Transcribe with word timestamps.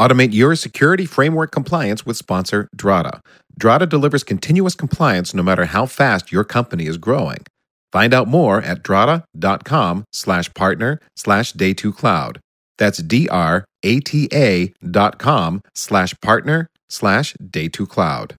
Automate 0.00 0.32
your 0.32 0.56
security 0.56 1.06
framework 1.06 1.52
compliance 1.52 2.04
with 2.04 2.16
sponsor 2.16 2.68
Drata. 2.76 3.20
Drata 3.58 3.88
delivers 3.88 4.24
continuous 4.24 4.74
compliance 4.74 5.32
no 5.34 5.42
matter 5.42 5.66
how 5.66 5.86
fast 5.86 6.32
your 6.32 6.44
company 6.44 6.86
is 6.86 6.98
growing. 6.98 7.44
Find 7.92 8.12
out 8.12 8.26
more 8.26 8.60
at 8.60 8.82
drata.com 8.82 10.04
slash 10.12 10.52
partner 10.54 10.98
slash 11.14 11.52
day 11.52 11.74
two 11.74 11.92
cloud. 11.92 12.40
That's 12.76 12.98
D-R-A-T-A 12.98 14.74
dot 14.90 15.18
com 15.18 15.60
slash 15.76 16.14
partner 16.20 16.66
slash 16.90 17.34
day 17.34 17.68
two 17.68 17.86
cloud. 17.86 18.34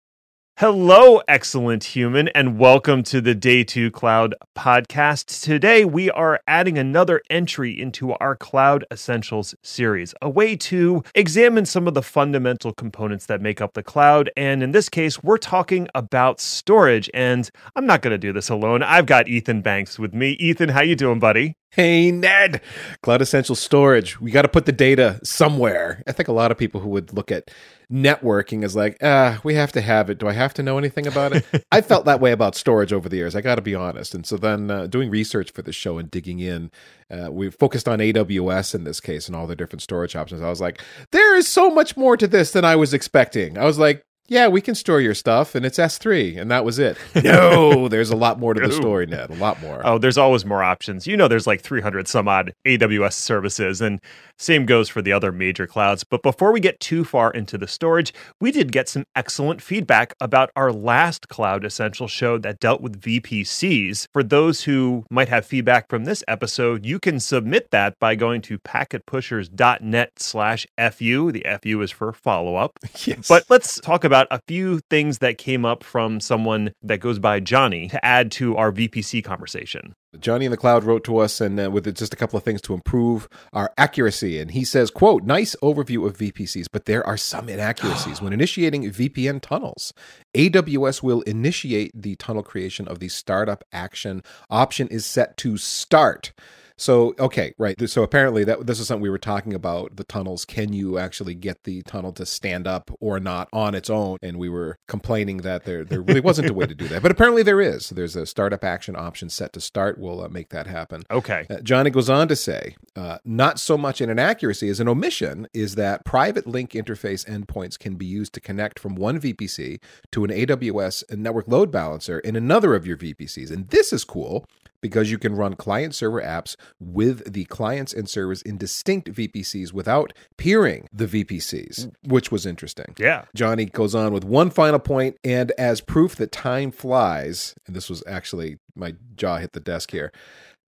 Hello, 0.60 1.22
excellent 1.28 1.84
human, 1.84 2.30
and 2.30 2.58
welcome 2.58 3.04
to 3.04 3.20
the 3.20 3.36
Day 3.36 3.66
2 3.66 3.92
Cloud 3.92 4.36
podcast. 4.58 5.44
Today, 5.44 5.84
we 5.84 6.10
are 6.12 6.40
adding 6.48 6.78
another 6.78 7.22
entry 7.30 7.78
into 7.78 8.14
our 8.14 8.38
Cloud 8.38 8.86
Essentials 8.90 9.54
series, 9.62 10.14
a 10.22 10.30
way 10.30 10.56
to 10.56 11.04
examine 11.14 11.66
some 11.66 11.90
of 11.90 11.94
the 11.94 12.02
fundamental 12.02 12.72
components 12.72 13.26
that 13.26 13.42
make 13.42 13.60
up 13.60 13.74
the 13.74 13.84
cloud. 13.84 14.30
And 14.38 14.64
in 14.64 14.72
this 14.72 14.88
case, 14.88 15.22
we're 15.22 15.40
talking 15.40 15.90
about 15.94 16.40
storage. 16.40 17.10
And 17.14 17.52
I'm 17.76 17.86
not 17.86 18.02
going 18.02 18.12
to 18.12 18.18
do 18.18 18.32
this 18.32 18.48
alone. 18.48 18.82
I've 18.82 19.08
got 19.08 19.28
Ethan 19.28 19.60
Banks 19.62 20.00
with 20.00 20.14
me. 20.14 20.38
Ethan, 20.40 20.70
how 20.70 20.84
you 20.84 20.96
doing, 20.96 21.20
buddy? 21.20 21.58
Hey, 21.72 22.10
Ned. 22.10 22.62
Cloud 23.02 23.22
Essential 23.22 23.54
Storage. 23.54 24.22
We 24.22 24.32
got 24.32 24.44
to 24.44 24.48
put 24.48 24.66
the 24.66 24.72
data 24.72 25.20
somewhere. 25.24 26.02
I 26.08 26.14
think 26.14 26.30
a 26.30 26.34
lot 26.34 26.50
of 26.50 26.58
people 26.58 26.80
who 26.80 26.88
would 26.90 27.12
look 27.12 27.34
at 27.34 27.52
networking 27.92 28.64
is 28.64 28.78
like, 28.78 28.96
ah, 29.04 29.42
we 29.44 29.56
have 29.56 29.74
to 29.74 29.82
have 29.82 30.10
it. 30.10 30.18
Do 30.18 30.30
I 30.30 30.32
have 30.32 30.54
to 30.54 30.64
know 30.64 30.78
anything 30.78 31.06
about 31.06 31.34
it? 31.34 31.46
I 31.74 31.82
felt 31.82 32.06
that 32.06 32.22
way 32.22 32.32
about 32.32 32.56
storage 32.56 32.94
over 32.94 33.10
the 33.10 33.18
years. 33.18 33.36
I 33.36 33.42
got 33.42 33.56
to 33.56 33.62
be 33.62 33.76
honest. 33.76 34.16
And 34.16 34.26
so 34.26 34.38
then 34.38 34.72
uh, 34.72 34.88
doing 34.88 35.10
research 35.10 35.52
for 35.52 35.64
the 35.64 35.74
show 35.74 35.98
and 35.98 36.10
digging 36.10 36.40
in, 36.40 36.72
uh, 37.12 37.30
we 37.30 37.52
focused 37.52 37.90
on 37.90 38.00
AWS 38.00 38.74
in 38.74 38.86
this 38.86 39.02
case 39.02 39.28
and 39.28 39.36
all 39.36 39.46
the 39.46 39.56
different 39.56 39.82
storage 39.82 40.16
options. 40.16 40.42
I 40.42 40.50
was 40.50 40.62
like, 40.62 40.82
there 41.12 41.36
is 41.36 41.46
so 41.46 41.70
much 41.70 41.98
more 41.98 42.16
to 42.16 42.28
this 42.28 42.52
than 42.52 42.64
I 42.64 42.78
was 42.78 42.94
expecting. 42.94 43.58
I 43.58 43.66
was 43.66 43.78
like, 43.78 44.05
yeah, 44.28 44.48
we 44.48 44.62
can 44.62 44.76
store 44.76 45.02
your 45.02 45.14
stuff 45.14 45.56
and 45.56 45.66
it's 45.66 45.78
S3 45.78 46.40
and 46.40 46.50
that 46.52 46.66
was 46.66 46.80
it. 46.80 46.98
No, 47.26 47.88
there's 47.88 48.12
a 48.12 48.16
lot 48.16 48.40
more 48.40 48.54
to 48.54 48.60
the 48.60 48.72
story, 48.72 49.08
Ned. 49.08 49.32
A 49.32 49.36
lot 49.36 49.60
more. 49.62 49.82
Oh, 49.84 49.98
there's 49.98 50.18
always 50.18 50.46
more 50.46 50.62
options. 50.64 51.08
You 51.08 51.18
know, 51.18 51.28
there's 51.28 51.48
like 51.48 51.62
300 51.62 52.08
some 52.08 52.28
odd 52.28 52.54
AWS 52.66 53.14
services, 53.14 53.82
and 53.82 54.00
same 54.38 54.66
goes 54.68 54.90
for 54.90 55.02
the 55.02 55.12
other 55.12 55.32
major 55.32 55.66
clouds. 55.66 56.04
But 56.04 56.22
before 56.22 56.52
we 56.52 56.60
get 56.60 56.80
too 56.80 57.04
far 57.04 57.32
into 57.32 57.58
the 57.58 57.68
storage, 57.68 58.14
we 58.40 58.52
did 58.52 58.72
get 58.72 58.88
some 58.90 59.06
excellent 59.16 59.62
feedback 59.62 60.14
about 60.22 60.52
our 60.56 60.72
last 60.72 61.30
Cloud 61.30 61.66
Essential 61.66 62.08
show 62.08 62.38
that 62.40 62.60
dealt 62.60 62.82
with 62.82 63.02
VPCs. 63.02 64.08
For 64.14 64.22
those 64.22 64.64
who 64.64 65.06
might 65.10 65.30
have 65.30 65.46
feedback 65.46 65.90
from 65.90 66.06
this 66.06 66.24
episode, 66.28 66.86
you 66.86 67.00
can 67.00 67.20
submit 67.20 67.72
that 67.72 67.98
by 68.00 68.14
going 68.16 68.42
to 68.44 68.60
packetpushers.net 68.60 70.12
slash 70.20 70.68
FU. 70.92 71.32
The 71.32 71.46
FU 71.62 71.82
is 71.82 71.92
for 71.92 72.14
follow 72.14 72.56
up. 72.56 72.78
Yes. 73.06 73.28
But 73.28 73.44
let's 73.50 73.80
talk 73.82 74.04
about 74.04 74.15
a 74.32 74.40
few 74.48 74.80
things 74.90 75.20
that 75.20 75.38
came 75.38 75.66
up 75.66 75.84
from 75.84 76.20
someone 76.20 76.72
that 76.82 77.00
goes 77.00 77.20
by 77.20 77.40
Johnny 77.40 77.88
to 77.90 78.06
add 78.06 78.32
to 78.34 78.56
our 78.56 78.72
VPC 78.72 79.24
conversation. 79.24 79.94
Johnny 80.20 80.46
in 80.46 80.52
the 80.52 80.58
Cloud 80.58 80.84
wrote 80.84 81.04
to 81.06 81.18
us 81.18 81.42
and 81.42 81.60
uh, 81.60 81.70
with 81.70 81.94
just 81.96 82.14
a 82.14 82.18
couple 82.18 82.38
of 82.38 82.44
things 82.44 82.62
to 82.62 82.74
improve 82.74 83.28
our 83.54 83.72
accuracy. 83.78 84.40
And 84.40 84.52
he 84.52 84.64
says, 84.64 84.90
quote, 84.90 85.24
nice 85.24 85.56
overview 85.62 86.06
of 86.08 86.18
VPCs, 86.18 86.68
but 86.72 86.86
there 86.86 87.06
are 87.06 87.18
some 87.18 87.50
inaccuracies. 87.50 88.22
when 88.22 88.34
initiating 88.34 88.84
VPN 88.84 89.42
tunnels, 89.42 89.94
AWS 90.34 91.04
will 91.04 91.22
initiate 91.22 91.92
the 91.94 92.16
tunnel 92.16 92.44
creation 92.44 92.88
of 92.88 93.00
the 93.00 93.10
startup 93.10 93.64
action. 93.72 94.22
Option 94.50 94.88
is 94.88 95.06
set 95.06 95.38
to 95.38 95.58
start. 95.58 96.32
So 96.78 97.16
okay, 97.20 97.54
right. 97.58 97.90
So 97.90 98.04
apparently 98.04 98.44
that 98.44 98.68
this 98.68 98.80
is 98.80 98.88
something 98.88 99.02
we 99.02 99.10
were 99.10 99.18
talking 99.18 99.54
about. 99.54 99.96
The 99.96 100.04
tunnels. 100.04 100.46
Can 100.46 100.74
you 100.74 100.98
actually 100.98 101.36
get 101.36 101.64
the 101.64 101.82
tunnel 101.84 102.12
to 102.14 102.26
stand 102.26 102.68
up 102.68 102.92
or 103.00 103.20
not 103.20 103.48
on 103.54 103.76
its 103.76 103.90
own? 103.90 104.18
And 104.22 104.38
we 104.38 104.50
were 104.50 104.78
complaining 104.88 105.38
that 105.38 105.64
there 105.66 105.84
there 105.86 106.02
really 106.02 106.20
wasn't 106.20 106.50
a 106.50 106.54
way 106.54 106.66
to 106.66 106.76
do 106.76 106.88
that, 106.90 107.02
but 107.02 107.12
apparently 107.12 107.44
there 107.44 107.62
is. 107.62 107.90
There's 107.90 108.16
a 108.16 108.26
startup 108.26 108.64
action 108.64 108.96
option 108.96 109.30
set 109.30 109.54
to 109.54 109.62
start. 109.62 109.98
We'll 109.98 110.22
uh, 110.22 110.30
make 110.30 110.50
that 110.50 110.68
happen. 110.68 111.04
Okay. 111.10 111.46
Uh, 111.50 111.62
Johnny 111.62 111.90
goes 111.90 112.10
on 112.10 112.28
to 112.28 112.36
say, 112.36 112.76
uh, 112.96 113.20
not 113.24 113.60
so 113.60 113.78
much 113.78 114.02
an 114.02 114.10
inaccuracy 114.10 114.70
as 114.70 114.80
an 114.80 114.88
omission 114.88 115.48
is 115.54 115.76
that 115.76 116.04
private 116.06 116.48
link 116.48 116.72
interface 116.72 117.26
endpoints 117.26 117.80
can 117.80 117.96
be 117.96 118.06
used 118.06 118.34
to 118.34 118.42
connect 118.42 118.80
from 118.80 118.96
one 118.96 119.20
VPC 119.20 119.80
to 120.12 120.24
an 120.24 120.32
AWS 120.32 121.18
network 121.18 121.48
load 121.48 121.72
balancer 121.72 122.20
in 122.20 122.36
another 122.36 122.76
of 122.76 122.86
your 122.86 122.98
VPCs, 122.98 123.52
and 123.52 123.70
this 123.70 123.94
is 123.94 124.04
cool 124.04 124.46
because 124.86 125.10
you 125.10 125.18
can 125.18 125.34
run 125.34 125.56
client 125.56 125.96
server 125.96 126.22
apps 126.22 126.56
with 126.80 127.34
the 127.34 127.46
clients 127.46 127.92
and 127.92 128.08
servers 128.08 128.44
in 128.44 128.56
distinct 128.56 129.12
VPCs 129.12 129.74
without 129.74 130.14
peering 130.38 130.88
the 130.94 131.08
VPCs, 131.08 131.88
mm. 131.88 131.92
which 132.04 132.32
was 132.32 132.46
interesting. 132.46 132.94
Yeah. 133.00 133.26
Johnny 133.34 133.66
goes 133.66 133.96
on 133.96 134.14
with 134.14 134.24
one 134.24 134.52
final 134.52 134.78
point, 134.78 135.18
and 135.24 135.52
as 135.58 135.82
proof 135.82 136.16
that 136.18 136.32
time 136.32 136.70
flies, 136.70 137.56
and 137.66 137.76
this 137.76 137.90
was 137.90 138.04
actually 138.06 138.60
my 138.76 138.94
jaw 139.16 139.38
hit 139.38 139.54
the 139.54 139.60
desk 139.60 139.90
here. 139.90 140.12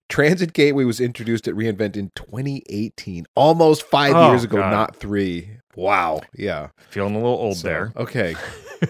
Transit 0.08 0.52
Gateway 0.54 0.84
was 0.84 1.00
introduced 1.00 1.46
at 1.48 1.54
reInvent 1.54 1.96
in 1.96 2.10
2018, 2.14 3.26
almost 3.34 3.82
five 3.82 4.14
Oh, 4.14 4.30
years 4.30 4.44
ago, 4.44 4.58
God. 4.58 4.70
not 4.70 4.96
three. 4.96 5.50
Wow. 5.76 6.22
Yeah. 6.34 6.68
Feeling 6.90 7.14
a 7.14 7.18
little 7.18 7.30
old 7.38 7.56
So, 7.58 7.68
there. 7.68 7.92
Okay. 7.96 8.34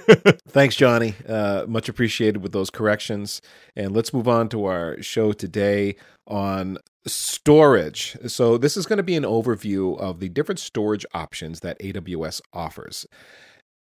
Thanks, 0.49 0.77
Johnny. 0.77 1.15
Uh, 1.29 1.65
much 1.69 1.89
appreciated 1.89 2.43
with 2.43 2.53
those 2.53 2.71
corrections. 2.71 3.43
And 3.77 3.95
let's 3.95 4.12
move 4.15 4.29
on 4.29 4.49
to 4.51 4.65
our 4.67 5.01
show 5.03 5.33
today 5.33 5.97
on 6.27 6.79
storage. 7.06 8.17
So, 8.27 8.56
this 8.56 8.77
is 8.77 8.87
going 8.87 8.99
to 8.99 9.03
be 9.03 9.17
an 9.17 9.25
overview 9.25 9.99
of 9.99 10.21
the 10.21 10.29
different 10.29 10.61
storage 10.61 11.05
options 11.15 11.61
that 11.61 11.79
AWS 11.81 12.41
offers. 12.53 13.06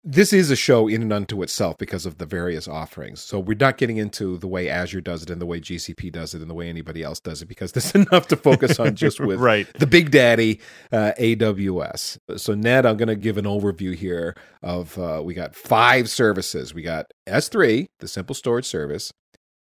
This 0.09 0.33
is 0.33 0.53
a 0.53 0.57
show 0.57 0.87
in 0.87 1.03
and 1.03 1.13
unto 1.13 1.43
itself 1.43 1.79
because 1.79 2.07
of 2.07 2.19
the 2.19 2.27
various 2.27 2.69
offerings. 2.69 3.21
So, 3.21 3.41
we're 3.41 3.57
not 3.59 3.77
getting 3.77 3.97
into 3.97 4.39
the 4.39 4.47
way 4.47 4.69
Azure 4.69 5.01
does 5.01 5.25
it 5.25 5.31
and 5.31 5.41
the 5.43 5.47
way 5.47 5.61
GCP 5.61 6.13
does 6.13 6.33
it 6.33 6.41
and 6.41 6.49
the 6.49 6.55
way 6.55 6.69
anybody 6.69 7.03
else 7.03 7.19
does 7.19 7.43
it 7.43 7.47
because 7.47 7.73
there's 7.73 7.93
enough 7.95 8.29
to 8.29 8.37
focus 8.37 8.79
on 8.79 8.95
just 8.95 9.19
with 9.19 9.41
Right. 9.41 9.67
the 9.81 9.87
big 9.87 10.13
daddy 10.13 10.61
uh, 10.93 11.11
AWS. 11.19 12.19
So 12.37 12.55
Ned, 12.55 12.87
I'm 12.87 12.97
going 12.99 13.09
to 13.09 13.17
give 13.17 13.37
an 13.37 13.47
overview 13.47 13.97
here 13.97 14.37
of 14.63 14.97
uh, 14.97 15.23
we 15.25 15.35
got 15.35 15.57
five 15.57 16.09
services. 16.09 16.73
We 16.73 16.83
got 16.83 17.07
S3, 17.27 17.87
the 17.99 18.07
simple 18.07 18.37
storage 18.37 18.67
service, 18.67 19.13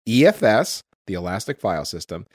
EFS, 0.07 0.81
the 1.07 1.13
Elastic 1.15 1.59
File 1.59 1.83
System. 1.83 2.25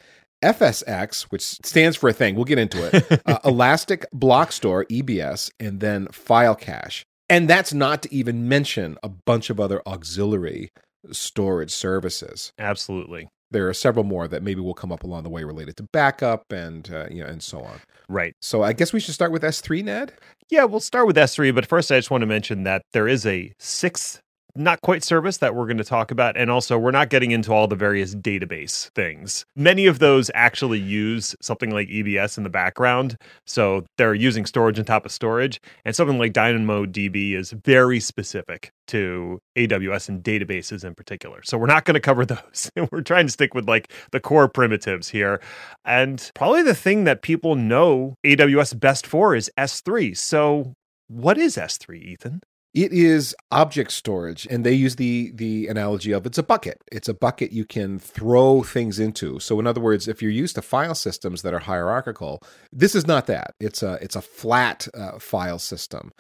FSX, 0.45 1.23
which 1.33 1.43
stands 1.43 1.97
for 1.97 2.11
a 2.11 2.13
thing, 2.13 2.35
we'll 2.35 2.45
get 2.45 2.59
into 2.59 2.85
it. 2.95 3.23
uh, 3.27 3.39
Elastic 3.43 4.05
Block 4.13 4.53
Store, 4.53 4.85
EBS, 4.91 5.51
and 5.59 5.81
then 5.81 6.09
File 6.13 6.55
Cache. 6.55 7.07
And 7.29 7.49
that's 7.49 7.75
not 7.75 8.03
to 8.03 8.15
even 8.15 8.49
mention 8.49 8.97
a 9.03 9.09
bunch 9.09 9.51
of 9.51 9.59
other 9.59 9.83
auxiliary 9.87 10.71
storage 11.13 11.71
services 11.71 12.53
Absolutely. 12.59 13.29
there 13.51 13.69
are 13.69 13.75
several 13.75 14.05
more 14.05 14.27
that 14.27 14.43
maybe 14.43 14.61
will 14.61 14.75
come 14.75 14.91
up 14.93 15.05
along 15.05 15.23
the 15.23 15.29
way 15.29 15.45
related 15.45 15.77
to 15.77 15.85
backup 15.93 16.43
and 16.51 16.91
uh, 16.93 17.07
you 17.11 17.23
know 17.23 17.29
and 17.29 17.43
so 17.43 17.61
on. 17.61 17.81
Right. 18.09 18.35
So 18.43 18.63
I 18.63 18.73
guess 18.73 18.93
we 18.93 19.01
should 19.01 19.15
start 19.15 19.33
with 19.33 19.43
S3, 19.43 19.85
Ned. 19.85 20.13
Yeah, 20.51 20.65
we'll 20.65 20.81
start 20.81 21.07
with 21.07 21.17
S3, 21.17 21.55
but 21.55 21.67
first 21.67 21.91
I 21.91 21.99
just 21.99 22.11
want 22.11 22.23
to 22.23 22.27
mention 22.27 22.65
that 22.65 22.83
there 22.93 23.09
is 23.09 23.27
a 23.27 23.53
sixth 23.59 24.21
not 24.57 24.81
quite 24.81 25.05
service 25.05 25.39
that 25.39 25.55
we're 25.55 25.67
going 25.67 25.79
to 25.79 25.85
talk 25.85 26.11
about. 26.11 26.37
And 26.37 26.51
also, 26.51 26.79
we're 26.79 26.91
not 26.91 27.11
getting 27.11 27.31
into 27.31 27.53
all 27.53 27.69
the 27.69 27.77
various 27.77 28.15
database 28.15 28.91
things. 28.91 29.45
Many 29.55 29.87
of 29.87 29.99
those 29.99 30.31
actually 30.35 30.81
use 30.81 31.35
something 31.41 31.71
like 31.71 31.89
EBS 31.89 32.37
in 32.39 32.45
the 32.45 32.51
background. 32.51 33.17
So 33.47 33.85
they're 33.99 34.15
using 34.15 34.47
storage 34.47 34.79
on 34.79 34.85
top 34.85 35.05
of 35.05 35.13
storage. 35.13 35.61
And 35.85 35.95
something 35.95 36.19
like 36.19 36.33
DynamoDB 36.33 37.35
is 37.35 37.53
very 37.53 38.01
specific 38.01 38.71
to 38.89 39.41
AWS 39.57 40.09
and 40.09 40.23
databases 40.23 40.85
in 40.85 40.95
particular. 40.95 41.41
So 41.45 41.59
we're 41.59 41.67
not 41.67 41.85
going 41.85 41.95
to 41.95 42.01
cover 42.01 42.25
those. 42.27 42.71
we're 42.91 43.03
trying 43.03 43.27
to 43.27 43.33
stick 43.33 43.55
with 43.55 43.69
like 43.69 43.93
the 44.13 44.21
core 44.21 44.49
primitives 44.49 45.09
here. 45.09 45.41
And 45.85 46.31
probably 46.35 46.63
the 46.63 46.75
thing 46.75 47.05
that 47.05 47.23
people 47.23 47.55
know 47.55 48.15
AWS 48.25 48.79
best 48.79 49.07
for 49.07 49.35
is 49.35 49.51
S3. 49.59 50.17
So 50.17 50.75
what 51.09 51.39
is 51.39 51.57
S3, 51.57 52.03
Ethan? 52.03 52.41
It 52.77 52.93
is 52.93 53.35
object 53.51 53.91
storage, 53.91 54.47
and 54.51 54.63
they 54.63 54.75
use 54.75 54.97
the 54.97 55.33
the 55.35 55.67
analogy 55.67 56.13
of 56.13 56.27
it's 56.27 56.37
a 56.37 56.43
bucket. 56.43 56.83
It's 56.93 57.09
a 57.09 57.15
bucket 57.15 57.51
you 57.51 57.65
can 57.65 57.99
throw 57.99 58.63
things 58.63 58.99
into. 58.99 59.41
So, 59.41 59.59
in 59.59 59.67
other 59.67 59.81
words, 59.81 60.07
if 60.07 60.21
you're 60.21 60.31
used 60.31 60.57
to 60.57 60.63
file 60.63 60.95
systems 60.95 61.41
that 61.41 61.55
are 61.55 61.61
hierarchical, 61.61 62.43
this 62.71 62.95
is 62.95 63.07
not 63.07 63.29
that. 63.29 63.55
It's 63.59 63.83
a 63.83 63.95
it's 64.03 64.15
a 64.15 64.21
flat 64.21 64.89
uh, 64.93 65.19
file 65.19 65.59
system. 65.59 66.13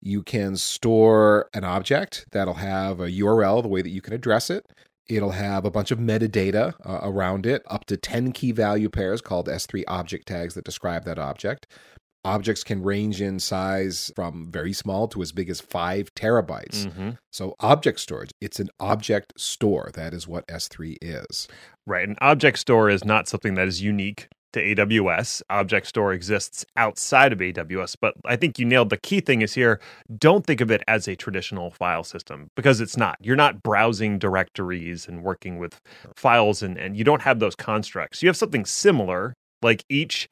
You 0.00 0.24
can 0.24 0.56
store 0.56 1.48
an 1.54 1.62
object 1.62 2.26
that'll 2.32 2.54
have 2.54 2.98
a 2.98 3.08
URL, 3.08 3.62
the 3.62 3.68
way 3.68 3.80
that 3.80 3.90
you 3.90 4.00
can 4.00 4.12
address 4.12 4.50
it. 4.50 4.66
It'll 5.08 5.30
have 5.30 5.64
a 5.64 5.70
bunch 5.70 5.92
of 5.92 6.00
metadata 6.00 6.74
uh, 6.84 6.98
around 7.02 7.46
it, 7.46 7.62
up 7.68 7.84
to 7.84 7.96
10 7.96 8.32
key 8.32 8.50
value 8.50 8.88
pairs 8.88 9.20
called 9.20 9.46
S3 9.46 9.84
object 9.86 10.26
tags 10.26 10.54
that 10.54 10.64
describe 10.64 11.04
that 11.04 11.20
object. 11.20 11.68
Objects 12.24 12.62
can 12.62 12.82
range 12.82 13.20
in 13.20 13.40
size 13.40 14.12
from 14.14 14.50
very 14.50 14.72
small 14.72 15.08
to 15.08 15.22
as 15.22 15.32
big 15.32 15.50
as 15.50 15.60
five 15.60 16.14
terabytes. 16.14 16.86
Mm-hmm. 16.86 17.10
So, 17.32 17.56
object 17.58 17.98
storage, 17.98 18.30
it's 18.40 18.60
an 18.60 18.68
object 18.78 19.32
store. 19.36 19.90
That 19.94 20.14
is 20.14 20.28
what 20.28 20.46
S3 20.46 20.98
is. 21.00 21.48
Right. 21.86 22.08
An 22.08 22.16
object 22.20 22.58
store 22.58 22.90
is 22.90 23.04
not 23.04 23.28
something 23.28 23.54
that 23.54 23.66
is 23.66 23.82
unique 23.82 24.28
to 24.52 24.74
AWS. 24.74 25.42
Object 25.50 25.86
Store 25.86 26.12
exists 26.12 26.64
outside 26.76 27.32
of 27.32 27.38
AWS, 27.38 27.96
but 28.00 28.14
I 28.24 28.36
think 28.36 28.58
you 28.58 28.64
nailed 28.64 28.90
the 28.90 28.98
key 28.98 29.20
thing 29.20 29.42
is 29.42 29.54
here 29.54 29.80
don't 30.18 30.46
think 30.46 30.60
of 30.60 30.70
it 30.70 30.82
as 30.86 31.08
a 31.08 31.16
traditional 31.16 31.70
file 31.70 32.04
system 32.04 32.48
because 32.54 32.80
it's 32.80 32.96
not. 32.96 33.16
You're 33.20 33.36
not 33.36 33.62
browsing 33.62 34.18
directories 34.18 35.08
and 35.08 35.22
working 35.22 35.58
with 35.58 35.80
files 36.14 36.62
and, 36.62 36.76
and 36.78 36.96
you 36.96 37.04
don't 37.04 37.22
have 37.22 37.38
those 37.38 37.54
constructs. 37.54 38.22
You 38.22 38.28
have 38.28 38.36
something 38.36 38.64
similar, 38.64 39.34
like 39.62 39.84
each 39.88 40.28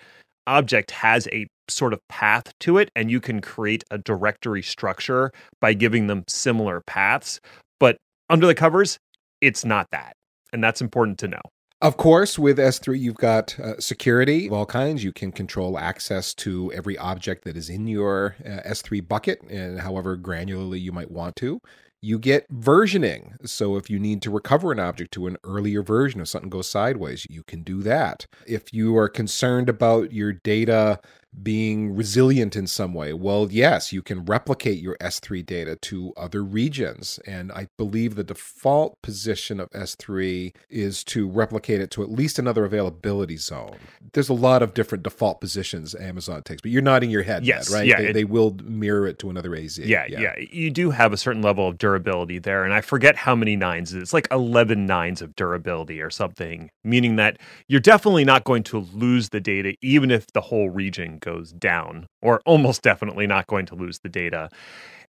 object 0.47 0.91
has 0.91 1.29
a 1.29 1.47
sort 1.71 1.93
of 1.93 2.07
path 2.09 2.53
to 2.61 2.79
it, 2.79 2.91
and 2.95 3.11
you 3.11 3.21
can 3.21 3.41
create 3.41 3.85
a 3.91 3.99
directory 3.99 4.63
structure 4.63 5.33
by 5.61 5.75
giving 5.75 6.07
them 6.07 6.25
similar 6.29 6.81
paths. 6.83 7.41
But 7.79 7.97
under 8.29 8.47
the 8.47 8.55
covers, 8.55 8.99
it's 9.41 9.65
not 9.65 9.89
that. 9.93 10.15
And 10.53 10.63
that's 10.63 10.81
important 10.81 11.19
to 11.21 11.29
know. 11.29 11.41
Of 11.83 11.97
course, 11.97 12.39
with 12.39 12.59
S3, 12.59 13.01
you've 13.01 13.17
got 13.17 13.59
uh, 13.59 13.81
security 13.81 14.47
of 14.47 14.53
all 14.53 14.67
kinds. 14.67 15.03
You 15.03 15.13
can 15.13 15.33
control 15.33 15.79
access 15.79 16.35
to 16.35 16.71
every 16.75 16.99
object 16.99 17.45
that 17.45 17.57
is 17.57 17.71
in 17.71 17.87
your 17.87 18.37
uh, 18.45 18.69
S3 18.69 19.09
bucket, 19.09 19.41
and 19.49 19.81
however 19.81 20.19
granularly 20.19 20.79
you 20.79 20.93
might 20.93 21.11
want 21.11 21.37
to. 21.37 21.59
You 22.03 22.19
get 22.19 22.47
versioning. 22.51 23.35
So, 23.49 23.77
if 23.77 23.89
you 23.89 23.99
need 23.99 24.21
to 24.23 24.31
recover 24.31 24.73
an 24.73 24.79
object 24.79 25.13
to 25.15 25.27
an 25.27 25.39
earlier 25.43 25.83
version, 25.83 26.21
if 26.21 26.29
something 26.29 26.51
goes 26.51 26.69
sideways, 26.69 27.27
you 27.31 27.43
can 27.45 27.63
do 27.63 27.83
that. 27.83 28.27
If 28.47 28.75
you 28.75 28.95
are 28.99 29.09
concerned 29.09 29.71
about 29.71 30.13
your 30.13 30.35
data 30.35 31.01
being 31.43 31.95
resilient 31.95 32.57
in 32.57 32.67
some 32.67 32.95
way? 32.95 33.13
Well, 33.13 33.49
yes, 33.51 33.93
you 33.93 34.03
can 34.03 34.25
replicate 34.25 34.81
your 34.81 34.97
S3 35.01 35.45
data 35.45 35.77
to 35.77 36.13
other 36.17 36.43
regions. 36.43 37.19
And 37.27 37.53
I 37.53 37.69
believe 37.77 38.15
the 38.15 38.25
default 38.25 39.01
position 39.03 39.61
of 39.61 39.71
S3 39.71 40.55
is 40.69 41.05
to 41.05 41.29
replicate 41.29 41.81
it 41.81 41.91
to 41.93 42.03
at 42.03 42.11
least 42.11 42.39
another 42.39 42.65
availability 42.65 43.37
zone. 43.37 43.77
There's 44.13 44.29
a 44.29 44.35
lot 44.35 44.63
of 44.63 44.75
different 44.75 45.05
default 45.05 45.41
positions 45.41 45.95
Amazon 45.95 46.43
takes, 46.43 46.63
but 46.63 46.71
you're 46.71 46.83
nodding 46.83 47.11
your 47.11 47.23
head, 47.23 47.45
yes, 47.45 47.73
right? 47.73 47.87
Yeah, 47.87 48.01
they, 48.01 48.09
it, 48.09 48.13
they, 48.13 48.25
will 48.25 48.57
mirror 48.65 49.07
it 49.07 49.19
to 49.21 49.31
another 49.31 49.55
AZ. 49.55 49.79
Yeah, 49.79 50.07
yeah, 50.09 50.21
yeah, 50.21 50.35
You 50.51 50.71
do 50.71 50.91
have 50.91 51.13
a 51.13 51.17
certain 51.17 51.43
level 51.43 51.69
of 51.69 51.79
durability 51.79 52.39
there. 52.39 52.65
And 52.65 52.75
I 52.75 52.81
forget 52.81 53.17
how 53.17 53.35
many 53.35 53.57
nines. 53.57 53.95
It's 53.95 54.13
like 54.13 54.29
11 54.31 54.87
nines 54.87 55.23
of 55.23 55.35
durability 55.37 56.01
or 56.01 56.11
something, 56.11 56.71
meaning 56.85 57.17
that 57.17 57.39
you're 57.69 57.81
definitely 57.81 58.25
not 58.25 58.45
going 58.45 58.63
to 58.65 58.81
lose 58.93 59.29
the 59.31 59.41
data, 59.41 59.75
even 59.81 60.11
if 60.11 60.27
the 60.33 60.41
whole 60.41 60.71
region 60.71 61.20
goes 61.21 61.53
down, 61.53 62.07
or 62.23 62.41
almost 62.47 62.83
definitely 62.83 63.27
not 63.27 63.47
going 63.47 63.67
to 63.67 63.75
lose 63.75 64.01
the 64.01 64.09
data. 64.09 64.49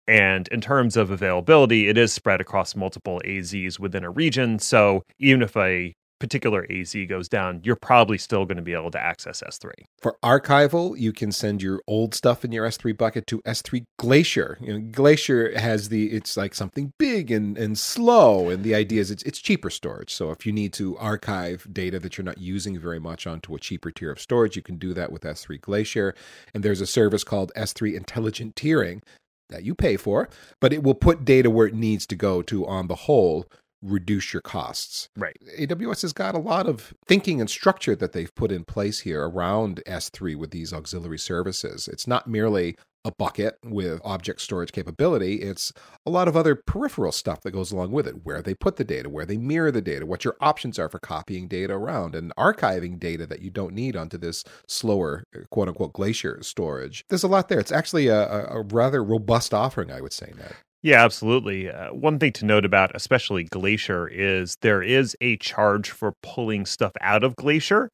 And 0.08 0.48
in 0.50 0.62
terms 0.62 0.98
of 0.98 1.10
availability, 1.10 1.88
it 1.88 1.98
is 1.98 2.14
spread 2.14 2.40
across 2.40 2.76
multiple 2.76 3.22
AZs 3.26 3.80
within 3.80 4.04
a 4.04 4.10
region. 4.10 4.60
So 4.60 5.02
even 5.20 5.42
if 5.42 5.58
a 5.58 5.94
particular 6.26 6.66
AZ 6.72 6.96
goes 7.08 7.30
down, 7.30 7.62
you're 7.64 7.76
probably 7.76 8.18
still 8.18 8.46
going 8.46 8.58
to 8.58 8.64
be 8.64 8.74
able 8.74 8.90
to 8.90 9.00
access 9.00 9.44
S3. 9.44 9.72
For 10.02 10.18
archival, 10.24 10.98
you 10.98 11.14
can 11.14 11.32
send 11.32 11.62
your 11.62 11.84
old 11.86 12.16
stuff 12.16 12.44
in 12.44 12.52
your 12.52 12.66
S3 12.66 12.98
bucket 12.98 13.28
to 13.28 13.44
S3 13.44 13.86
Glacier. 14.00 14.58
You 14.60 14.74
know, 14.74 14.80
Glacier 14.92 15.56
has 15.56 15.90
the 15.90 16.08
it's 16.08 16.36
like 16.36 16.56
something 16.56 16.94
big 16.98 17.30
and, 17.30 17.56
and 17.60 17.78
slow, 17.78 18.50
and 18.50 18.64
the 18.64 18.74
idea 18.74 19.02
is 19.02 19.12
it's 19.12 19.22
it's 19.22 19.38
cheaper 19.38 19.70
storage. 19.70 20.12
So 20.12 20.32
if 20.32 20.48
you 20.48 20.52
need 20.52 20.74
to 20.74 20.98
archive 20.98 21.68
data 21.72 22.00
that 22.00 22.18
you're 22.18 22.26
not 22.26 22.40
using 22.40 22.80
very 22.80 23.00
much 23.00 23.28
onto 23.28 23.54
a 23.54 23.60
cheaper 23.60 23.92
tier 23.92 24.12
of 24.12 24.20
storage, 24.20 24.56
you 24.56 24.64
can 24.64 24.78
do 24.78 24.96
that 24.96 25.12
with 25.12 25.22
S3 25.22 25.62
Glacier. 25.62 26.16
And 26.56 26.64
there's 26.64 26.82
a 26.82 26.88
service 26.88 27.24
called 27.24 27.52
S3 27.56 27.94
Intelligent 27.94 28.56
Tiering 28.56 29.04
that 29.50 29.64
you 29.64 29.76
pay 29.76 29.96
for, 29.96 30.28
but 30.60 30.74
it 30.74 30.82
will 30.82 30.96
put 30.96 31.24
data 31.24 31.52
where 31.52 31.68
it 31.68 31.76
needs 31.76 32.08
to 32.08 32.16
go 32.16 32.42
to 32.42 32.66
on 32.66 32.88
the 32.88 32.96
whole 32.96 33.46
reduce 33.86 34.34
your 34.34 34.42
costs. 34.42 35.10
Right. 35.16 35.38
AWS 35.60 36.02
has 36.02 36.14
got 36.14 36.36
a 36.36 36.40
lot 36.40 36.68
of 36.68 36.94
thinking 37.08 37.40
and 37.40 37.50
structure 37.50 37.96
that 37.96 38.14
they've 38.14 38.34
put 38.36 38.52
in 38.52 38.64
place 38.64 39.02
here 39.02 39.28
around 39.28 39.82
S3 39.88 40.36
with 40.36 40.52
these 40.52 40.74
auxiliary 40.74 41.20
services. 41.20 41.88
It's 41.88 42.08
not 42.08 42.28
merely 42.28 42.76
a 43.06 43.12
bucket 43.12 43.60
with 43.64 44.02
object 44.04 44.42
storage 44.42 44.72
capability. 44.72 45.36
It's 45.36 45.72
a 46.06 46.10
lot 46.10 46.28
of 46.28 46.36
other 46.36 46.56
peripheral 46.56 47.12
stuff 47.12 47.42
that 47.42 47.52
goes 47.52 47.72
along 47.72 47.92
with 47.92 48.08
it 48.08 48.26
where 48.26 48.42
they 48.42 48.56
put 48.56 48.78
the 48.78 48.84
data, 48.84 49.10
where 49.10 49.28
they 49.28 49.38
mirror 49.38 49.72
the 49.72 49.82
data, 49.82 50.08
what 50.08 50.26
your 50.26 50.36
options 50.42 50.80
are 50.80 50.90
for 50.90 50.98
copying 50.98 51.48
data 51.48 51.74
around 51.74 52.16
and 52.16 52.36
archiving 52.36 53.00
data 53.00 53.28
that 53.28 53.42
you 53.42 53.52
don't 53.52 53.76
need 53.76 53.96
onto 53.96 54.18
this 54.18 54.44
slower, 54.68 55.24
quote 55.52 55.68
unquote, 55.68 55.94
glacier 55.94 56.40
storage. 56.42 57.06
There's 57.08 57.24
a 57.24 57.28
lot 57.28 57.48
there. 57.48 57.60
It's 57.60 57.72
actually 57.72 58.08
a, 58.08 58.48
a 58.48 58.64
rather 58.64 59.04
robust 59.04 59.54
offering, 59.54 59.92
I 59.92 60.02
would 60.02 60.14
say, 60.14 60.34
Ned. 60.36 60.56
Yeah, 60.86 61.04
absolutely. 61.04 61.68
Uh, 61.72 61.96
one 61.96 62.20
thing 62.20 62.32
to 62.34 62.46
note 62.46 62.64
about, 62.64 62.92
especially 62.94 63.46
Glacier, 63.46 64.08
is 64.08 64.56
there 64.62 64.84
is 64.84 65.18
a 65.20 65.36
charge 65.38 65.90
for 65.90 66.14
pulling 66.22 66.68
stuff 66.68 66.92
out 67.02 67.24
of 67.24 67.36
Glacier. 67.36 67.90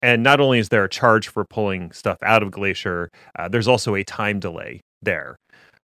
And 0.00 0.22
not 0.22 0.40
only 0.40 0.58
is 0.58 0.70
there 0.70 0.82
a 0.82 0.88
charge 0.88 1.28
for 1.28 1.44
pulling 1.44 1.92
stuff 1.92 2.16
out 2.22 2.42
of 2.42 2.50
Glacier, 2.50 3.10
uh, 3.38 3.48
there's 3.48 3.68
also 3.68 3.94
a 3.94 4.02
time 4.02 4.40
delay 4.40 4.80
there. 5.02 5.36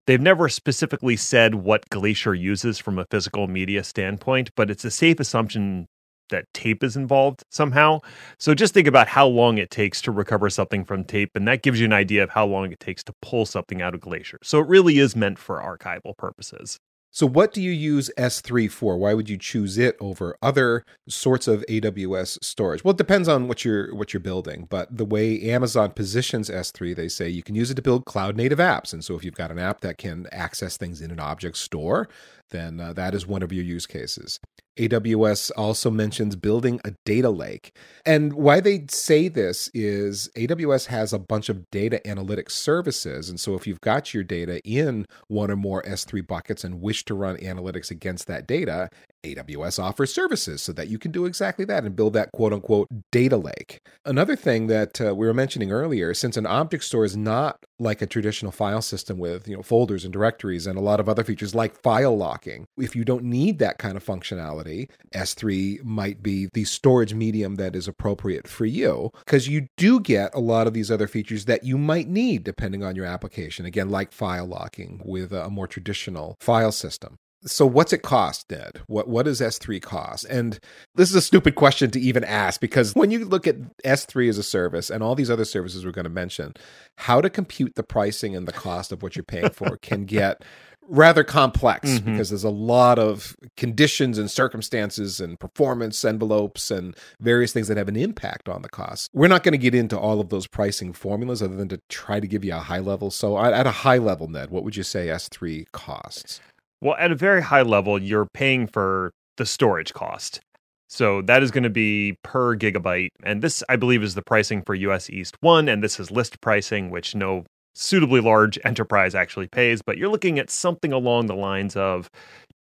They've 0.07 0.19
never 0.23 0.49
specifically 0.49 1.17
said 1.17 1.55
what 1.57 1.87
Glacier 1.91 2.33
uses 2.35 2.79
from 2.79 2.99
a 2.99 3.05
physical 3.11 3.47
media 3.47 3.85
standpoint, 3.85 4.49
but 4.57 4.71
it's 4.71 4.87
a 4.87 4.91
safe 4.91 5.21
assumption 5.21 5.85
that 6.31 6.47
tape 6.55 6.83
is 6.83 6.97
involved 6.97 7.43
somehow. 7.51 8.01
So 8.39 8.55
just 8.55 8.75
think 8.75 8.87
about 8.87 9.09
how 9.09 9.27
long 9.27 9.59
it 9.59 9.71
takes 9.71 10.01
to 10.03 10.11
recover 10.11 10.51
something 10.51 10.85
from 10.85 11.05
tape, 11.05 11.31
and 11.35 11.47
that 11.49 11.63
gives 11.63 11.81
you 11.81 11.87
an 11.87 11.93
idea 11.93 12.23
of 12.23 12.31
how 12.31 12.47
long 12.47 12.73
it 12.73 12.81
takes 12.81 13.03
to 13.05 13.15
pull 13.23 13.47
something 13.47 13.83
out 13.83 13.95
of 13.95 14.01
Glacier. 14.01 14.39
So 14.43 14.59
it 14.61 14.69
really 14.69 14.99
is 14.99 15.17
meant 15.17 15.39
for 15.39 15.61
archival 15.61 16.17
purposes. 16.17 16.79
So, 17.11 17.27
what 17.27 17.55
do 17.55 17.63
you 17.63 17.71
use 17.71 18.11
S3 18.19 18.71
for? 18.71 18.99
Why 18.99 19.15
would 19.15 19.31
you 19.31 19.39
choose 19.39 19.79
it 19.79 19.97
over 19.99 20.37
other 20.43 20.85
sorts 21.09 21.49
of 21.49 21.65
AWS 21.67 22.39
storage? 22.45 22.85
Well, 22.85 22.93
it 22.93 22.99
depends 22.99 23.29
on 23.29 23.49
what 23.49 23.65
you're 23.65 23.95
what 23.95 24.13
you're 24.13 24.21
building, 24.21 24.67
but 24.69 24.95
the 24.95 25.07
way 25.07 25.41
Amazon 25.51 25.93
positions 25.93 26.51
S3, 26.51 26.95
they 26.95 27.09
say 27.09 27.29
you 27.29 27.43
can 27.43 27.55
use 27.55 27.71
it 27.71 27.75
to 27.77 27.83
build 27.83 28.05
cloud 28.05 28.37
native 28.37 28.59
apps. 28.59 28.93
And 28.93 29.03
so, 29.03 29.15
if 29.15 29.25
you've 29.25 29.35
got 29.35 29.51
an 29.51 29.59
app 29.59 29.81
that 29.81 29.97
can 29.97 30.27
access 30.33 30.77
things 30.77 31.01
in 31.01 31.11
an 31.11 31.19
object 31.19 31.57
store, 31.57 32.09
then 32.51 32.81
uh, 32.81 32.93
that 32.95 33.15
is 33.15 33.27
one 33.27 33.43
of 33.43 33.53
your 33.53 33.65
use 33.65 33.87
cases. 33.87 34.41
AWS 34.79 35.51
also 35.57 35.91
mentions 35.91 36.37
building 36.37 36.81
a 36.85 36.93
data 37.05 37.31
lake. 37.31 37.77
And 38.07 38.33
why 38.33 38.61
they 38.61 38.87
say 38.89 39.29
this 39.29 39.69
is 39.75 40.31
AWS 40.37 40.87
has 40.87 41.13
a 41.13 41.19
bunch 41.19 41.49
of 41.49 41.69
data 41.71 42.01
analytics 42.07 42.53
services. 42.53 43.29
And 43.29 43.41
so 43.41 43.55
if 43.55 43.67
you've 43.67 43.81
got 43.81 44.15
your 44.15 44.23
data 44.23 44.61
in 44.65 45.07
one 45.27 45.51
or 45.51 45.57
more 45.57 45.83
S3 45.83 46.25
buckets 46.27 46.63
and 46.63 46.81
wish 46.81 47.05
to 47.07 47.15
run 47.15 47.37
analytics 47.39 47.91
against 47.91 48.29
that 48.29 48.47
data, 48.47 48.89
AWS 49.25 49.83
offers 49.83 50.13
services 50.13 50.63
so 50.63 50.73
that 50.73 50.89
you 50.89 50.99
can 50.99 51.11
do 51.11 51.25
exactly 51.25 51.65
that 51.65 51.85
and 51.85 51.97
build 51.97 52.13
that 52.13 52.31
quote 52.33 52.53
unquote 52.53 52.89
data 53.11 53.37
lake. 53.37 53.81
Another 54.05 54.37
thing 54.37 54.69
that 54.69 55.01
uh, 55.01 55.15
we 55.15 55.27
were 55.27 55.35
mentioning 55.35 55.73
earlier, 55.73 56.15
since 56.15 56.37
an 56.37 56.47
object 56.47 56.85
store 56.85 57.05
is 57.05 57.17
not 57.17 57.65
like 57.79 58.01
a 58.03 58.07
traditional 58.07 58.53
file 58.53 58.83
system 58.83 59.19
with, 59.19 59.49
you 59.49 59.57
know, 59.57 59.63
folders 59.63 60.05
and 60.05 60.13
directories 60.13 60.67
and 60.67 60.79
a 60.79 60.83
lot 60.83 61.01
of 61.01 61.09
other 61.09 61.25
features 61.25 61.55
like 61.55 61.81
file 61.83 62.17
locking, 62.17 62.67
if 62.77 62.95
you 62.95 63.05
don't 63.05 63.25
need 63.25 63.59
that 63.59 63.79
kind 63.79 63.97
of 63.97 64.05
functionality, 64.05 64.89
S3 65.15 65.83
might 65.85 66.23
be 66.23 66.49
the 66.53 66.65
storage 66.65 67.15
medium 67.15 67.57
that 67.57 67.75
is 67.75 67.89
appropriate 67.89 68.47
for 68.47 68.67
you 68.67 69.11
because 69.25 69.49
you 69.49 69.69
do 69.77 70.01
get 70.01 70.35
a 70.35 70.41
lot 70.41 70.67
of 70.67 70.75
these 70.75 70.91
other 70.91 71.09
features 71.09 71.45
that 71.47 71.65
you 71.65 71.77
might 71.77 72.09
need 72.09 72.45
depending 72.45 72.85
on 72.85 72.95
your 72.95 73.07
application. 73.07 73.67
Again, 73.67 73.91
like 73.91 74.13
file 74.13 74.47
locking 74.47 75.01
with 75.05 75.33
a 75.33 75.51
more 75.51 75.67
traditional 75.67 76.37
file 76.41 76.73
system. 76.73 77.19
So 77.45 77.67
what's 77.67 77.93
it 77.93 78.03
cost, 78.03 78.51
Ned? 78.51 78.81
What 78.87 79.09
what 79.09 79.25
does 79.25 79.41
S3 79.41 79.81
cost? 79.81 80.25
And 80.29 80.59
this 80.95 81.09
is 81.11 81.15
a 81.15 81.21
stupid 81.21 81.55
question 81.55 81.91
to 81.93 82.01
even 82.01 82.25
ask 82.25 82.61
because 82.61 82.95
when 82.95 83.11
you 83.11 83.25
look 83.25 83.47
at 83.47 83.57
S3 83.85 84.29
as 84.29 84.39
a 84.39 84.43
service 84.43 84.91
and 84.91 85.03
all 85.03 85.15
these 85.15 85.31
other 85.31 85.45
services 85.45 85.85
we're 85.85 85.93
going 85.93 86.05
to 86.05 86.11
mention, 86.11 86.55
how 86.97 87.21
to 87.21 87.31
compute 87.31 87.77
the 87.77 87.83
pricing 87.83 88.35
and 88.35 88.49
the 88.49 88.53
cost 88.53 88.91
of 88.93 89.03
what 89.03 89.15
you're 89.15 89.23
paying 89.23 89.51
for 89.51 89.77
can 89.83 90.05
get 90.05 90.43
rather 90.89 91.23
complex 91.23 91.89
mm-hmm. 91.89 92.13
because 92.13 92.31
there's 92.31 92.45
a 92.45 92.51
lot 92.51 92.99
of 92.99 93.37
conditions 93.57 94.19
and 94.19 94.31
circumstances 94.31 95.21
and 95.21 95.39
performance 95.39 96.05
envelopes 96.05 96.71
and 96.71 96.97
various 97.21 97.53
things 97.53 97.69
that 97.69 97.77
have 97.77 97.89
an 97.89 97.97
impact 97.97 98.49
on 98.49 98.63
the 98.63 98.69
cost. 98.69 99.11
We're 99.13 99.29
not 99.29 99.43
going 99.43 99.53
to 99.53 99.59
get 99.59 99.75
into 99.75 99.99
all 99.99 100.21
of 100.21 100.31
those 100.31 100.47
pricing 100.47 100.93
formulas 100.93 101.43
other 101.43 101.57
than 101.57 101.69
to 101.69 101.81
try 101.89 102.21
to 102.21 102.27
give 102.27 102.45
you 102.45 102.55
a 102.55 102.59
high 102.59 102.79
level. 102.79 103.11
So 103.11 103.39
at 103.39 103.67
a 103.67 103.71
high 103.71 103.99
level, 103.99 104.29
Ned, 104.29 104.51
what 104.51 104.65
would 104.65 104.77
you 104.77 104.83
say 104.83 105.09
S3 105.09 105.71
costs? 105.73 106.41
Well, 106.81 106.97
at 106.99 107.11
a 107.11 107.17
very 107.17 107.43
high 107.43 107.63
level, 107.63 108.01
you're 108.01 108.29
paying 108.33 108.67
for 108.67 109.13
the 109.37 109.47
storage 109.47 109.93
cost. 109.93 110.41
So 110.89 111.23
that 111.23 111.43
is 111.43 111.51
going 111.51 111.65
to 111.65 111.71
be 111.71 112.17
per 112.23 112.57
gigabyte. 112.57 113.11
And 113.23 113.43
this, 113.43 113.63
I 113.69 113.77
believe, 113.77 114.03
is 114.03 114.15
the 114.15 114.23
pricing 114.23 114.63
for 114.63 114.75
US 114.75 115.11
East 115.11 115.37
1. 115.41 115.69
And 115.69 115.83
this 115.83 116.01
is 116.01 116.11
list 116.11 116.41
pricing, 116.41 116.91
which 116.91 117.15
no 117.15 117.45
suitably 117.75 118.21
large 118.21 118.59
enterprise 118.65 119.15
actually 119.15 119.49
pays, 119.49 119.83
but 119.83 119.99
you're 119.99 120.09
looking 120.09 120.39
at 120.39 120.51
something 120.51 120.93
along 120.93 121.27
the 121.27 121.37
lines 121.37 121.77
of 121.77 122.11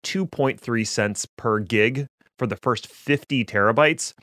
2.3 0.05 0.87
cents 0.87 1.27
per 1.37 1.59
gig 1.59 2.07
for 2.39 2.47
the 2.47 2.57
first 2.57 2.87
50 2.87 3.45
terabytes. 3.45 4.15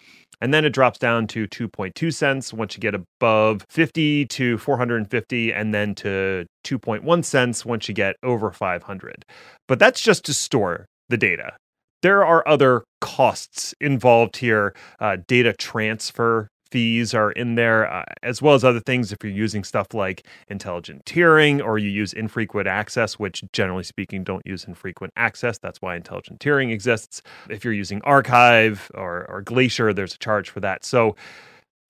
And 0.46 0.54
then 0.54 0.64
it 0.64 0.74
drops 0.74 1.00
down 1.00 1.26
to 1.30 1.48
2.2 1.48 2.14
cents 2.14 2.54
once 2.54 2.76
you 2.76 2.80
get 2.80 2.94
above 2.94 3.66
50 3.68 4.28
to 4.28 4.60
450, 4.60 5.52
and 5.52 5.74
then 5.74 5.96
to 5.96 6.46
2.1 6.64 7.26
cents 7.26 7.66
once 7.66 7.88
you 7.88 7.96
get 7.96 8.16
over 8.22 8.52
500. 8.52 9.26
But 9.68 9.80
that's 9.80 10.00
just 10.00 10.24
to 10.26 10.36
store 10.36 10.86
the 11.10 11.18
data. 11.18 11.54
There 12.04 12.24
are 12.24 12.48
other 12.48 12.84
costs 13.02 13.74
involved 13.82 14.38
here 14.38 14.76
uh, 15.00 15.18
data 15.28 15.56
transfer 15.58 16.48
fees 16.72 17.14
are 17.14 17.32
in 17.32 17.56
there, 17.56 17.92
uh, 17.92 18.04
as 18.24 18.42
well 18.42 18.56
as 18.56 18.64
other 18.64 18.80
things 18.80 19.12
if 19.12 19.24
you're 19.24 19.32
using 19.32 19.64
stuff 19.64 19.94
like 19.94 20.26
intelligent 20.48 21.06
tiering 21.06 21.64
or 21.64 21.78
you 21.78 21.90
use 21.90 22.14
infrequent 22.14 22.68
access, 22.68 23.20
which 23.20 23.44
generally 23.54 23.84
speaking 23.84 24.24
don't 24.24 24.46
use 24.46 24.66
infrequent 24.66 25.14
access. 25.16 25.58
That's 25.58 25.82
why 25.82 25.96
intelligent 25.96 26.40
tiering 26.40 26.72
exists. 26.72 27.22
If 27.50 27.64
you're 27.64 27.74
using 27.74 28.02
archive 28.04 28.92
or, 28.94 29.26
or 29.30 29.42
Glacier, 29.42 29.94
there's 29.94 30.16
a 30.16 30.20
charge 30.20 30.50
for 30.50 30.60
that. 30.62 30.84
So 30.86 31.16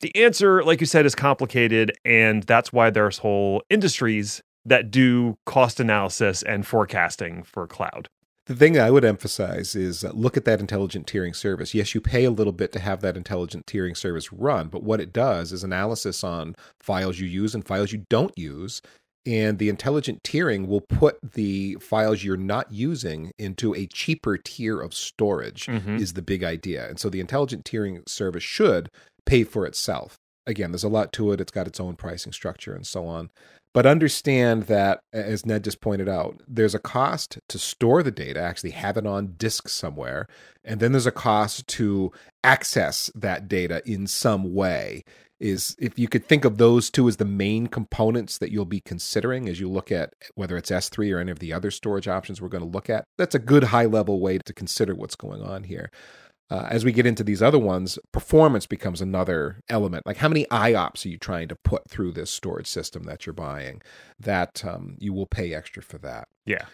the 0.02 0.16
answer, 0.16 0.64
like 0.64 0.82
you 0.82 0.88
said, 0.88 1.06
is 1.06 1.16
complicated. 1.16 1.92
And 2.04 2.44
that's 2.44 2.74
why 2.74 2.90
there's 2.90 3.20
whole 3.20 3.64
industries 3.70 4.42
that 4.66 4.92
do 4.92 5.38
cost 5.46 5.80
analysis 5.80 6.44
and 6.44 6.66
forecasting 6.66 7.44
for 7.44 7.68
cloud. 7.68 8.10
The 8.48 8.56
thing 8.56 8.78
I 8.78 8.92
would 8.92 9.04
emphasize 9.06 9.76
is 9.76 10.04
uh, 10.04 10.12
look 10.14 10.38
at 10.38 10.46
that 10.46 10.60
intelligent 10.60 11.08
tiering 11.08 11.36
service. 11.36 11.74
Yes, 11.74 11.96
you 11.96 12.02
pay 12.02 12.26
a 12.26 12.32
little 12.32 12.54
bit 12.54 12.72
to 12.74 12.80
have 12.80 13.02
that 13.02 13.18
intelligent 13.18 13.66
tiering 13.66 13.98
service 13.98 14.32
run, 14.32 14.68
but 14.68 14.84
what 14.84 15.02
it 15.02 15.12
does 15.12 15.52
is 15.52 15.64
analysis 15.64 16.24
on 16.24 16.56
files 16.80 17.20
you 17.20 17.28
use 17.28 17.56
and 17.56 17.66
files 17.66 17.92
you 17.92 18.06
don't 18.10 18.38
use. 18.38 18.82
And 19.26 19.58
the 19.58 19.70
intelligent 19.70 20.22
tiering 20.22 20.68
will 20.68 20.82
put 20.82 21.18
the 21.34 21.78
files 21.82 22.24
you're 22.24 22.38
not 22.38 22.72
using 22.72 23.32
into 23.40 23.74
a 23.74 23.88
cheaper 23.88 24.38
tier 24.38 24.80
of 24.80 24.94
storage, 24.94 25.66
Mhm. 25.66 26.00
is 26.00 26.14
the 26.14 26.22
big 26.22 26.44
idea. 26.44 26.88
And 26.88 27.00
so 27.00 27.10
the 27.10 27.20
intelligent 27.20 27.66
tiering 27.66 28.08
service 28.08 28.44
should 28.44 28.90
pay 29.26 29.44
for 29.44 29.66
itself. 29.66 30.18
Again, 30.46 30.72
there's 30.72 30.84
a 30.84 30.90
lot 30.90 31.12
to 31.14 31.32
it. 31.32 31.42
It's 31.42 31.52
got 31.52 31.66
its 31.66 31.80
own 31.80 31.96
pricing 31.96 32.32
structure 32.32 32.76
and 32.76 32.86
so 32.86 33.08
on. 33.08 33.32
But 33.76 33.86
understand 33.86 34.64
that, 34.64 35.02
as 35.12 35.46
Ned 35.46 35.66
just 35.66 35.82
pointed 35.82 36.08
out, 36.08 36.42
there's 36.48 36.74
a 36.74 36.80
cost 36.80 37.40
to 37.50 37.60
store 37.60 38.04
the 38.04 38.10
data, 38.10 38.40
actually 38.40 38.70
have 38.70 38.96
it 38.96 39.06
on 39.06 39.34
disk 39.38 39.68
somewhere. 39.68 40.28
And 40.64 40.80
then 40.80 40.94
there's 40.94 41.06
a 41.06 41.12
cost 41.12 41.68
to 41.68 42.14
access 42.42 43.12
that 43.16 43.50
data 43.50 43.82
in 43.86 44.08
some 44.08 44.54
way. 44.54 45.04
Is 45.42 45.76
if 45.78 46.00
you 46.00 46.08
could 46.08 46.26
think 46.26 46.46
of 46.46 46.58
those 46.58 46.90
two 46.90 47.10
as 47.10 47.18
the 47.18 47.26
main 47.26 47.68
components 47.68 48.38
that 48.38 48.50
you'll 48.50 48.64
be 48.64 48.80
considering 48.80 49.50
as 49.50 49.60
you 49.60 49.70
look 49.70 49.92
at 49.92 50.14
whether 50.36 50.56
it's 50.56 50.72
S3 50.72 51.14
or 51.14 51.20
any 51.20 51.30
of 51.30 51.40
the 51.40 51.52
other 51.52 51.70
storage 51.70 52.08
options 52.08 52.42
we're 52.42 52.48
going 52.48 52.64
to 52.64 52.70
look 52.70 52.90
at, 52.90 53.04
that's 53.18 53.36
a 53.36 53.40
good 53.40 53.66
high 53.66 53.88
level 53.88 54.22
way 54.22 54.38
to 54.38 54.54
consider 54.54 54.96
what's 54.96 55.18
going 55.18 55.42
on 55.42 55.64
here. 55.64 55.92
Uh, 56.50 56.68
as 56.70 56.86
we 56.86 56.92
get 56.92 57.08
into 57.08 57.24
these 57.24 57.42
other 57.42 57.58
ones, 57.58 57.98
performance 58.12 58.68
becomes 58.68 59.02
another 59.02 59.60
element. 59.68 60.06
Like 60.06 60.18
how 60.18 60.30
many 60.30 60.46
IOPS 60.46 61.06
are 61.06 61.10
you 61.10 61.18
trying 61.18 61.48
to 61.48 61.56
put 61.56 61.90
through 61.90 62.12
this 62.12 62.30
storage 62.30 62.68
system 62.68 63.04
that 63.04 63.26
you're 63.26 63.34
buying? 63.34 63.82
That 64.20 64.64
um, 64.64 64.96
you 65.00 65.12
will 65.14 65.26
pay 65.26 65.54
extra 65.54 65.82
for 65.82 65.98
that. 66.00 66.28
Yeah. 66.46 66.66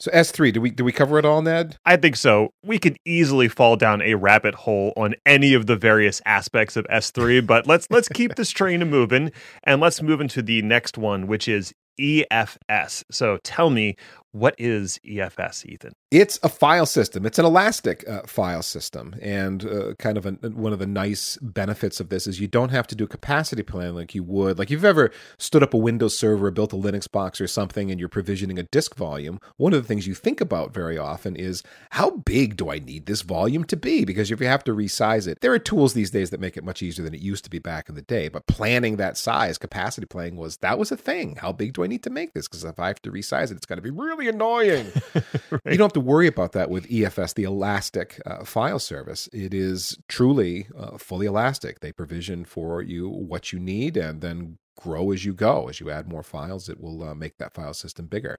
So 0.00 0.12
S3, 0.12 0.52
do 0.52 0.60
we 0.60 0.70
do 0.70 0.84
we 0.84 0.92
cover 0.92 1.18
it 1.18 1.24
all, 1.24 1.42
Ned? 1.42 1.76
I 1.84 1.96
think 1.96 2.14
so. 2.14 2.50
We 2.62 2.78
could 2.78 2.98
easily 3.04 3.48
fall 3.48 3.74
down 3.74 4.00
a 4.00 4.14
rabbit 4.14 4.54
hole 4.54 4.92
on 4.96 5.14
any 5.26 5.54
of 5.54 5.66
the 5.66 5.74
various 5.74 6.22
aspects 6.24 6.76
of 6.76 6.86
S3, 6.86 7.44
but 7.46 7.66
let's 7.66 7.88
let's 7.90 8.08
keep 8.08 8.36
this 8.36 8.50
train 8.50 8.88
moving 8.88 9.32
and 9.64 9.80
let's 9.80 10.00
move 10.00 10.20
into 10.20 10.40
the 10.40 10.62
next 10.62 10.96
one, 10.96 11.26
which 11.26 11.48
is 11.48 11.74
EFS. 11.98 13.02
So 13.10 13.38
tell 13.42 13.70
me, 13.70 13.96
what 14.30 14.54
is 14.56 15.00
EFS, 15.04 15.66
Ethan? 15.66 15.92
It's 16.10 16.40
a 16.42 16.48
file 16.48 16.86
system. 16.86 17.26
It's 17.26 17.38
an 17.38 17.44
elastic 17.44 18.08
uh, 18.08 18.22
file 18.22 18.62
system, 18.62 19.14
and 19.20 19.62
uh, 19.62 19.92
kind 19.98 20.16
of 20.16 20.24
a, 20.24 20.30
one 20.30 20.72
of 20.72 20.78
the 20.78 20.86
nice 20.86 21.36
benefits 21.42 22.00
of 22.00 22.08
this 22.08 22.26
is 22.26 22.40
you 22.40 22.48
don't 22.48 22.70
have 22.70 22.86
to 22.86 22.94
do 22.94 23.06
capacity 23.06 23.62
planning 23.62 23.94
like 23.94 24.14
you 24.14 24.22
would. 24.22 24.58
Like 24.58 24.68
if 24.68 24.72
you've 24.72 24.86
ever 24.86 25.10
stood 25.36 25.62
up 25.62 25.74
a 25.74 25.76
Windows 25.76 26.16
server, 26.16 26.50
built 26.50 26.72
a 26.72 26.76
Linux 26.76 27.12
box 27.12 27.42
or 27.42 27.46
something, 27.46 27.90
and 27.90 28.00
you're 28.00 28.08
provisioning 28.08 28.58
a 28.58 28.62
disk 28.62 28.94
volume. 28.94 29.38
One 29.58 29.74
of 29.74 29.82
the 29.82 29.86
things 29.86 30.06
you 30.06 30.14
think 30.14 30.40
about 30.40 30.72
very 30.72 30.96
often 30.96 31.36
is 31.36 31.62
how 31.90 32.08
big 32.08 32.56
do 32.56 32.70
I 32.70 32.78
need 32.78 33.04
this 33.04 33.20
volume 33.20 33.64
to 33.64 33.76
be? 33.76 34.06
Because 34.06 34.30
if 34.30 34.40
you 34.40 34.46
have 34.46 34.64
to 34.64 34.74
resize 34.74 35.28
it, 35.28 35.42
there 35.42 35.52
are 35.52 35.58
tools 35.58 35.92
these 35.92 36.10
days 36.10 36.30
that 36.30 36.40
make 36.40 36.56
it 36.56 36.64
much 36.64 36.82
easier 36.82 37.04
than 37.04 37.14
it 37.14 37.20
used 37.20 37.44
to 37.44 37.50
be 37.50 37.58
back 37.58 37.90
in 37.90 37.96
the 37.96 38.02
day. 38.02 38.28
But 38.28 38.46
planning 38.46 38.96
that 38.96 39.18
size, 39.18 39.58
capacity 39.58 40.06
planning 40.06 40.36
was 40.36 40.56
that 40.58 40.78
was 40.78 40.90
a 40.90 40.96
thing. 40.96 41.36
How 41.36 41.52
big 41.52 41.74
do 41.74 41.84
I 41.84 41.86
need 41.86 42.02
to 42.04 42.10
make 42.10 42.32
this? 42.32 42.48
Because 42.48 42.64
if 42.64 42.80
I 42.80 42.86
have 42.86 43.02
to 43.02 43.12
resize 43.12 43.50
it, 43.50 43.58
it's 43.58 43.66
going 43.66 43.76
to 43.76 43.82
be 43.82 43.90
really 43.90 44.26
annoying. 44.26 44.90
You 45.68 45.76
don't 45.76 45.88
have 45.88 45.97
to 46.00 46.06
worry 46.06 46.26
about 46.26 46.52
that 46.52 46.70
with 46.70 46.88
EFS, 46.88 47.34
the 47.34 47.44
Elastic 47.44 48.20
uh, 48.24 48.44
file 48.44 48.78
service. 48.78 49.28
It 49.32 49.52
is 49.52 49.98
truly 50.08 50.68
uh, 50.76 50.98
fully 50.98 51.26
elastic. 51.26 51.80
They 51.80 51.92
provision 51.92 52.44
for 52.44 52.82
you 52.82 53.08
what 53.08 53.52
you 53.52 53.58
need 53.58 53.96
and 53.96 54.20
then 54.20 54.58
grow 54.78 55.10
as 55.10 55.24
you 55.24 55.34
go. 55.34 55.68
As 55.68 55.80
you 55.80 55.90
add 55.90 56.08
more 56.08 56.22
files, 56.22 56.68
it 56.68 56.80
will 56.80 57.02
uh, 57.02 57.14
make 57.14 57.38
that 57.38 57.52
file 57.52 57.74
system 57.74 58.06
bigger. 58.06 58.36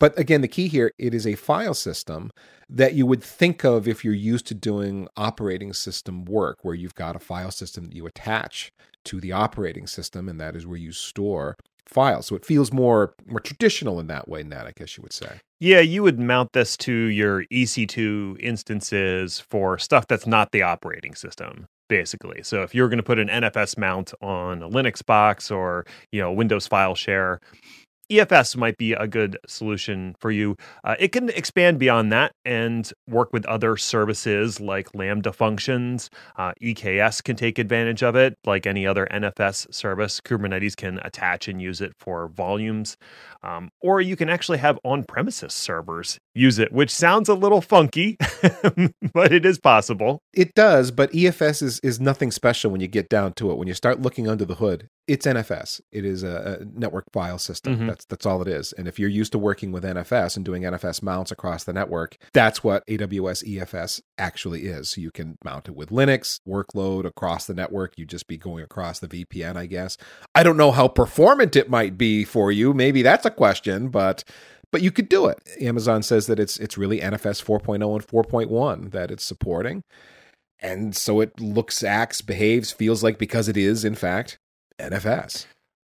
But 0.00 0.18
again, 0.18 0.40
the 0.40 0.48
key 0.48 0.66
here, 0.66 0.90
it 0.98 1.14
is 1.14 1.26
a 1.26 1.36
file 1.36 1.74
system 1.74 2.30
that 2.68 2.94
you 2.94 3.06
would 3.06 3.22
think 3.22 3.64
of 3.64 3.86
if 3.86 4.04
you're 4.04 4.12
used 4.12 4.46
to 4.48 4.54
doing 4.54 5.06
operating 5.16 5.72
system 5.72 6.24
work, 6.24 6.58
where 6.62 6.74
you've 6.74 6.96
got 6.96 7.14
a 7.14 7.20
file 7.20 7.52
system 7.52 7.84
that 7.84 7.94
you 7.94 8.06
attach 8.06 8.72
to 9.04 9.20
the 9.20 9.30
operating 9.30 9.86
system, 9.86 10.28
and 10.28 10.40
that 10.40 10.56
is 10.56 10.66
where 10.66 10.78
you 10.78 10.90
store 10.90 11.56
files. 11.88 12.26
So 12.26 12.36
it 12.36 12.44
feels 12.44 12.72
more 12.72 13.14
more 13.26 13.40
traditional 13.40 14.00
in 14.00 14.06
that 14.08 14.28
way, 14.28 14.42
Ned, 14.42 14.66
I 14.66 14.72
guess 14.76 14.96
you 14.96 15.02
would 15.02 15.12
say. 15.12 15.40
Yeah, 15.58 15.80
you 15.80 16.02
would 16.02 16.18
mount 16.18 16.52
this 16.52 16.76
to 16.78 16.92
your 16.92 17.44
EC2 17.46 18.38
instances 18.40 19.40
for 19.40 19.78
stuff 19.78 20.06
that's 20.06 20.26
not 20.26 20.52
the 20.52 20.62
operating 20.62 21.14
system, 21.14 21.66
basically. 21.88 22.42
So 22.42 22.62
if 22.62 22.74
you're 22.74 22.88
going 22.88 22.98
to 22.98 23.02
put 23.02 23.18
an 23.18 23.28
NFS 23.28 23.78
mount 23.78 24.12
on 24.20 24.62
a 24.62 24.68
Linux 24.68 25.04
box 25.04 25.50
or, 25.50 25.86
you 26.12 26.20
know, 26.20 26.30
Windows 26.30 26.66
file 26.66 26.94
share, 26.94 27.40
EFS 28.10 28.56
might 28.56 28.76
be 28.76 28.92
a 28.92 29.06
good 29.06 29.38
solution 29.46 30.14
for 30.20 30.30
you. 30.30 30.56
Uh, 30.84 30.94
it 30.98 31.12
can 31.12 31.28
expand 31.30 31.78
beyond 31.78 32.12
that 32.12 32.32
and 32.44 32.92
work 33.08 33.32
with 33.32 33.44
other 33.46 33.76
services 33.76 34.60
like 34.60 34.94
Lambda 34.94 35.32
functions. 35.32 36.10
Uh, 36.36 36.52
EKS 36.62 37.22
can 37.22 37.36
take 37.36 37.58
advantage 37.58 38.02
of 38.02 38.14
it, 38.14 38.36
like 38.44 38.66
any 38.66 38.86
other 38.86 39.06
NFS 39.10 39.72
service. 39.74 40.20
Kubernetes 40.20 40.76
can 40.76 41.00
attach 41.02 41.48
and 41.48 41.60
use 41.60 41.80
it 41.80 41.92
for 41.98 42.28
volumes. 42.28 42.96
Um, 43.42 43.70
or 43.80 44.00
you 44.00 44.16
can 44.16 44.28
actually 44.28 44.58
have 44.58 44.78
on 44.84 45.04
premises 45.04 45.52
servers 45.52 46.18
use 46.36 46.58
it, 46.58 46.72
which 46.72 46.90
sounds 46.90 47.28
a 47.28 47.34
little 47.34 47.60
funky, 47.60 48.16
but 49.14 49.32
it 49.32 49.44
is 49.46 49.58
possible. 49.58 50.20
It 50.34 50.54
does, 50.54 50.90
but 50.90 51.10
EFS 51.12 51.62
is, 51.62 51.80
is 51.80 52.00
nothing 52.00 52.30
special 52.30 52.70
when 52.70 52.80
you 52.80 52.88
get 52.88 53.08
down 53.08 53.32
to 53.34 53.50
it. 53.50 53.56
When 53.56 53.68
you 53.68 53.74
start 53.74 54.02
looking 54.02 54.28
under 54.28 54.44
the 54.44 54.56
hood, 54.56 54.88
it's 55.08 55.26
NFS. 55.26 55.80
It 55.92 56.04
is 56.04 56.22
a, 56.22 56.58
a 56.60 56.64
network 56.78 57.04
file 57.12 57.38
system. 57.38 57.76
Mhm. 57.78 57.86
That's 57.86 58.04
that's 58.06 58.26
all 58.26 58.42
it 58.42 58.48
is. 58.48 58.72
And 58.72 58.88
if 58.88 58.98
you're 58.98 59.08
used 59.08 59.32
to 59.32 59.38
working 59.38 59.70
with 59.72 59.84
NFS 59.84 60.36
and 60.36 60.44
doing 60.44 60.62
NFS 60.62 61.02
mounts 61.02 61.30
across 61.30 61.64
the 61.64 61.72
network, 61.72 62.16
that's 62.32 62.64
what 62.64 62.84
AWS 62.88 63.44
EFS 63.44 64.00
actually 64.18 64.62
is. 64.66 64.88
So 64.90 65.00
you 65.00 65.10
can 65.12 65.38
mount 65.44 65.68
it 65.68 65.76
with 65.76 65.90
Linux 65.90 66.40
workload 66.46 67.04
across 67.06 67.46
the 67.46 67.54
network. 67.54 67.94
You 67.96 68.04
just 68.04 68.26
be 68.26 68.36
going 68.36 68.64
across 68.64 68.98
the 68.98 69.08
VPN, 69.08 69.56
I 69.56 69.66
guess. 69.66 69.96
I 70.34 70.42
don't 70.42 70.56
know 70.56 70.72
how 70.72 70.88
performant 70.88 71.54
it 71.56 71.70
might 71.70 71.96
be 71.96 72.24
for 72.24 72.50
you. 72.50 72.74
Maybe 72.74 73.02
that's 73.02 73.24
a 73.24 73.30
question, 73.30 73.88
but 73.88 74.24
but 74.72 74.82
you 74.82 74.90
could 74.90 75.08
do 75.08 75.26
it. 75.26 75.38
Amazon 75.60 76.02
says 76.02 76.26
that 76.26 76.38
it's 76.38 76.58
it's 76.58 76.78
really 76.78 77.00
NFS 77.00 77.44
4.0 77.44 77.74
and 77.74 78.06
4.1 78.06 78.90
that 78.92 79.10
it's 79.10 79.24
supporting. 79.24 79.82
And 80.58 80.96
so 80.96 81.20
it 81.20 81.38
looks, 81.38 81.82
acts, 81.82 82.22
behaves, 82.22 82.72
feels 82.72 83.02
like 83.02 83.18
because 83.18 83.48
it 83.48 83.56
is, 83.56 83.84
in 83.84 83.94
fact, 83.94 84.38
NFS. 84.78 85.46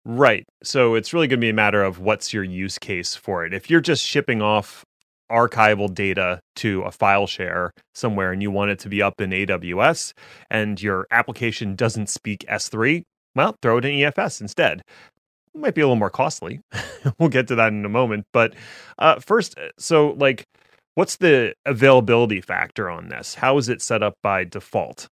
Right. 0.05 0.45
So 0.63 0.95
it's 0.95 1.13
really 1.13 1.27
going 1.27 1.39
to 1.39 1.45
be 1.45 1.49
a 1.49 1.53
matter 1.53 1.83
of 1.83 1.99
what's 1.99 2.33
your 2.33 2.43
use 2.43 2.77
case 2.77 3.15
for 3.15 3.45
it. 3.45 3.53
If 3.53 3.69
you're 3.69 3.81
just 3.81 4.03
shipping 4.03 4.41
off 4.41 4.83
archival 5.31 5.93
data 5.93 6.41
to 6.57 6.81
a 6.81 6.91
file 6.91 7.27
share 7.27 7.71
somewhere 7.95 8.31
and 8.31 8.41
you 8.41 8.51
want 8.51 8.71
it 8.71 8.79
to 8.79 8.89
be 8.89 9.01
up 9.01 9.21
in 9.21 9.29
AWS 9.29 10.13
and 10.49 10.81
your 10.81 11.07
application 11.11 11.75
doesn't 11.75 12.09
speak 12.09 12.45
S3, 12.49 13.03
well, 13.35 13.55
throw 13.61 13.77
it 13.77 13.85
in 13.85 13.91
EFS 13.91 14.41
instead. 14.41 14.81
Might 15.53 15.75
be 15.75 15.81
a 15.81 15.85
little 15.85 15.97
more 15.97 16.09
costly. 16.09 16.61
we'll 17.19 17.29
get 17.29 17.47
to 17.49 17.55
that 17.55 17.73
in 17.73 17.83
a 17.83 17.89
moment. 17.89 18.25
But 18.31 18.53
uh, 18.97 19.19
first, 19.19 19.57
uh, 19.57 19.69
so 19.77 20.11
like, 20.11 20.47
what's 20.95 21.17
the 21.17 21.55
availability 21.65 22.41
factor 22.41 22.89
on 22.89 23.09
this? 23.09 23.35
How 23.35 23.57
is 23.57 23.67
it 23.67 23.81
set 23.81 24.01
up 24.01 24.15
by 24.23 24.45
default? 24.45 25.09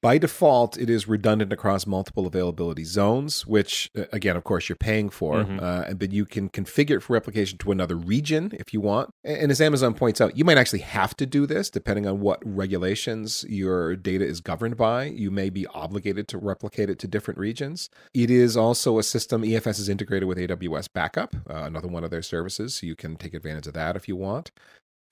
By 0.00 0.16
default, 0.18 0.78
it 0.78 0.88
is 0.88 1.08
redundant 1.08 1.52
across 1.52 1.84
multiple 1.84 2.26
availability 2.26 2.84
zones, 2.84 3.46
which, 3.46 3.90
uh, 3.98 4.04
again, 4.12 4.36
of 4.36 4.44
course, 4.44 4.68
you're 4.68 4.76
paying 4.76 5.10
for. 5.10 5.42
Mhm. 5.42 5.60
Uh, 5.60 5.94
but 5.94 6.12
you 6.12 6.24
can 6.24 6.48
configure 6.48 6.98
it 6.98 7.00
for 7.00 7.14
replication 7.14 7.58
to 7.58 7.72
another 7.72 7.96
region 7.96 8.52
if 8.54 8.72
you 8.72 8.80
want. 8.80 9.10
And 9.24 9.50
as 9.50 9.60
Amazon 9.60 9.94
points 9.94 10.20
out, 10.20 10.36
you 10.36 10.44
might 10.44 10.56
actually 10.56 10.80
have 10.80 11.16
to 11.16 11.26
do 11.26 11.46
this 11.46 11.68
depending 11.68 12.06
on 12.06 12.20
what 12.20 12.40
regulations 12.44 13.44
your 13.48 13.96
data 13.96 14.24
is 14.24 14.40
governed 14.40 14.76
by. 14.76 15.06
You 15.06 15.32
may 15.32 15.50
be 15.50 15.66
obligated 15.66 16.28
to 16.28 16.38
replicate 16.38 16.88
it 16.88 17.00
to 17.00 17.08
different 17.08 17.40
regions. 17.40 17.90
It 18.14 18.30
is 18.30 18.56
also 18.56 18.98
a 18.98 19.02
system, 19.02 19.42
EFS 19.44 19.80
is 19.80 19.88
integrated 19.88 20.28
with 20.28 20.38
AWS 20.38 20.86
Backup, 20.86 21.34
uh, 21.50 21.64
another 21.64 21.88
one 21.88 22.04
of 22.04 22.10
their 22.10 22.22
services. 22.22 22.74
So 22.74 22.86
you 22.86 22.94
can 22.94 23.16
take 23.16 23.34
advantage 23.34 23.66
of 23.66 23.74
that 23.74 23.96
if 23.96 24.06
you 24.06 24.14
want. 24.14 24.52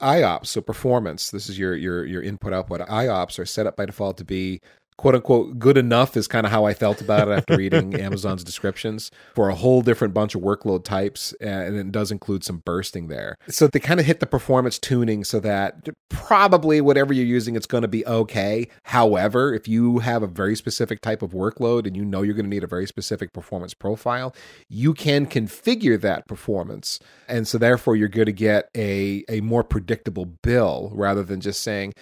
IOPS, 0.00 0.46
so 0.46 0.60
performance. 0.60 1.30
This 1.30 1.48
is 1.48 1.58
your 1.58 1.74
your 1.74 2.04
your 2.04 2.22
input 2.22 2.52
output. 2.52 2.80
IOPS 2.80 3.38
are 3.38 3.46
set 3.46 3.66
up 3.66 3.76
by 3.76 3.86
default 3.86 4.18
to 4.18 4.24
be 4.24 4.60
quote 4.98 5.14
unquote 5.14 5.58
good 5.58 5.76
enough 5.76 6.16
is 6.16 6.26
kind 6.26 6.46
of 6.46 6.52
how 6.52 6.64
I 6.64 6.74
felt 6.74 7.00
about 7.00 7.28
it 7.28 7.32
after 7.32 7.56
reading 7.56 7.94
Amazon's 8.00 8.42
descriptions 8.42 9.10
for 9.34 9.48
a 9.48 9.54
whole 9.54 9.82
different 9.82 10.14
bunch 10.14 10.34
of 10.34 10.40
workload 10.40 10.84
types. 10.84 11.34
And 11.40 11.76
it 11.76 11.92
does 11.92 12.10
include 12.10 12.44
some 12.44 12.58
bursting 12.58 13.08
there. 13.08 13.36
So 13.48 13.66
they 13.66 13.80
kind 13.80 14.00
of 14.00 14.06
hit 14.06 14.20
the 14.20 14.26
performance 14.26 14.78
tuning 14.78 15.24
so 15.24 15.40
that 15.40 15.88
probably 16.08 16.80
whatever 16.80 17.12
you're 17.12 17.26
using, 17.26 17.56
it's 17.56 17.66
going 17.66 17.82
to 17.82 17.88
be 17.88 18.06
okay. 18.06 18.68
However, 18.84 19.54
if 19.54 19.68
you 19.68 19.98
have 19.98 20.22
a 20.22 20.26
very 20.26 20.56
specific 20.56 21.00
type 21.00 21.22
of 21.22 21.32
workload 21.32 21.86
and 21.86 21.96
you 21.96 22.04
know 22.04 22.22
you're 22.22 22.34
going 22.34 22.46
to 22.46 22.50
need 22.50 22.64
a 22.64 22.68
very 22.68 22.86
specific 22.86 23.32
performance 23.32 23.74
profile, 23.74 24.34
you 24.68 24.94
can 24.94 25.26
configure 25.26 26.00
that 26.00 26.26
performance. 26.26 26.98
And 27.28 27.46
so 27.46 27.58
therefore, 27.58 27.96
you're 27.96 28.08
going 28.08 28.26
to 28.26 28.32
get 28.32 28.70
a, 28.76 29.24
a 29.28 29.40
more 29.40 29.62
predictable 29.62 30.24
bill 30.24 30.90
rather 30.94 31.22
than 31.22 31.40
just 31.40 31.62
saying, 31.62 31.92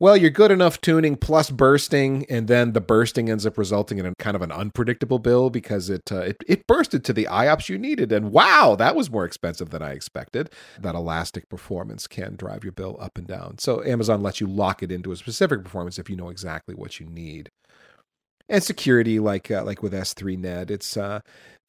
well, 0.00 0.16
you're 0.16 0.30
good 0.30 0.50
enough 0.50 0.80
tuning 0.80 1.14
plus 1.14 1.50
bursting, 1.50 2.26
and 2.28 2.48
then 2.48 2.72
the 2.72 2.80
bursting 2.80 3.30
ends 3.30 3.46
up 3.46 3.56
resulting 3.56 3.98
in 3.98 4.06
a 4.06 4.14
kind 4.18 4.34
of 4.34 4.42
an 4.42 4.50
unpredictable 4.50 5.20
bill 5.20 5.50
because 5.50 5.88
it 5.88 6.10
uh, 6.10 6.20
it, 6.20 6.36
it 6.48 6.66
bursted 6.66 7.04
to 7.04 7.12
the 7.12 7.28
IOPS 7.30 7.68
you 7.68 7.78
needed, 7.78 8.10
and 8.10 8.32
wow, 8.32 8.74
that 8.76 8.96
was 8.96 9.10
more 9.10 9.24
expensive 9.24 9.70
than 9.70 9.82
I 9.82 9.92
expected. 9.92 10.50
That 10.80 10.96
elastic 10.96 11.48
performance 11.48 12.06
can 12.08 12.34
drive 12.34 12.64
your 12.64 12.72
bill 12.72 12.96
up 13.00 13.16
and 13.16 13.26
down. 13.26 13.58
So 13.58 13.84
Amazon 13.84 14.22
lets 14.22 14.40
you 14.40 14.48
lock 14.48 14.82
it 14.82 14.90
into 14.90 15.12
a 15.12 15.16
specific 15.16 15.62
performance 15.62 15.98
if 15.98 16.10
you 16.10 16.16
know 16.16 16.28
exactly 16.28 16.74
what 16.74 16.98
you 16.98 17.06
need. 17.06 17.50
And 18.48 18.62
security, 18.62 19.20
like 19.20 19.50
uh, 19.50 19.64
like 19.64 19.82
with 19.82 19.92
S3 19.92 20.38
Ned, 20.38 20.70
it's 20.70 20.96
uh, 20.96 21.20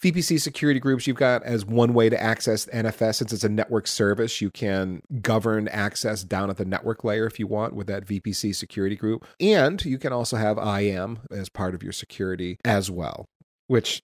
VPC 0.01 0.39
security 0.41 0.79
groups, 0.79 1.07
you've 1.07 1.15
got 1.15 1.43
as 1.43 1.65
one 1.65 1.93
way 1.93 2.09
to 2.09 2.21
access 2.21 2.65
NFS. 2.67 3.15
Since 3.15 3.33
it's 3.33 3.43
a 3.43 3.49
network 3.49 3.87
service, 3.87 4.41
you 4.41 4.51
can 4.51 5.01
govern 5.21 5.67
access 5.69 6.23
down 6.23 6.49
at 6.49 6.57
the 6.57 6.65
network 6.65 7.03
layer 7.03 7.25
if 7.25 7.39
you 7.39 7.47
want 7.47 7.73
with 7.73 7.87
that 7.87 8.05
VPC 8.05 8.55
security 8.55 8.95
group. 8.95 9.25
And 9.39 9.83
you 9.85 9.97
can 9.97 10.11
also 10.11 10.37
have 10.37 10.57
IAM 10.57 11.19
as 11.31 11.49
part 11.49 11.73
of 11.73 11.81
your 11.81 11.93
security 11.93 12.57
as 12.65 12.91
well, 12.91 13.25
which 13.67 14.01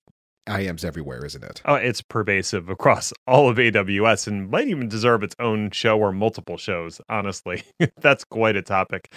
IAM's 0.48 0.83
everywhere, 0.83 1.24
isn't 1.25 1.43
it? 1.43 1.62
Oh, 1.65 1.75
it's 1.75 2.01
pervasive 2.01 2.69
across 2.69 3.13
all 3.27 3.50
of 3.50 3.57
AWS 3.57 4.27
and 4.27 4.50
might 4.50 4.67
even 4.67 4.88
deserve 4.88 5.24
its 5.24 5.36
own 5.39 5.71
show 5.71 6.00
or 6.00 6.12
multiple 6.12 6.57
shows, 6.57 7.00
honestly. 7.10 7.63
That's 7.98 8.24
quite 8.24 8.55
a 8.55 8.62
topic. 8.62 9.12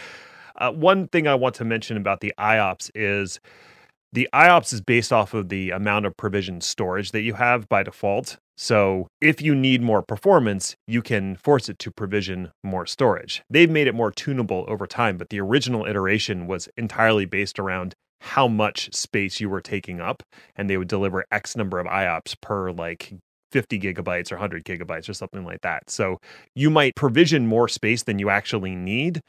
Uh, 0.57 0.71
one 0.71 1.09
thing 1.09 1.27
I 1.27 1.35
want 1.35 1.55
to 1.57 1.65
mention 1.65 1.97
about 1.97 2.21
the 2.21 2.33
IOPS 2.39 2.91
is 2.95 3.41
the 4.15 4.29
IOPS 4.33 4.73
is 4.73 4.81
based 4.81 5.13
off 5.13 5.35
of 5.35 5.49
the 5.49 5.71
amount 5.71 6.07
of 6.07 6.17
provision 6.17 6.61
storage 6.61 7.11
that 7.11 7.23
you 7.23 7.35
have 7.35 7.69
by 7.69 7.83
default. 7.83 8.37
So 8.57 9.09
if 9.21 9.43
you 9.43 9.57
need 9.57 9.83
more 9.83 10.03
performance, 10.03 10.77
you 10.87 11.03
can 11.03 11.35
force 11.35 11.69
it 11.69 11.81
to 11.81 11.91
provision 11.91 12.53
more 12.63 12.87
storage. 12.87 13.43
They've 13.51 13.71
made 13.71 13.89
it 13.89 13.95
more 13.95 14.13
tunable 14.13 14.65
over 14.69 14.87
time, 14.87 15.17
but 15.17 15.31
the 15.31 15.41
original 15.41 15.85
iteration 15.85 16.47
was 16.47 16.69
entirely 16.77 17.25
based 17.25 17.59
around 17.59 17.95
how 18.21 18.47
much 18.47 18.95
space 18.95 19.41
you 19.41 19.51
were 19.51 19.61
taking 19.61 20.01
up, 20.01 20.23
and 20.55 20.71
they 20.71 20.77
would 20.77 20.89
deliver 20.89 21.25
X 21.33 21.57
number 21.57 21.81
of 21.81 21.87
IOPS 21.89 22.41
per 22.41 22.71
like 22.71 23.15
50 23.55 23.79
gigabytes 23.79 24.33
or 24.33 24.37
100 24.37 24.65
gigabytes 24.65 25.09
or 25.09 25.15
something 25.15 25.45
like 25.45 25.61
that. 25.63 25.89
So 25.89 26.19
you 26.57 26.71
might 26.71 26.97
provision 26.97 27.47
more 27.47 27.69
space 27.69 28.05
than 28.05 28.19
you 28.19 28.29
actually 28.29 28.75
need 28.75 29.21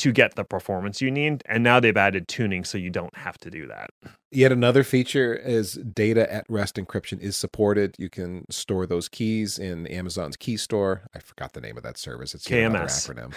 to 0.00 0.12
get 0.12 0.34
the 0.34 0.44
performance 0.44 1.00
you 1.00 1.10
need. 1.10 1.42
And 1.46 1.62
now 1.62 1.78
they've 1.78 1.96
added 1.96 2.26
tuning 2.26 2.64
so 2.64 2.78
you 2.78 2.90
don't 2.90 3.14
have 3.16 3.36
to 3.38 3.50
do 3.50 3.66
that. 3.66 3.90
Yet 4.32 4.50
another 4.50 4.82
feature 4.82 5.34
is 5.34 5.74
data 5.74 6.32
at 6.32 6.46
rest 6.48 6.76
encryption 6.76 7.20
is 7.20 7.36
supported. 7.36 7.94
You 7.98 8.08
can 8.08 8.44
store 8.50 8.86
those 8.86 9.08
keys 9.08 9.58
in 9.58 9.86
Amazon's 9.88 10.36
key 10.36 10.56
store. 10.56 11.02
I 11.14 11.18
forgot 11.18 11.52
the 11.52 11.60
name 11.60 11.76
of 11.76 11.82
that 11.82 11.98
service. 11.98 12.34
It's 12.34 12.46
KMS. 12.46 13.08
acronym. 13.08 13.34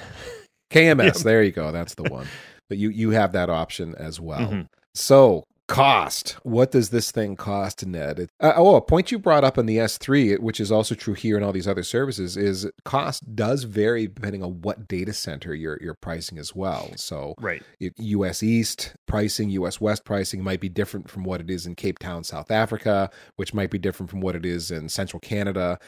KMS. 0.71 1.23
There 1.23 1.43
you 1.43 1.51
go. 1.51 1.71
That's 1.71 1.95
the 1.95 2.03
one. 2.03 2.27
But 2.69 2.77
you 2.77 2.89
you 2.89 3.09
have 3.11 3.33
that 3.33 3.49
option 3.49 3.93
as 3.95 4.19
well. 4.19 4.39
Mm-hmm. 4.39 4.61
So 4.93 5.43
cost. 5.67 6.37
What 6.43 6.71
does 6.71 6.89
this 6.89 7.11
thing 7.11 7.35
cost, 7.35 7.85
Ned? 7.85 8.29
Uh, 8.39 8.53
oh, 8.55 8.75
a 8.75 8.81
point 8.81 9.11
you 9.11 9.19
brought 9.19 9.43
up 9.43 9.57
in 9.57 9.65
the 9.65 9.77
S3, 9.77 10.39
which 10.39 10.59
is 10.59 10.71
also 10.71 10.95
true 10.95 11.13
here 11.13 11.35
and 11.35 11.45
all 11.45 11.51
these 11.51 11.67
other 11.67 11.83
services, 11.83 12.37
is 12.37 12.69
cost 12.85 13.35
does 13.35 13.63
vary 13.63 14.07
depending 14.07 14.43
on 14.43 14.61
what 14.61 14.87
data 14.87 15.13
center 15.13 15.53
you're 15.53 15.77
you're 15.81 15.93
pricing 15.93 16.37
as 16.37 16.55
well. 16.55 16.91
So, 16.95 17.35
right, 17.39 17.63
U.S. 17.79 18.43
East 18.43 18.95
pricing, 19.07 19.49
U.S. 19.51 19.79
West 19.79 20.05
pricing 20.05 20.43
might 20.43 20.59
be 20.59 20.69
different 20.69 21.09
from 21.09 21.23
what 21.23 21.41
it 21.41 21.49
is 21.49 21.65
in 21.65 21.75
Cape 21.75 21.99
Town, 21.99 22.23
South 22.23 22.51
Africa, 22.51 23.09
which 23.35 23.53
might 23.53 23.71
be 23.71 23.79
different 23.79 24.09
from 24.09 24.21
what 24.21 24.35
it 24.35 24.45
is 24.45 24.71
in 24.71 24.89
Central 24.89 25.19
Canada, 25.19 25.79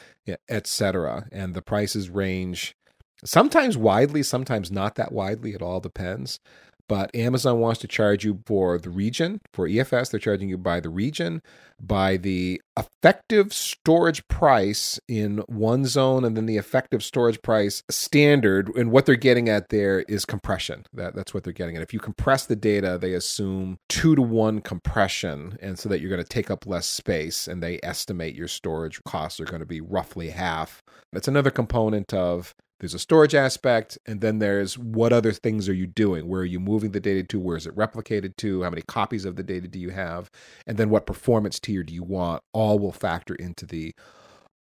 etc. 0.48 1.26
And 1.32 1.54
the 1.54 1.62
prices 1.62 2.08
range 2.10 2.76
sometimes 3.24 3.76
widely, 3.76 4.22
sometimes 4.22 4.70
not 4.70 4.94
that 4.96 5.12
widely. 5.12 5.52
It 5.52 5.62
all 5.62 5.80
depends 5.80 6.40
but 6.88 7.14
Amazon 7.14 7.60
wants 7.60 7.80
to 7.80 7.88
charge 7.88 8.24
you 8.24 8.40
for 8.46 8.78
the 8.78 8.90
region. 8.90 9.40
For 9.52 9.68
EFS, 9.68 10.10
they're 10.10 10.20
charging 10.20 10.48
you 10.48 10.58
by 10.58 10.80
the 10.80 10.88
region, 10.88 11.42
by 11.80 12.16
the 12.16 12.60
effective 12.78 13.52
storage 13.52 14.26
price 14.28 15.00
in 15.08 15.38
one 15.48 15.84
zone, 15.84 16.24
and 16.24 16.36
then 16.36 16.46
the 16.46 16.56
effective 16.56 17.02
storage 17.02 17.42
price 17.42 17.82
standard. 17.90 18.68
And 18.76 18.90
what 18.90 19.06
they're 19.06 19.16
getting 19.16 19.48
at 19.48 19.70
there 19.70 20.00
is 20.02 20.24
compression. 20.24 20.84
That, 20.92 21.14
that's 21.14 21.34
what 21.34 21.44
they're 21.44 21.52
getting 21.52 21.76
at. 21.76 21.82
If 21.82 21.92
you 21.92 22.00
compress 22.00 22.46
the 22.46 22.56
data, 22.56 22.98
they 23.00 23.14
assume 23.14 23.78
two 23.88 24.14
to 24.14 24.22
one 24.22 24.60
compression, 24.60 25.58
and 25.60 25.78
so 25.78 25.88
that 25.88 26.00
you're 26.00 26.10
going 26.10 26.22
to 26.22 26.28
take 26.28 26.50
up 26.50 26.66
less 26.66 26.86
space, 26.86 27.48
and 27.48 27.62
they 27.62 27.80
estimate 27.82 28.34
your 28.34 28.48
storage 28.48 29.02
costs 29.04 29.40
are 29.40 29.44
going 29.44 29.60
to 29.60 29.66
be 29.66 29.80
roughly 29.80 30.30
half. 30.30 30.82
That's 31.12 31.28
another 31.28 31.50
component 31.50 32.12
of 32.12 32.54
there's 32.80 32.94
a 32.94 32.98
storage 32.98 33.34
aspect 33.34 33.98
and 34.06 34.20
then 34.20 34.38
there's 34.38 34.76
what 34.78 35.12
other 35.12 35.32
things 35.32 35.68
are 35.68 35.74
you 35.74 35.86
doing? 35.86 36.28
Where 36.28 36.42
are 36.42 36.44
you 36.44 36.60
moving 36.60 36.92
the 36.92 37.00
data 37.00 37.22
to? 37.24 37.40
Where 37.40 37.56
is 37.56 37.66
it 37.66 37.74
replicated 37.74 38.36
to? 38.36 38.62
How 38.62 38.70
many 38.70 38.82
copies 38.82 39.24
of 39.24 39.36
the 39.36 39.42
data 39.42 39.66
do 39.66 39.78
you 39.78 39.90
have? 39.90 40.30
And 40.66 40.76
then 40.76 40.90
what 40.90 41.06
performance 41.06 41.58
tier 41.58 41.82
do 41.82 41.94
you 41.94 42.02
want? 42.02 42.42
All 42.52 42.78
will 42.78 42.92
factor 42.92 43.34
into 43.34 43.64
the 43.66 43.94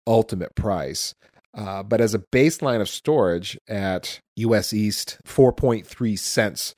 ultimate 0.05 0.55
price. 0.55 1.15
Uh, 1.53 1.83
but 1.83 2.01
as 2.01 2.13
a 2.13 2.19
baseline 2.19 2.81
of 2.81 2.89
storage 2.89 3.57
at 3.67 4.21
us 4.37 4.73
east 4.73 5.19
4.3 5.25 6.17
cents 6.17 6.75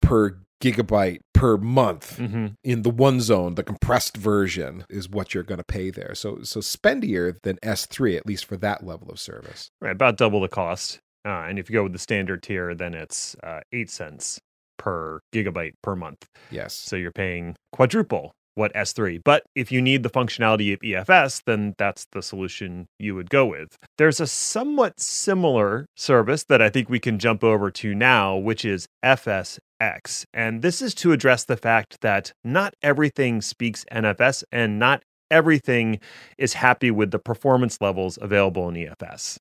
per 0.00 0.38
gigabyte 0.62 1.20
per 1.32 1.56
month 1.56 2.18
mm-hmm. 2.18 2.46
in 2.62 2.82
the 2.82 2.90
one 2.90 3.20
zone 3.20 3.54
the 3.54 3.62
compressed 3.62 4.16
version 4.16 4.84
is 4.88 5.08
what 5.08 5.34
you're 5.34 5.42
going 5.42 5.58
to 5.58 5.64
pay 5.64 5.90
there. 5.90 6.14
So 6.14 6.42
so 6.42 6.60
spendier 6.60 7.36
than 7.42 7.56
s3 7.62 8.16
at 8.16 8.26
least 8.26 8.44
for 8.44 8.56
that 8.58 8.84
level 8.84 9.10
of 9.10 9.18
service. 9.18 9.68
Right 9.80 9.92
about 9.92 10.16
double 10.16 10.40
the 10.40 10.48
cost. 10.48 11.00
Uh, 11.26 11.46
and 11.48 11.58
if 11.58 11.70
you 11.70 11.74
go 11.74 11.84
with 11.84 11.92
the 11.92 11.98
standard 11.98 12.42
tier 12.42 12.74
then 12.74 12.94
it's 12.94 13.36
uh, 13.42 13.60
8 13.72 13.90
cents 13.90 14.40
per 14.78 15.20
gigabyte 15.32 15.72
per 15.82 15.96
month. 15.96 16.26
Yes. 16.50 16.74
So 16.74 16.96
you're 16.96 17.12
paying 17.12 17.56
quadruple 17.72 18.32
what 18.54 18.72
S3. 18.74 19.20
But 19.24 19.44
if 19.54 19.70
you 19.72 19.80
need 19.80 20.02
the 20.02 20.10
functionality 20.10 20.72
of 20.72 20.80
EFS, 20.80 21.42
then 21.44 21.74
that's 21.78 22.06
the 22.12 22.22
solution 22.22 22.88
you 22.98 23.14
would 23.14 23.30
go 23.30 23.46
with. 23.46 23.76
There's 23.98 24.20
a 24.20 24.26
somewhat 24.26 25.00
similar 25.00 25.86
service 25.96 26.44
that 26.44 26.62
I 26.62 26.70
think 26.70 26.88
we 26.88 27.00
can 27.00 27.18
jump 27.18 27.42
over 27.44 27.70
to 27.70 27.94
now, 27.94 28.36
which 28.36 28.64
is 28.64 28.86
FSX. 29.04 30.24
And 30.32 30.62
this 30.62 30.80
is 30.80 30.94
to 30.96 31.12
address 31.12 31.44
the 31.44 31.56
fact 31.56 32.00
that 32.00 32.32
not 32.44 32.74
everything 32.82 33.42
speaks 33.42 33.84
NFS 33.92 34.44
and 34.52 34.78
not 34.78 35.02
everything 35.30 35.98
is 36.38 36.54
happy 36.54 36.90
with 36.90 37.10
the 37.10 37.18
performance 37.18 37.80
levels 37.80 38.18
available 38.20 38.68
in 38.68 38.74
EFS. 38.74 39.38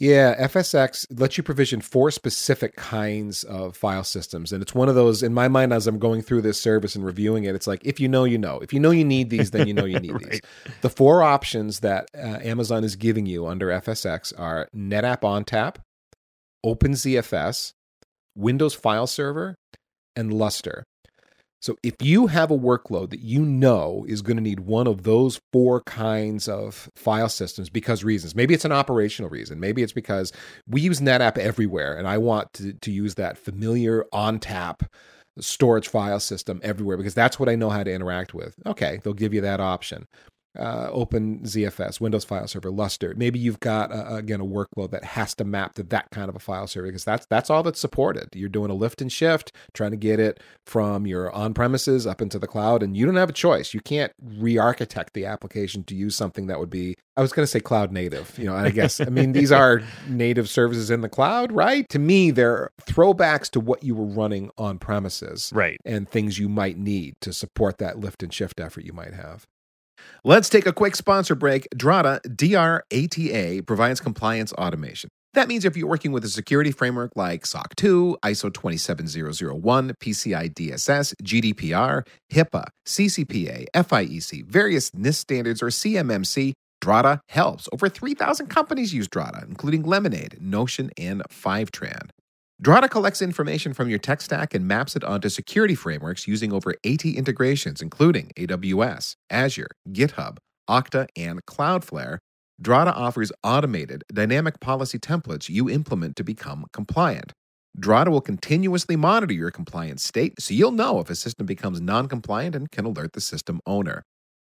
Yeah, 0.00 0.46
FSX 0.46 1.06
lets 1.20 1.36
you 1.36 1.42
provision 1.42 1.82
four 1.82 2.10
specific 2.10 2.74
kinds 2.74 3.44
of 3.44 3.76
file 3.76 4.02
systems. 4.02 4.50
And 4.50 4.62
it's 4.62 4.74
one 4.74 4.88
of 4.88 4.94
those, 4.94 5.22
in 5.22 5.34
my 5.34 5.46
mind, 5.46 5.74
as 5.74 5.86
I'm 5.86 5.98
going 5.98 6.22
through 6.22 6.40
this 6.40 6.58
service 6.58 6.96
and 6.96 7.04
reviewing 7.04 7.44
it, 7.44 7.54
it's 7.54 7.66
like, 7.66 7.84
if 7.84 8.00
you 8.00 8.08
know, 8.08 8.24
you 8.24 8.38
know. 8.38 8.60
If 8.60 8.72
you 8.72 8.80
know 8.80 8.92
you 8.92 9.04
need 9.04 9.28
these, 9.28 9.50
then 9.50 9.68
you 9.68 9.74
know 9.74 9.84
you 9.84 10.00
need 10.00 10.12
right. 10.12 10.30
these. 10.30 10.40
The 10.80 10.88
four 10.88 11.22
options 11.22 11.80
that 11.80 12.08
uh, 12.16 12.38
Amazon 12.42 12.82
is 12.82 12.96
giving 12.96 13.26
you 13.26 13.46
under 13.46 13.66
FSX 13.66 14.32
are 14.40 14.68
NetApp 14.74 15.20
ONTAP, 15.20 15.76
OpenZFS, 16.64 17.74
Windows 18.34 18.72
File 18.72 19.06
Server, 19.06 19.54
and 20.16 20.32
Lustre. 20.32 20.82
So 21.60 21.76
if 21.82 21.94
you 22.00 22.26
have 22.28 22.50
a 22.50 22.58
workload 22.58 23.10
that 23.10 23.20
you 23.20 23.44
know 23.44 24.06
is 24.08 24.22
going 24.22 24.38
to 24.38 24.42
need 24.42 24.60
one 24.60 24.86
of 24.86 25.02
those 25.02 25.40
four 25.52 25.82
kinds 25.82 26.48
of 26.48 26.90
file 26.94 27.28
systems 27.28 27.68
because 27.68 28.02
reasons, 28.02 28.34
maybe 28.34 28.54
it's 28.54 28.64
an 28.64 28.72
operational 28.72 29.30
reason, 29.30 29.60
maybe 29.60 29.82
it's 29.82 29.92
because 29.92 30.32
we 30.66 30.80
use 30.80 31.00
NetApp 31.00 31.36
everywhere 31.36 31.96
and 31.96 32.08
I 32.08 32.16
want 32.16 32.52
to, 32.54 32.72
to 32.72 32.90
use 32.90 33.16
that 33.16 33.36
familiar 33.36 34.06
ONTAP 34.12 34.86
storage 35.38 35.88
file 35.88 36.20
system 36.20 36.60
everywhere 36.62 36.96
because 36.96 37.14
that's 37.14 37.38
what 37.38 37.48
I 37.48 37.56
know 37.56 37.70
how 37.70 37.82
to 37.82 37.92
interact 37.92 38.32
with. 38.34 38.54
Okay, 38.66 39.00
they'll 39.02 39.12
give 39.12 39.34
you 39.34 39.42
that 39.42 39.60
option. 39.60 40.06
Uh, 40.58 40.88
Open 40.90 41.40
ZFS, 41.40 42.00
Windows 42.00 42.24
File 42.24 42.46
Server, 42.46 42.70
Lustre. 42.70 43.14
Maybe 43.16 43.38
you've 43.38 43.60
got 43.60 43.92
uh, 43.92 44.14
again 44.14 44.40
a 44.40 44.44
workload 44.44 44.90
that 44.90 45.04
has 45.04 45.34
to 45.36 45.44
map 45.44 45.74
to 45.74 45.82
that 45.84 46.10
kind 46.10 46.28
of 46.28 46.36
a 46.36 46.40
file 46.40 46.66
server 46.66 46.88
because 46.88 47.04
that's 47.04 47.26
that's 47.26 47.50
all 47.50 47.62
that's 47.62 47.80
supported. 47.80 48.28
You're 48.34 48.48
doing 48.48 48.70
a 48.70 48.74
lift 48.74 49.00
and 49.00 49.12
shift, 49.12 49.52
trying 49.74 49.92
to 49.92 49.96
get 49.96 50.18
it 50.18 50.40
from 50.66 51.06
your 51.06 51.32
on 51.32 51.54
premises 51.54 52.06
up 52.06 52.20
into 52.20 52.38
the 52.38 52.46
cloud, 52.46 52.82
and 52.82 52.96
you 52.96 53.06
don't 53.06 53.16
have 53.16 53.30
a 53.30 53.34
choice. 53.34 53.74
You 53.74 53.80
can't 53.80 54.12
re-architect 54.22 55.14
the 55.14 55.26
application 55.26 55.84
to 55.84 55.94
use 55.94 56.16
something 56.16 56.46
that 56.48 56.58
would 56.58 56.70
be 56.70 56.96
I 57.16 57.22
was 57.22 57.32
going 57.32 57.42
to 57.42 57.50
say 57.50 57.60
cloud 57.60 57.92
native. 57.92 58.36
You 58.38 58.46
know, 58.46 58.56
I 58.56 58.70
guess 58.70 59.00
I 59.00 59.06
mean 59.06 59.32
these 59.32 59.52
are 59.52 59.82
native 60.08 60.48
services 60.48 60.90
in 60.90 61.00
the 61.00 61.08
cloud, 61.08 61.52
right? 61.52 61.88
To 61.90 61.98
me, 61.98 62.30
they're 62.30 62.70
throwbacks 62.82 63.50
to 63.50 63.60
what 63.60 63.82
you 63.84 63.94
were 63.94 64.06
running 64.06 64.50
on 64.56 64.78
premises, 64.78 65.52
right? 65.54 65.76
And 65.84 66.08
things 66.08 66.38
you 66.38 66.48
might 66.48 66.78
need 66.78 67.14
to 67.20 67.32
support 67.32 67.78
that 67.78 67.98
lift 67.98 68.22
and 68.22 68.32
shift 68.32 68.58
effort 68.58 68.84
you 68.84 68.92
might 68.92 69.14
have. 69.14 69.46
Let's 70.24 70.48
take 70.48 70.66
a 70.66 70.72
quick 70.72 70.96
sponsor 70.96 71.34
break. 71.34 71.68
Drata, 71.74 72.20
D-R-A-T-A, 72.36 73.62
provides 73.62 74.00
compliance 74.00 74.52
automation. 74.54 75.10
That 75.32 75.46
means 75.46 75.64
if 75.64 75.76
you're 75.76 75.86
working 75.88 76.10
with 76.10 76.24
a 76.24 76.28
security 76.28 76.72
framework 76.72 77.12
like 77.14 77.46
SOC 77.46 77.76
2, 77.76 78.18
ISO 78.24 78.52
27001, 78.52 79.92
PCI 80.02 80.52
DSS, 80.52 81.14
GDPR, 81.22 82.04
HIPAA, 82.32 82.64
CCPA, 82.84 83.66
FIEC, 83.74 84.44
various 84.46 84.90
NIST 84.90 85.14
standards, 85.14 85.62
or 85.62 85.66
CMMC, 85.66 86.52
Drata 86.82 87.20
helps. 87.28 87.68
Over 87.72 87.88
3,000 87.88 88.48
companies 88.48 88.92
use 88.92 89.06
Drata, 89.06 89.46
including 89.46 89.84
Lemonade, 89.84 90.38
Notion, 90.40 90.90
and 90.96 91.22
Fivetran. 91.30 92.10
Drata 92.62 92.90
collects 92.90 93.22
information 93.22 93.72
from 93.72 93.88
your 93.88 93.98
tech 93.98 94.20
stack 94.20 94.52
and 94.52 94.68
maps 94.68 94.94
it 94.94 95.02
onto 95.02 95.30
security 95.30 95.74
frameworks 95.74 96.28
using 96.28 96.52
over 96.52 96.74
80 96.84 97.16
integrations, 97.16 97.80
including 97.80 98.32
AWS, 98.36 99.14
Azure, 99.30 99.70
GitHub, 99.88 100.36
Okta, 100.68 101.06
and 101.16 101.40
Cloudflare. 101.46 102.18
Drata 102.60 102.92
offers 102.94 103.32
automated, 103.42 104.04
dynamic 104.12 104.60
policy 104.60 104.98
templates 104.98 105.48
you 105.48 105.70
implement 105.70 106.16
to 106.16 106.22
become 106.22 106.66
compliant. 106.74 107.32
Drata 107.78 108.10
will 108.10 108.20
continuously 108.20 108.94
monitor 108.94 109.32
your 109.32 109.50
compliance 109.50 110.04
state 110.04 110.38
so 110.38 110.52
you'll 110.52 110.70
know 110.70 111.00
if 111.00 111.08
a 111.08 111.14
system 111.14 111.46
becomes 111.46 111.80
non 111.80 112.08
compliant 112.08 112.54
and 112.54 112.70
can 112.70 112.84
alert 112.84 113.14
the 113.14 113.22
system 113.22 113.60
owner. 113.64 114.02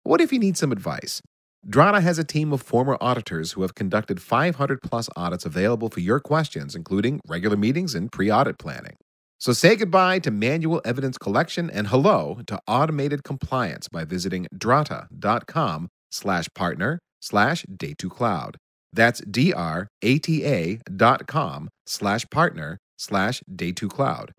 What 0.01 0.21
if 0.21 0.33
you 0.33 0.39
need 0.39 0.57
some 0.57 0.71
advice? 0.71 1.21
Drata 1.67 2.01
has 2.01 2.17
a 2.17 2.23
team 2.23 2.51
of 2.51 2.61
former 2.61 2.97
auditors 2.99 3.51
who 3.51 3.61
have 3.61 3.75
conducted 3.75 4.19
500 4.21 4.81
plus 4.81 5.09
audits 5.15 5.45
available 5.45 5.89
for 5.89 5.99
your 5.99 6.19
questions, 6.19 6.75
including 6.75 7.21
regular 7.27 7.55
meetings 7.55 7.93
and 7.93 8.11
pre 8.11 8.31
audit 8.31 8.57
planning. 8.57 8.95
So 9.37 9.53
say 9.53 9.75
goodbye 9.75 10.19
to 10.19 10.31
manual 10.31 10.81
evidence 10.85 11.17
collection 11.17 11.69
and 11.69 11.87
hello 11.87 12.41
to 12.47 12.59
automated 12.67 13.23
compliance 13.23 13.87
by 13.87 14.05
visiting 14.05 14.47
drata.com 14.55 15.89
slash 16.11 16.47
partner 16.55 16.99
slash 17.21 17.63
day2cloud. 17.65 18.55
That's 18.93 19.21
D-R-A-T-A 19.21 20.79
dot 20.95 21.27
com 21.27 21.69
slash 21.85 22.25
partner 22.29 22.77
slash 22.97 23.41
day2cloud. 23.53 24.29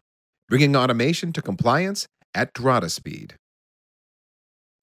Bringing 0.49 0.77
automation 0.77 1.33
to 1.33 1.43
compliance 1.43 2.07
at 2.35 2.53
Drata 2.53 2.91
speed. 2.91 3.35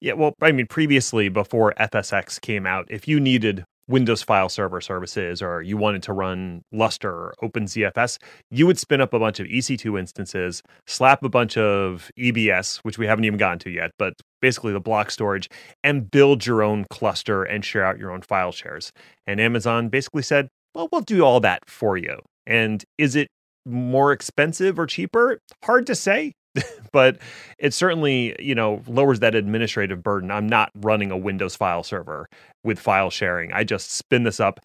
Yeah, 0.00 0.14
well, 0.14 0.34
I 0.40 0.52
mean, 0.52 0.66
previously, 0.66 1.28
before 1.28 1.74
FSX 1.78 2.40
came 2.40 2.66
out, 2.66 2.86
if 2.88 3.06
you 3.06 3.20
needed 3.20 3.64
Windows 3.86 4.22
file 4.22 4.48
server 4.48 4.80
services 4.80 5.42
or 5.42 5.60
you 5.60 5.76
wanted 5.76 6.02
to 6.04 6.12
run 6.12 6.62
Lustre 6.72 7.10
or 7.10 7.34
OpenZFS, 7.42 8.18
you 8.50 8.66
would 8.66 8.78
spin 8.78 9.00
up 9.00 9.12
a 9.12 9.18
bunch 9.18 9.40
of 9.40 9.46
EC2 9.48 9.98
instances, 9.98 10.62
slap 10.86 11.22
a 11.22 11.28
bunch 11.28 11.58
of 11.58 12.10
EBS, 12.18 12.78
which 12.78 12.96
we 12.96 13.06
haven't 13.06 13.24
even 13.24 13.38
gotten 13.38 13.58
to 13.58 13.70
yet, 13.70 13.90
but 13.98 14.14
basically 14.40 14.72
the 14.72 14.80
block 14.80 15.10
storage, 15.10 15.50
and 15.84 16.10
build 16.10 16.46
your 16.46 16.62
own 16.62 16.86
cluster 16.88 17.42
and 17.42 17.64
share 17.64 17.84
out 17.84 17.98
your 17.98 18.12
own 18.12 18.22
file 18.22 18.52
shares. 18.52 18.92
And 19.26 19.40
Amazon 19.40 19.88
basically 19.88 20.22
said, 20.22 20.48
well, 20.74 20.88
we'll 20.92 21.02
do 21.02 21.24
all 21.24 21.40
that 21.40 21.68
for 21.68 21.96
you. 21.98 22.20
And 22.46 22.82
is 22.96 23.16
it 23.16 23.28
more 23.66 24.12
expensive 24.12 24.78
or 24.78 24.86
cheaper? 24.86 25.40
Hard 25.64 25.86
to 25.88 25.94
say. 25.94 26.32
but 26.92 27.18
it 27.58 27.72
certainly 27.74 28.34
you 28.38 28.54
know 28.54 28.82
lowers 28.86 29.20
that 29.20 29.34
administrative 29.34 30.02
burden. 30.02 30.30
I'm 30.30 30.48
not 30.48 30.70
running 30.74 31.10
a 31.10 31.16
windows 31.16 31.56
file 31.56 31.82
server 31.82 32.28
with 32.64 32.78
file 32.78 33.10
sharing. 33.10 33.52
I 33.52 33.64
just 33.64 33.92
spin 33.92 34.24
this 34.24 34.40
up 34.40 34.60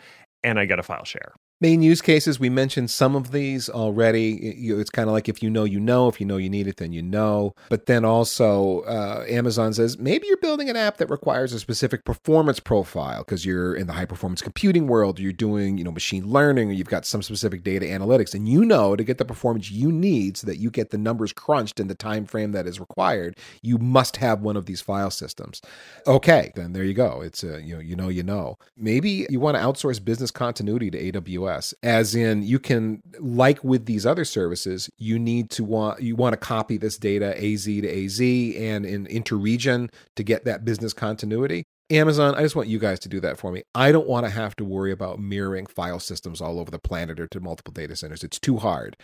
and 0.45 0.60
i 0.60 0.65
get 0.65 0.80
a 0.80 0.84
file 0.84 1.04
share 1.04 1.34
main 1.62 1.82
use 1.82 2.02
cases. 2.02 2.39
We 2.39 2.50
mentioned 2.50 2.91
some 2.91 3.15
of 3.15 3.32
these 3.32 3.70
already. 3.70 4.36
It's 4.70 4.89
kind 4.89 5.08
of 5.08 5.13
like 5.13 5.30
if 5.30 5.41
you 5.41 5.50
know 5.50 5.63
you 5.63 5.80
know. 5.80 6.08
If 6.08 6.20
you 6.20 6.26
know 6.26 6.38
you 6.38 6.50
need 6.50 6.68
it 6.68 6.78
then 6.78 6.91
you 6.91 7.02
know. 7.02 7.54
But 7.70 7.86
then 7.86 8.04
also 8.04 8.82
uh, 8.82 9.26
amazon 9.30 9.74
says 9.74 9.98
maybe 9.98 10.28
you're 10.28 10.38
building 10.38 10.70
an 10.70 10.76
app 10.76 10.98
that 10.98 11.10
requires 11.10 11.54
a 11.54 11.60
specific 11.60 12.04
performance 12.04 12.60
profile 12.60 13.20
because 13.20 13.46
you're 13.46 13.76
in 13.76 13.88
the 13.88 13.94
high 13.94 14.06
performance 14.06 14.41
computing 14.41 14.88
world. 14.88 15.20
You're 15.20 15.32
doing 15.32 15.78
you 15.78 15.84
know 15.84 15.91
machine 15.91 16.28
learning 16.28 16.70
or 16.70 16.74
you've 16.74 16.88
got 16.88 17.06
some 17.06 17.22
specific 17.22 17.63
data 17.63 17.86
analytics 17.86 18.34
and 18.34 18.48
you 18.48 18.65
know 18.65 18.96
to 18.96 19.04
get 19.04 19.18
the 19.18 19.26
performance 19.26 19.72
you 19.72 19.91
need 19.91 20.38
so 20.38 20.48
that 20.48 20.58
you 20.58 20.70
get 20.70 20.89
the 20.89 20.98
numbers 20.98 21.32
crunched 21.34 21.80
in 21.80 21.88
the 21.88 21.96
time 21.96 22.26
frame 22.26 22.52
that 22.52 22.68
is 22.68 22.80
required 22.80 23.38
you 23.62 23.78
must 23.78 24.18
have 24.18 24.41
one 24.41 24.58
of 24.58 24.65
these 24.65 24.82
file 24.82 25.12
systems. 25.12 25.62
Okay 26.06 26.52
then 26.56 26.74
there 26.74 26.84
you 26.84 26.94
go. 26.94 27.22
It's 27.22 27.44
a 27.44 27.62
you 27.62 27.76
know 27.76 27.82
you 27.82 27.96
know 27.96 28.10
you 28.10 28.24
know. 28.24 28.58
Maybe 28.78 29.26
you 29.30 29.39
want 29.39 29.56
to 29.58 29.63
outsource 29.63 30.04
business 30.04 30.32
continuity 30.32 30.91
to 30.91 31.12
aws 31.12 31.45
AWS, 31.46 31.74
as 31.84 32.16
in 32.16 32.44
you 32.44 32.60
can, 32.60 33.02
like 33.20 33.64
with 33.64 33.86
these 33.86 34.06
other 34.06 34.26
services, 34.26 34.90
you 34.98 35.20
need 35.20 35.50
to 35.52 35.64
want 35.64 36.02
you 36.02 36.16
want 36.16 36.34
to 36.34 36.38
copy 36.38 36.78
this 36.78 36.98
data 36.98 37.36
AZ 37.38 37.66
to 37.66 38.06
AZ 38.06 38.20
and 38.20 38.86
in 38.86 39.06
interregion 39.08 39.92
to 40.16 40.24
get 40.24 40.46
that 40.46 40.66
business 40.66 40.94
continuity. 40.94 41.64
Amazon, 41.92 42.34
I 42.34 42.42
just 42.42 42.56
want 42.56 42.68
you 42.68 42.80
guys 42.80 43.00
to 43.02 43.10
do 43.10 43.20
that 43.20 43.38
for 43.38 43.52
me. 43.52 43.62
I 43.76 43.92
don't 43.92 44.08
want 44.08 44.26
to 44.26 44.32
have 44.32 44.56
to 44.56 44.66
worry 44.66 44.92
about 44.92 45.20
mirroring 45.20 45.68
file 45.68 46.00
systems 46.00 46.42
all 46.42 46.60
over 46.60 46.72
the 46.72 46.80
planet 46.80 47.20
or 47.20 47.28
to 47.28 47.40
multiple 47.40 47.72
data 47.74 47.96
centers. 47.96 48.24
It's 48.24 48.40
too 48.40 48.58
hard 48.58 48.98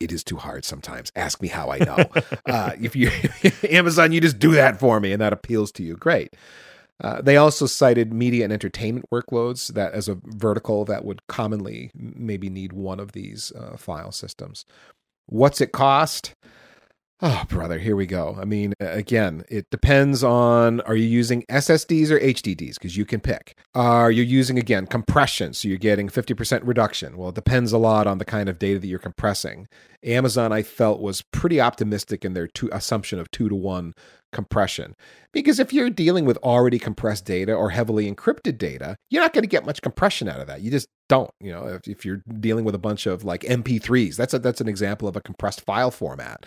it 0.00 0.10
is 0.10 0.24
too 0.24 0.36
hard 0.36 0.64
sometimes. 0.64 1.12
Ask 1.14 1.42
me 1.42 1.48
how 1.48 1.70
I 1.70 1.78
know. 1.78 2.10
uh, 2.46 2.72
if 2.80 2.96
you 2.96 3.10
Amazon, 3.70 4.12
you 4.12 4.20
just 4.20 4.38
do 4.38 4.52
that 4.52 4.80
for 4.80 4.98
me, 4.98 5.12
and 5.12 5.20
that 5.20 5.32
appeals 5.32 5.70
to 5.72 5.82
you. 5.82 5.96
Great. 5.96 6.34
Uh, 7.00 7.22
they 7.22 7.36
also 7.36 7.66
cited 7.66 8.12
media 8.12 8.44
and 8.44 8.52
entertainment 8.52 9.06
workloads 9.12 9.68
that 9.74 9.92
as 9.92 10.08
a 10.08 10.18
vertical 10.24 10.84
that 10.84 11.04
would 11.04 11.26
commonly 11.28 11.90
maybe 11.94 12.50
need 12.50 12.72
one 12.72 13.00
of 13.00 13.12
these 13.12 13.52
uh, 13.52 13.76
file 13.76 14.12
systems. 14.12 14.64
What's 15.26 15.60
it 15.60 15.72
cost? 15.72 16.34
Oh, 17.22 17.44
brother, 17.50 17.78
here 17.78 17.96
we 17.96 18.06
go. 18.06 18.38
I 18.40 18.46
mean, 18.46 18.72
again, 18.80 19.44
it 19.50 19.68
depends 19.68 20.24
on 20.24 20.80
are 20.82 20.96
you 20.96 21.06
using 21.06 21.42
SSDs 21.50 22.10
or 22.10 22.18
HDDs? 22.18 22.74
Because 22.74 22.96
you 22.96 23.04
can 23.04 23.20
pick. 23.20 23.58
Are 23.74 24.10
you 24.10 24.22
using, 24.22 24.58
again, 24.58 24.86
compression? 24.86 25.52
So 25.52 25.68
you're 25.68 25.76
getting 25.76 26.08
50% 26.08 26.62
reduction. 26.64 27.18
Well, 27.18 27.28
it 27.28 27.34
depends 27.34 27.72
a 27.72 27.78
lot 27.78 28.06
on 28.06 28.16
the 28.16 28.24
kind 28.24 28.48
of 28.48 28.58
data 28.58 28.78
that 28.78 28.86
you're 28.86 28.98
compressing. 28.98 29.68
Amazon, 30.02 30.50
I 30.50 30.62
felt, 30.62 31.02
was 31.02 31.20
pretty 31.20 31.60
optimistic 31.60 32.24
in 32.24 32.32
their 32.32 32.46
two, 32.46 32.70
assumption 32.72 33.18
of 33.18 33.30
two 33.30 33.50
to 33.50 33.54
one 33.54 33.92
compression. 34.32 34.96
Because 35.30 35.58
if 35.58 35.74
you're 35.74 35.90
dealing 35.90 36.24
with 36.24 36.38
already 36.38 36.78
compressed 36.78 37.26
data 37.26 37.52
or 37.52 37.68
heavily 37.68 38.10
encrypted 38.10 38.56
data, 38.56 38.96
you're 39.10 39.22
not 39.22 39.34
going 39.34 39.42
to 39.42 39.48
get 39.48 39.66
much 39.66 39.82
compression 39.82 40.26
out 40.26 40.40
of 40.40 40.46
that. 40.46 40.62
You 40.62 40.70
just 40.70 40.88
don't. 41.10 41.30
You 41.38 41.52
know, 41.52 41.66
if, 41.66 41.86
if 41.86 42.06
you're 42.06 42.22
dealing 42.40 42.64
with 42.64 42.74
a 42.74 42.78
bunch 42.78 43.04
of 43.04 43.24
like 43.24 43.42
MP3s, 43.42 44.16
that's 44.16 44.32
a, 44.32 44.38
that's 44.38 44.62
an 44.62 44.68
example 44.68 45.06
of 45.06 45.16
a 45.16 45.20
compressed 45.20 45.60
file 45.60 45.90
format 45.90 46.46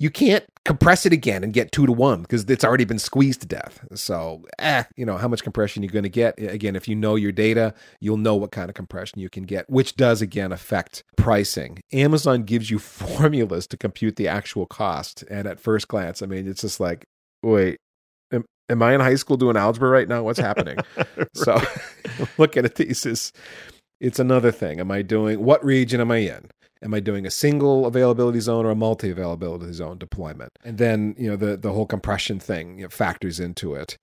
you 0.00 0.08
can't 0.08 0.44
compress 0.64 1.04
it 1.04 1.12
again 1.12 1.44
and 1.44 1.52
get 1.52 1.72
two 1.72 1.84
to 1.84 1.92
one 1.92 2.22
because 2.22 2.44
it's 2.44 2.64
already 2.64 2.86
been 2.86 2.98
squeezed 2.98 3.42
to 3.42 3.46
death. 3.46 3.86
So, 3.94 4.42
eh, 4.58 4.84
you 4.96 5.04
know, 5.04 5.18
how 5.18 5.28
much 5.28 5.42
compression 5.42 5.82
you're 5.82 5.92
going 5.92 6.04
to 6.04 6.08
get. 6.08 6.40
Again, 6.40 6.74
if 6.74 6.88
you 6.88 6.96
know 6.96 7.16
your 7.16 7.32
data, 7.32 7.74
you'll 8.00 8.16
know 8.16 8.34
what 8.34 8.50
kind 8.50 8.70
of 8.70 8.74
compression 8.74 9.20
you 9.20 9.28
can 9.28 9.42
get, 9.44 9.68
which 9.68 9.96
does 9.96 10.22
again 10.22 10.52
affect 10.52 11.04
pricing. 11.18 11.80
Amazon 11.92 12.44
gives 12.44 12.70
you 12.70 12.78
formulas 12.80 13.66
to 13.68 13.76
compute 13.76 14.16
the 14.16 14.26
actual 14.26 14.64
cost. 14.64 15.22
And 15.30 15.46
at 15.46 15.60
first 15.60 15.86
glance, 15.88 16.22
I 16.22 16.26
mean, 16.26 16.48
it's 16.48 16.62
just 16.62 16.80
like, 16.80 17.04
wait, 17.42 17.76
am, 18.32 18.46
am 18.70 18.82
I 18.82 18.94
in 18.94 19.02
high 19.02 19.16
school 19.16 19.36
doing 19.36 19.58
algebra 19.58 19.90
right 19.90 20.08
now? 20.08 20.22
What's 20.22 20.40
happening? 20.40 20.78
right. 20.96 21.28
So, 21.34 21.60
looking 22.38 22.64
at 22.64 22.76
these 22.76 23.04
is, 23.04 23.32
it's 24.00 24.18
another 24.18 24.50
thing. 24.50 24.80
Am 24.80 24.90
I 24.90 25.02
doing, 25.02 25.44
what 25.44 25.62
region 25.62 26.00
am 26.00 26.10
I 26.10 26.18
in? 26.18 26.48
Am 26.82 26.94
I 26.94 27.00
doing 27.00 27.26
a 27.26 27.30
single 27.30 27.86
availability 27.86 28.40
zone 28.40 28.64
or 28.64 28.70
a 28.70 28.74
multi 28.74 29.10
availability 29.10 29.72
zone 29.72 29.98
deployment? 29.98 30.52
And 30.64 30.78
then, 30.78 31.14
you 31.18 31.28
know, 31.28 31.36
the, 31.36 31.56
the 31.56 31.72
whole 31.72 31.86
compression 31.86 32.40
thing 32.40 32.78
you 32.78 32.84
know, 32.84 32.88
factors 32.88 33.38
into 33.38 33.74
it. 33.74 33.98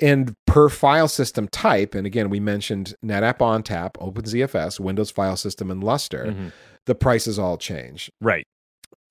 And 0.00 0.34
per 0.46 0.68
file 0.68 1.08
system 1.08 1.48
type, 1.48 1.94
and 1.94 2.06
again, 2.06 2.30
we 2.30 2.40
mentioned 2.40 2.94
NetApp 3.04 3.38
ONTAP, 3.38 3.92
OpenZFS, 3.94 4.80
Windows 4.80 5.10
File 5.10 5.36
System, 5.36 5.70
and 5.70 5.84
Lustre, 5.84 6.26
mm-hmm. 6.26 6.48
the 6.86 6.94
prices 6.94 7.38
all 7.38 7.58
change. 7.58 8.10
Right 8.20 8.46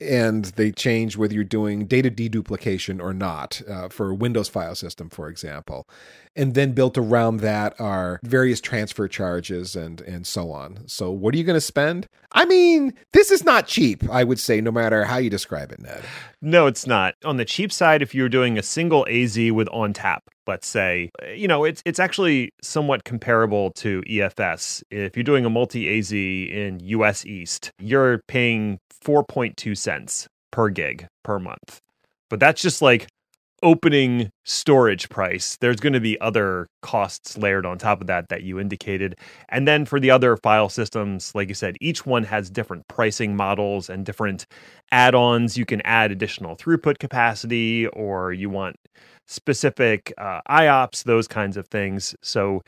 and 0.01 0.45
they 0.45 0.71
change 0.71 1.17
whether 1.17 1.33
you're 1.33 1.43
doing 1.43 1.85
data 1.85 2.09
deduplication 2.09 3.01
or 3.01 3.13
not 3.13 3.61
uh, 3.67 3.89
for 3.89 4.13
Windows 4.13 4.47
file 4.47 4.75
system, 4.75 5.09
for 5.09 5.27
example. 5.29 5.87
And 6.35 6.53
then 6.53 6.73
built 6.73 6.97
around 6.97 7.37
that 7.37 7.79
are 7.79 8.19
various 8.23 8.61
transfer 8.61 9.07
charges 9.07 9.75
and 9.75 9.99
and 10.01 10.25
so 10.25 10.51
on. 10.51 10.87
So 10.87 11.11
what 11.11 11.33
are 11.33 11.37
you 11.37 11.43
going 11.43 11.55
to 11.55 11.61
spend? 11.61 12.07
I 12.31 12.45
mean, 12.45 12.93
this 13.13 13.31
is 13.31 13.43
not 13.43 13.67
cheap. 13.67 14.07
I 14.09 14.23
would 14.23 14.39
say, 14.39 14.61
no 14.61 14.71
matter 14.71 15.03
how 15.03 15.17
you 15.17 15.29
describe 15.29 15.71
it, 15.71 15.81
Ned. 15.81 16.03
No, 16.41 16.67
it's 16.67 16.85
not. 16.87 17.15
On 17.25 17.37
the 17.37 17.45
cheap 17.45 17.71
side, 17.71 18.01
if 18.01 18.13
you're 18.13 18.29
doing 18.29 18.57
a 18.57 18.63
single 18.63 19.05
AZ 19.09 19.35
with 19.37 19.67
ONTAP, 19.69 20.19
let's 20.47 20.67
say, 20.67 21.11
you 21.35 21.47
know, 21.47 21.63
it's 21.63 21.81
it's 21.85 21.99
actually 21.99 22.53
somewhat 22.61 23.03
comparable 23.03 23.71
to 23.71 24.01
EFS. 24.09 24.83
If 24.91 25.17
you're 25.17 25.23
doing 25.23 25.45
a 25.45 25.49
multi 25.49 25.97
AZ 25.97 26.11
in 26.11 26.79
US 26.81 27.25
East, 27.25 27.71
you're 27.79 28.19
paying 28.27 28.79
4.2 29.05 29.77
cents 29.77 30.27
per 30.51 30.69
gig 30.69 31.07
per 31.23 31.39
month. 31.39 31.79
But 32.29 32.39
that's 32.39 32.61
just 32.61 32.81
like 32.81 33.07
opening 33.61 34.29
storage 34.45 35.09
price. 35.09 35.57
There's 35.59 35.77
going 35.77 35.93
to 35.93 35.99
be 35.99 36.19
other 36.21 36.67
costs 36.81 37.37
layered 37.37 37.65
on 37.65 37.77
top 37.77 38.01
of 38.01 38.07
that 38.07 38.29
that 38.29 38.43
you 38.43 38.59
indicated. 38.59 39.15
And 39.49 39.67
then 39.67 39.85
for 39.85 39.99
the 39.99 40.11
other 40.11 40.37
file 40.37 40.69
systems, 40.69 41.33
like 41.35 41.49
you 41.49 41.55
said, 41.55 41.75
each 41.81 42.05
one 42.05 42.23
has 42.23 42.49
different 42.49 42.87
pricing 42.87 43.35
models 43.35 43.89
and 43.89 44.05
different 44.05 44.45
add 44.91 45.15
ons. 45.15 45.57
You 45.57 45.65
can 45.65 45.81
add 45.81 46.11
additional 46.11 46.55
throughput 46.55 46.99
capacity 46.99 47.87
or 47.87 48.31
you 48.33 48.49
want 48.49 48.77
specific 49.27 50.13
uh, 50.17 50.41
IOPS, 50.49 51.03
those 51.03 51.27
kinds 51.27 51.57
of 51.57 51.67
things. 51.67 52.15
So 52.23 52.61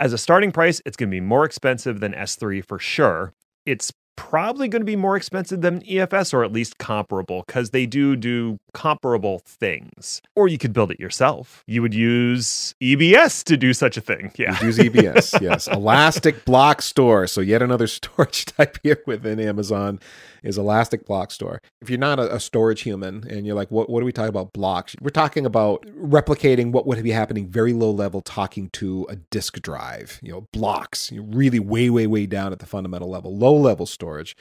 as 0.00 0.12
a 0.12 0.18
starting 0.18 0.52
price, 0.52 0.80
it's 0.84 0.96
going 0.96 1.10
to 1.10 1.14
be 1.14 1.20
more 1.20 1.44
expensive 1.44 2.00
than 2.00 2.12
S3 2.12 2.64
for 2.64 2.78
sure. 2.78 3.32
It's 3.66 3.92
probably 4.18 4.66
going 4.66 4.80
to 4.80 4.86
be 4.86 4.96
more 4.96 5.16
expensive 5.16 5.60
than 5.60 5.80
EFS 5.82 6.34
or 6.34 6.42
at 6.42 6.52
least 6.52 6.76
comparable 6.78 7.44
because 7.46 7.70
they 7.70 7.86
do 7.86 8.16
do 8.16 8.58
comparable 8.74 9.38
things. 9.38 10.20
Or 10.34 10.48
you 10.48 10.58
could 10.58 10.72
build 10.72 10.90
it 10.90 10.98
yourself. 10.98 11.62
You 11.68 11.82
would 11.82 11.94
use 11.94 12.74
EBS 12.82 13.44
to 13.44 13.56
do 13.56 13.72
such 13.72 13.96
a 13.96 14.00
thing. 14.00 14.32
Yeah. 14.36 14.60
Use 14.60 14.78
EBS, 14.78 15.40
yes. 15.40 15.68
Elastic 15.72 16.44
Block 16.44 16.82
Store. 16.82 17.28
So 17.28 17.40
yet 17.40 17.62
another 17.62 17.86
storage 17.86 18.46
type 18.46 18.78
here 18.82 19.00
within 19.06 19.38
Amazon 19.38 20.00
is 20.42 20.58
Elastic 20.58 21.06
Block 21.06 21.30
Store. 21.30 21.60
If 21.80 21.90
you're 21.90 21.98
not 21.98 22.18
a, 22.18 22.34
a, 22.34 22.40
storage 22.40 22.82
human 22.82 23.26
and 23.28 23.46
you're 23.46 23.54
like, 23.54 23.70
what, 23.70 23.90
what 23.90 24.02
are 24.02 24.06
we 24.06 24.12
talking 24.12 24.28
about 24.28 24.52
blocks? 24.52 24.94
We're 25.00 25.10
talking 25.10 25.44
about 25.46 25.84
replicating 25.96 26.72
what 26.72 26.86
would 26.86 27.02
be 27.02 27.10
happening 27.10 27.48
very 27.48 27.72
low 27.72 27.90
level, 27.90 28.20
talking 28.20 28.70
to 28.70 29.06
a 29.08 29.16
disk 29.16 29.60
drive, 29.60 30.18
you 30.22 30.32
know, 30.32 30.48
blocks, 30.52 31.12
you 31.12 31.22
really 31.22 31.60
way, 31.60 31.90
way, 31.90 32.06
way 32.06 32.26
down 32.26 32.52
at 32.52 32.58
the 32.58 32.66
fundamental 32.66 33.10
level, 33.10 33.36
low 33.36 33.56
level 33.56 33.86
storage 33.86 34.36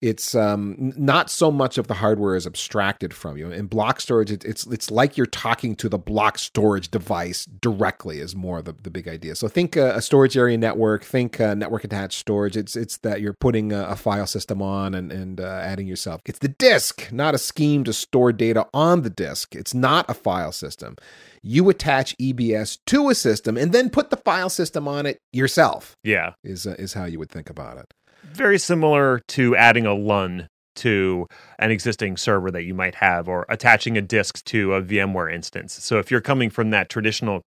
it's 0.00 0.34
um, 0.34 0.92
not 0.96 1.30
so 1.30 1.50
much 1.50 1.78
of 1.78 1.86
the 1.86 1.94
hardware 1.94 2.36
is 2.36 2.46
abstracted 2.46 3.14
from 3.14 3.36
you. 3.36 3.50
In 3.50 3.66
block 3.66 4.00
storage, 4.00 4.30
it, 4.30 4.44
it's 4.44 4.66
it's 4.66 4.90
like 4.90 5.16
you're 5.16 5.26
talking 5.26 5.74
to 5.76 5.88
the 5.88 5.98
block 5.98 6.38
storage 6.38 6.90
device 6.90 7.46
directly. 7.46 8.20
Is 8.20 8.34
more 8.34 8.62
the, 8.62 8.72
the 8.72 8.90
big 8.90 9.08
idea. 9.08 9.34
So 9.34 9.48
think 9.48 9.76
uh, 9.76 9.92
a 9.94 10.02
storage 10.02 10.36
area 10.36 10.58
network. 10.58 11.04
Think 11.04 11.40
uh, 11.40 11.54
network 11.54 11.84
attached 11.84 12.18
storage. 12.18 12.56
It's 12.56 12.76
it's 12.76 12.98
that 12.98 13.20
you're 13.20 13.34
putting 13.34 13.72
a, 13.72 13.88
a 13.88 13.96
file 13.96 14.26
system 14.26 14.62
on 14.62 14.94
and 14.94 15.12
and 15.12 15.40
uh, 15.40 15.60
adding 15.62 15.86
yourself. 15.86 16.20
It's 16.24 16.38
the 16.38 16.48
disk, 16.48 17.10
not 17.12 17.34
a 17.34 17.38
scheme 17.38 17.84
to 17.84 17.92
store 17.92 18.32
data 18.32 18.66
on 18.74 19.02
the 19.02 19.10
disk. 19.10 19.54
It's 19.54 19.74
not 19.74 20.08
a 20.08 20.14
file 20.14 20.52
system. 20.52 20.96
You 21.42 21.68
attach 21.70 22.16
EBS 22.18 22.78
to 22.86 23.08
a 23.08 23.14
system 23.14 23.56
and 23.56 23.72
then 23.72 23.90
put 23.90 24.10
the 24.10 24.16
file 24.16 24.50
system 24.50 24.88
on 24.88 25.06
it 25.06 25.20
yourself. 25.32 25.96
Yeah, 26.02 26.32
is 26.42 26.66
uh, 26.66 26.76
is 26.78 26.94
how 26.94 27.04
you 27.04 27.18
would 27.18 27.30
think 27.30 27.50
about 27.50 27.78
it 27.78 27.92
very 28.32 28.58
similar 28.58 29.20
to 29.28 29.56
adding 29.56 29.86
a 29.86 29.94
LUN 29.94 30.48
to 30.76 31.26
an 31.58 31.70
existing 31.70 32.16
server 32.16 32.50
that 32.50 32.64
you 32.64 32.74
might 32.74 32.96
have 32.96 33.28
or 33.28 33.46
attaching 33.48 33.96
a 33.96 34.02
disk 34.02 34.44
to 34.44 34.74
a 34.74 34.82
VMware 34.82 35.32
instance. 35.32 35.72
So 35.72 35.98
if 35.98 36.10
you're 36.10 36.20
coming 36.20 36.50
from 36.50 36.70
that 36.70 36.88
traditional 36.88 37.42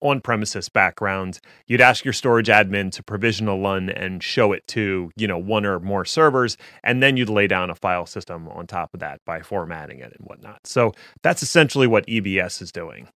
on 0.00 0.20
premises 0.20 0.68
background, 0.68 1.40
you'd 1.66 1.80
ask 1.80 2.04
your 2.04 2.14
storage 2.14 2.48
admin 2.48 2.90
to 2.92 3.02
provision 3.02 3.48
a 3.48 3.54
LUN 3.54 3.90
and 3.90 4.22
show 4.22 4.52
it 4.52 4.66
to, 4.68 5.10
you 5.16 5.28
know, 5.28 5.36
one 5.36 5.66
or 5.66 5.78
more 5.78 6.04
servers, 6.04 6.56
and 6.82 7.02
then 7.02 7.16
you'd 7.16 7.28
lay 7.28 7.46
down 7.46 7.68
a 7.68 7.74
file 7.74 8.06
system 8.06 8.48
on 8.48 8.66
top 8.66 8.94
of 8.94 9.00
that 9.00 9.18
by 9.26 9.42
formatting 9.42 9.98
it 9.98 10.14
and 10.18 10.26
whatnot. 10.26 10.60
So 10.64 10.92
that's 11.22 11.42
essentially 11.42 11.86
what 11.86 12.06
EBS 12.06 12.62
is 12.62 12.72
doing. 12.72 13.08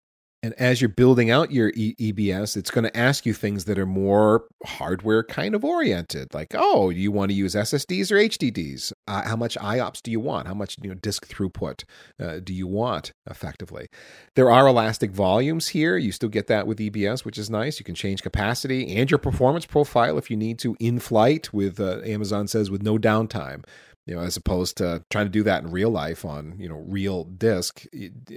And 0.44 0.52
as 0.59 0.83
you're 0.83 0.90
building 0.90 1.30
out 1.30 1.52
your 1.52 1.72
e- 1.74 1.94
EBS, 1.98 2.54
it's 2.54 2.70
going 2.70 2.85
to 2.85 2.94
ask 2.94 3.24
you 3.24 3.33
things 3.33 3.64
that 3.64 3.78
are 3.78 3.87
more 3.87 4.44
hardware 4.62 5.24
kind 5.24 5.54
of 5.54 5.64
oriented. 5.64 6.35
Like, 6.35 6.54
oh, 6.54 6.90
you 6.90 7.11
want 7.11 7.30
to 7.30 7.35
use 7.35 7.54
SSDs 7.54 8.12
or 8.12 8.16
HDDs? 8.16 8.92
Uh, 9.09 9.22
how 9.22 9.37
much 9.37 9.57
IOPS 9.57 10.02
do 10.02 10.11
you 10.11 10.20
want? 10.20 10.46
How 10.46 10.52
much 10.52 10.76
you 10.83 10.90
know, 10.90 10.96
disk 10.96 11.26
throughput 11.26 11.85
uh, 12.20 12.40
do 12.44 12.52
you 12.52 12.66
want 12.66 13.14
effectively? 13.26 13.88
There 14.35 14.50
are 14.50 14.66
elastic 14.66 15.12
volumes 15.12 15.68
here. 15.68 15.96
You 15.96 16.12
still 16.12 16.28
get 16.28 16.46
that 16.48 16.66
with 16.66 16.78
EBS, 16.78 17.24
which 17.24 17.38
is 17.38 17.48
nice. 17.48 17.78
You 17.78 17.87
can 17.87 17.94
change 17.94 18.22
capacity 18.22 18.94
and 18.96 19.11
your 19.11 19.16
performance 19.16 19.64
profile 19.64 20.18
if 20.18 20.30
you 20.30 20.37
need 20.37 20.59
to 20.59 20.76
in 20.78 20.98
flight 20.98 21.54
with, 21.54 21.80
uh, 21.80 22.02
Amazon 22.04 22.48
says, 22.48 22.70
with 22.70 22.83
no 22.83 22.98
downtime 22.98 23.64
you 24.07 24.14
know, 24.14 24.21
as 24.21 24.37
opposed 24.37 24.77
to 24.77 25.03
trying 25.09 25.27
to 25.27 25.31
do 25.31 25.43
that 25.43 25.62
in 25.62 25.71
real 25.71 25.90
life 25.90 26.25
on, 26.25 26.55
you 26.59 26.69
know, 26.69 26.85
real 26.87 27.25
disk. 27.25 27.87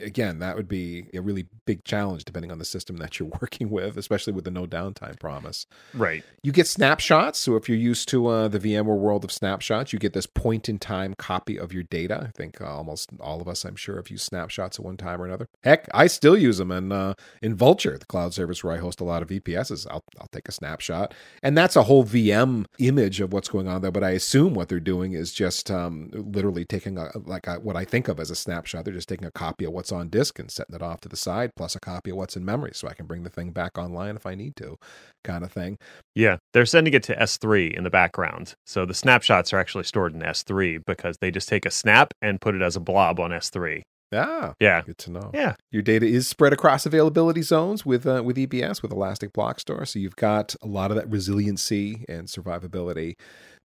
Again, 0.02 0.40
that 0.40 0.56
would 0.56 0.68
be 0.68 1.08
a 1.14 1.20
really 1.20 1.48
big 1.66 1.84
challenge 1.84 2.24
depending 2.24 2.52
on 2.52 2.58
the 2.58 2.66
system 2.66 2.98
that 2.98 3.20
you're 3.20 3.30
working 3.42 3.70
with, 3.70 3.98
especially 3.98 4.32
with 4.32 4.46
the 4.46 4.52
no 4.52 4.66
downtime 4.66 5.20
promise. 5.20 5.66
Right. 5.94 6.24
You 6.42 6.54
get 6.54 6.68
snapshots. 6.68 7.40
So 7.40 7.58
if 7.58 7.68
you're 7.68 7.78
used 7.78 8.08
to 8.10 8.28
uh, 8.28 8.48
the 8.48 8.60
VMware 8.60 8.98
world 8.98 9.26
of 9.26 9.32
snapshots, 9.32 9.92
you 9.92 10.00
get 10.00 10.14
this 10.14 10.26
point 10.26 10.70
in 10.70 10.80
time 10.80 11.14
copy 11.16 11.60
of 11.60 11.74
your 11.74 11.84
data. 11.84 12.28
I 12.30 12.32
think 12.32 12.62
uh, 12.62 12.66
almost 12.66 13.10
all 13.20 13.42
of 13.42 13.50
us, 13.50 13.66
I'm 13.66 13.76
sure, 13.76 13.98
have 13.98 14.10
used 14.10 14.26
snapshots 14.26 14.80
at 14.80 14.86
one 14.86 14.96
time 14.96 15.22
or 15.22 15.26
another. 15.26 15.50
Heck, 15.64 15.90
I 15.94 16.08
still 16.08 16.38
use 16.38 16.60
them. 16.60 16.72
And 16.72 16.94
uh, 16.94 17.16
in 17.42 17.58
Vultr, 17.58 18.00
the 18.00 18.06
cloud 18.06 18.34
service 18.34 18.64
where 18.64 18.74
I 18.74 18.78
host 18.78 19.02
a 19.02 19.04
lot 19.04 19.22
of 19.22 19.30
VPSs, 19.30 19.86
I'll, 19.92 20.04
I'll 20.20 20.30
take 20.32 20.48
a 20.48 20.54
snapshot. 20.54 21.14
And 21.44 21.58
that's 21.58 21.76
a 21.76 21.84
whole 21.84 22.06
VM 22.06 22.66
image 22.80 23.20
of 23.20 23.34
what's 23.34 23.50
going 23.50 23.68
on 23.68 23.82
there. 23.82 23.92
But 23.92 24.06
I 24.06 24.12
assume 24.12 24.54
what 24.54 24.70
they're 24.70 24.80
doing 24.80 25.12
is 25.12 25.34
just 25.34 25.57
just 25.58 25.72
um, 25.72 26.10
literally 26.13 26.65
taking 26.65 26.98
a 26.98 27.12
like 27.26 27.48
a, 27.48 27.56
what 27.56 27.76
I 27.76 27.84
think 27.84 28.08
of 28.08 28.20
as 28.20 28.30
a 28.30 28.36
snapshot. 28.36 28.86
They're 28.86 28.93
just 28.93 29.10
taking 29.10 29.28
a 29.28 29.32
copy 29.32 29.65
of 29.65 29.74
what's 29.74 29.91
on 29.91 30.10
disk 30.10 30.39
and 30.39 30.52
setting 30.52 30.76
it 30.76 30.82
off 30.82 31.02
to 31.02 31.10
the 31.10 31.17
side, 31.17 31.52
plus 31.56 31.76
a 31.76 31.80
copy 31.80 32.12
of 32.12 32.17
what's 32.17 32.36
in 32.36 32.46
memory, 32.46 32.72
so 32.74 32.88
I 32.88 32.93
can 32.93 33.08
bring 33.08 33.24
the 33.24 33.30
thing 33.30 33.52
back 33.52 33.78
online 33.78 34.15
if 34.15 34.26
I 34.26 34.36
need 34.36 34.56
to, 34.58 34.78
kind 35.24 35.43
of 35.43 35.52
thing. 35.52 35.78
Yeah, 36.15 36.38
they're 36.54 36.65
sending 36.65 36.93
it 36.93 37.04
to 37.04 37.15
S3 37.15 37.76
in 37.76 37.84
the 37.84 37.89
background, 37.89 38.54
so 38.65 38.86
the 38.86 38.93
snapshots 38.93 39.54
are 39.54 39.60
actually 39.60 39.86
stored 39.86 40.13
in 40.13 40.22
S3 40.22 40.84
because 40.86 41.17
they 41.20 41.32
just 41.32 41.50
take 41.50 41.65
a 41.65 41.72
snap 41.72 42.13
and 42.22 42.41
put 42.41 42.56
it 42.56 42.62
as 42.62 42.76
a 42.76 42.82
blob 42.82 43.20
on 43.20 43.32
S3. 43.32 43.82
Ah, 44.13 44.54
yeah, 44.60 44.82
good 44.82 44.98
to 45.00 45.12
know. 45.12 45.32
Yeah, 45.34 45.56
your 45.72 45.82
data 45.82 46.06
is 46.06 46.28
spread 46.28 46.54
across 46.54 46.86
availability 46.86 47.41
zones 47.41 47.86
with 47.86 48.06
uh, 48.06 48.22
with 48.24 48.38
EBS 48.38 48.82
with 48.82 48.91
Elastic 48.91 49.34
Block 49.34 49.60
Store, 49.60 49.86
so 49.86 50.00
you've 50.00 50.15
got 50.15 50.56
a 50.62 50.67
lot 50.67 50.91
of 50.91 50.98
that 50.98 51.10
resiliency 51.10 52.06
and 52.08 52.28
survivability 52.28 53.15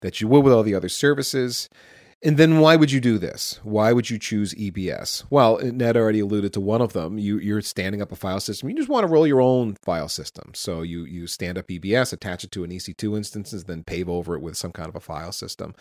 that 0.00 0.20
you 0.20 0.26
will 0.26 0.42
with 0.42 0.52
all 0.52 0.64
the 0.64 0.74
other 0.74 0.88
services. 0.88 1.68
And 2.24 2.36
then 2.36 2.60
why 2.60 2.76
would 2.76 2.92
you 2.92 3.00
do 3.00 3.18
this? 3.18 3.58
Why 3.64 3.92
would 3.92 4.08
you 4.08 4.16
choose 4.16 4.54
EBS? 4.54 5.24
Well, 5.28 5.58
Ned 5.58 5.96
already 5.96 6.20
alluded 6.20 6.52
to 6.52 6.60
one 6.60 6.80
of 6.80 6.92
them. 6.92 7.18
You, 7.18 7.38
you're 7.38 7.62
standing 7.62 8.00
up 8.00 8.12
a 8.12 8.16
file 8.16 8.38
system. 8.38 8.68
You 8.68 8.76
just 8.76 8.88
want 8.88 9.02
to 9.02 9.12
roll 9.12 9.26
your 9.26 9.40
own 9.40 9.76
file 9.82 10.08
system. 10.08 10.52
So 10.54 10.82
you, 10.82 11.04
you 11.04 11.26
stand 11.26 11.58
up 11.58 11.66
EBS, 11.66 12.12
attach 12.12 12.44
it 12.44 12.52
to 12.52 12.62
an 12.62 12.70
EC2 12.70 13.16
instance, 13.16 13.52
and 13.52 13.62
then 13.64 13.82
pave 13.82 14.08
over 14.08 14.36
it 14.36 14.40
with 14.40 14.56
some 14.56 14.70
kind 14.70 14.88
of 14.88 14.94
a 14.94 15.00
file 15.00 15.32
system. 15.32 15.74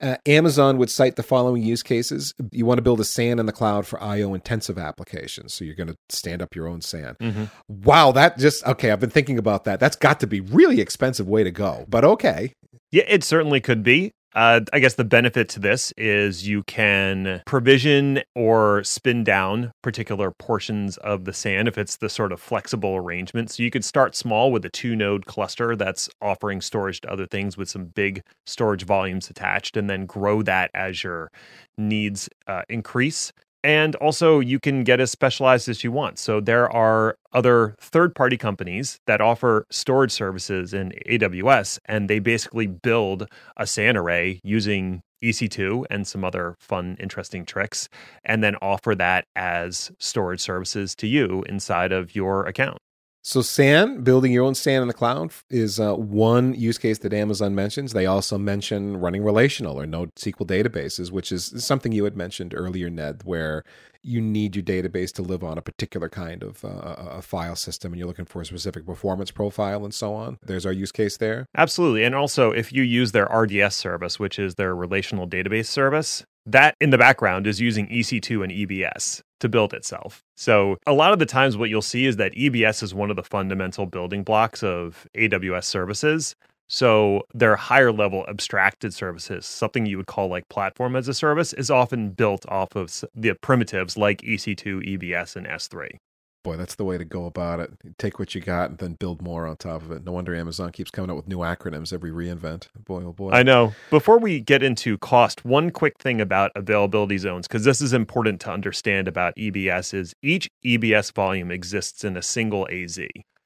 Uh, 0.00 0.16
Amazon 0.24 0.78
would 0.78 0.88
cite 0.88 1.16
the 1.16 1.22
following 1.22 1.62
use 1.62 1.82
cases. 1.82 2.32
You 2.50 2.64
want 2.64 2.78
to 2.78 2.82
build 2.82 3.00
a 3.00 3.04
SAN 3.04 3.38
in 3.38 3.44
the 3.44 3.52
cloud 3.52 3.86
for 3.86 4.02
IO 4.02 4.32
intensive 4.32 4.78
applications. 4.78 5.52
So 5.52 5.62
you're 5.62 5.74
going 5.74 5.88
to 5.88 5.96
stand 6.08 6.40
up 6.40 6.56
your 6.56 6.68
own 6.68 6.80
SAN. 6.80 7.16
Mm-hmm. 7.20 7.44
Wow, 7.68 8.12
that 8.12 8.38
just, 8.38 8.66
okay, 8.66 8.90
I've 8.90 9.00
been 9.00 9.10
thinking 9.10 9.38
about 9.38 9.64
that. 9.64 9.78
That's 9.78 9.96
got 9.96 10.20
to 10.20 10.26
be 10.26 10.40
really 10.40 10.80
expensive 10.80 11.28
way 11.28 11.44
to 11.44 11.50
go, 11.50 11.84
but 11.86 12.02
okay. 12.02 12.54
Yeah, 12.90 13.04
it 13.08 13.24
certainly 13.24 13.60
could 13.60 13.82
be. 13.82 14.12
Uh, 14.34 14.60
I 14.72 14.78
guess 14.78 14.94
the 14.94 15.04
benefit 15.04 15.48
to 15.50 15.60
this 15.60 15.92
is 15.96 16.48
you 16.48 16.62
can 16.64 17.42
provision 17.46 18.22
or 18.34 18.82
spin 18.82 19.24
down 19.24 19.72
particular 19.82 20.30
portions 20.30 20.96
of 20.98 21.24
the 21.24 21.32
SAN 21.32 21.66
if 21.66 21.76
it's 21.76 21.96
the 21.96 22.08
sort 22.08 22.32
of 22.32 22.40
flexible 22.40 22.96
arrangement. 22.96 23.50
So 23.50 23.62
you 23.62 23.70
could 23.70 23.84
start 23.84 24.16
small 24.16 24.50
with 24.50 24.64
a 24.64 24.70
two 24.70 24.96
node 24.96 25.26
cluster 25.26 25.76
that's 25.76 26.08
offering 26.22 26.60
storage 26.60 27.02
to 27.02 27.12
other 27.12 27.26
things 27.26 27.56
with 27.56 27.68
some 27.68 27.86
big 27.86 28.22
storage 28.46 28.84
volumes 28.84 29.28
attached, 29.28 29.76
and 29.76 29.90
then 29.90 30.06
grow 30.06 30.42
that 30.42 30.70
as 30.74 31.04
your 31.04 31.30
needs 31.76 32.28
uh, 32.46 32.62
increase. 32.68 33.32
And 33.64 33.94
also, 33.96 34.40
you 34.40 34.58
can 34.58 34.82
get 34.82 34.98
as 34.98 35.12
specialized 35.12 35.68
as 35.68 35.84
you 35.84 35.92
want. 35.92 36.18
So, 36.18 36.40
there 36.40 36.68
are 36.72 37.16
other 37.32 37.76
third 37.80 38.12
party 38.14 38.36
companies 38.36 38.98
that 39.06 39.20
offer 39.20 39.66
storage 39.70 40.10
services 40.10 40.74
in 40.74 40.92
AWS, 41.06 41.78
and 41.84 42.10
they 42.10 42.18
basically 42.18 42.66
build 42.66 43.28
a 43.56 43.66
SAN 43.66 43.96
array 43.96 44.40
using 44.42 45.02
EC2 45.22 45.86
and 45.90 46.08
some 46.08 46.24
other 46.24 46.56
fun, 46.58 46.96
interesting 46.98 47.46
tricks, 47.46 47.88
and 48.24 48.42
then 48.42 48.56
offer 48.60 48.96
that 48.96 49.26
as 49.36 49.92
storage 49.98 50.40
services 50.40 50.96
to 50.96 51.06
you 51.06 51.44
inside 51.48 51.92
of 51.92 52.16
your 52.16 52.44
account. 52.46 52.81
So 53.24 53.40
SAN, 53.40 54.02
building 54.02 54.32
your 54.32 54.44
own 54.44 54.56
SAN 54.56 54.82
in 54.82 54.88
the 54.88 54.94
cloud, 54.94 55.30
is 55.48 55.78
uh, 55.78 55.94
one 55.94 56.54
use 56.54 56.76
case 56.76 56.98
that 56.98 57.12
Amazon 57.12 57.54
mentions. 57.54 57.92
They 57.92 58.04
also 58.04 58.36
mention 58.36 58.96
running 58.96 59.22
relational 59.22 59.80
or 59.80 59.86
NoSQL 59.86 60.44
databases, 60.44 61.12
which 61.12 61.30
is 61.30 61.54
something 61.64 61.92
you 61.92 62.02
had 62.02 62.16
mentioned 62.16 62.52
earlier, 62.52 62.90
Ned, 62.90 63.22
where 63.22 63.62
you 64.02 64.20
need 64.20 64.56
your 64.56 64.64
database 64.64 65.12
to 65.12 65.22
live 65.22 65.44
on 65.44 65.56
a 65.56 65.62
particular 65.62 66.08
kind 66.08 66.42
of 66.42 66.64
uh, 66.64 66.96
a 66.96 67.22
file 67.22 67.54
system 67.54 67.92
and 67.92 68.00
you're 68.00 68.08
looking 68.08 68.24
for 68.24 68.42
a 68.42 68.44
specific 68.44 68.84
performance 68.84 69.30
profile 69.30 69.84
and 69.84 69.94
so 69.94 70.14
on. 70.14 70.38
There's 70.44 70.66
our 70.66 70.72
use 70.72 70.90
case 70.90 71.16
there. 71.16 71.46
Absolutely. 71.56 72.02
And 72.02 72.14
also, 72.14 72.50
if 72.50 72.72
you 72.72 72.82
use 72.82 73.12
their 73.12 73.26
RDS 73.26 73.76
service, 73.76 74.18
which 74.18 74.38
is 74.38 74.56
their 74.56 74.74
relational 74.74 75.28
database 75.28 75.66
service, 75.66 76.24
that 76.46 76.74
in 76.80 76.90
the 76.90 76.98
background 76.98 77.46
is 77.46 77.60
using 77.60 77.86
EC2 77.88 78.42
and 78.42 78.52
EBS 78.52 79.22
to 79.40 79.48
build 79.48 79.74
itself. 79.74 80.22
So 80.36 80.76
a 80.86 80.92
lot 80.92 81.12
of 81.12 81.18
the 81.18 81.26
times 81.26 81.56
what 81.56 81.70
you'll 81.70 81.82
see 81.82 82.06
is 82.06 82.16
that 82.16 82.32
EBS 82.32 82.82
is 82.82 82.94
one 82.94 83.10
of 83.10 83.16
the 83.16 83.22
fundamental 83.22 83.86
building 83.86 84.22
blocks 84.22 84.62
of 84.62 85.06
AWS 85.16 85.64
services. 85.64 86.34
So 86.68 87.22
their 87.34 87.56
higher 87.56 87.92
level 87.92 88.24
abstracted 88.28 88.94
services, 88.94 89.44
something 89.44 89.84
you 89.84 89.98
would 89.98 90.06
call 90.06 90.28
like 90.28 90.48
platform 90.48 90.96
as 90.96 91.06
a 91.06 91.14
service, 91.14 91.52
is 91.52 91.70
often 91.70 92.10
built 92.10 92.46
off 92.48 92.74
of 92.74 93.04
the 93.14 93.34
primitives 93.34 93.96
like 93.96 94.22
EC2, 94.22 94.98
EBS, 94.98 95.36
and 95.36 95.46
S3. 95.46 95.98
Boy, 96.44 96.56
that's 96.56 96.74
the 96.74 96.84
way 96.84 96.98
to 96.98 97.04
go 97.04 97.26
about 97.26 97.60
it. 97.60 97.70
Take 97.98 98.18
what 98.18 98.34
you 98.34 98.40
got 98.40 98.70
and 98.70 98.78
then 98.78 98.94
build 98.94 99.22
more 99.22 99.46
on 99.46 99.56
top 99.56 99.82
of 99.82 99.92
it. 99.92 100.04
No 100.04 100.12
wonder 100.12 100.34
Amazon 100.34 100.72
keeps 100.72 100.90
coming 100.90 101.08
up 101.08 101.16
with 101.16 101.28
new 101.28 101.38
acronyms 101.38 101.92
every 101.92 102.10
reinvent. 102.10 102.68
Boy, 102.84 103.04
oh 103.04 103.12
boy. 103.12 103.30
I 103.30 103.44
know. 103.44 103.74
Before 103.90 104.18
we 104.18 104.40
get 104.40 104.62
into 104.62 104.98
cost, 104.98 105.44
one 105.44 105.70
quick 105.70 105.98
thing 105.98 106.20
about 106.20 106.50
availability 106.56 107.18
zones, 107.18 107.46
because 107.46 107.64
this 107.64 107.80
is 107.80 107.92
important 107.92 108.40
to 108.40 108.50
understand 108.50 109.06
about 109.06 109.36
EBS, 109.36 109.94
is 109.94 110.14
each 110.20 110.48
EBS 110.64 111.12
volume 111.12 111.52
exists 111.52 112.02
in 112.02 112.16
a 112.16 112.22
single 112.22 112.66
AZ. 112.72 112.98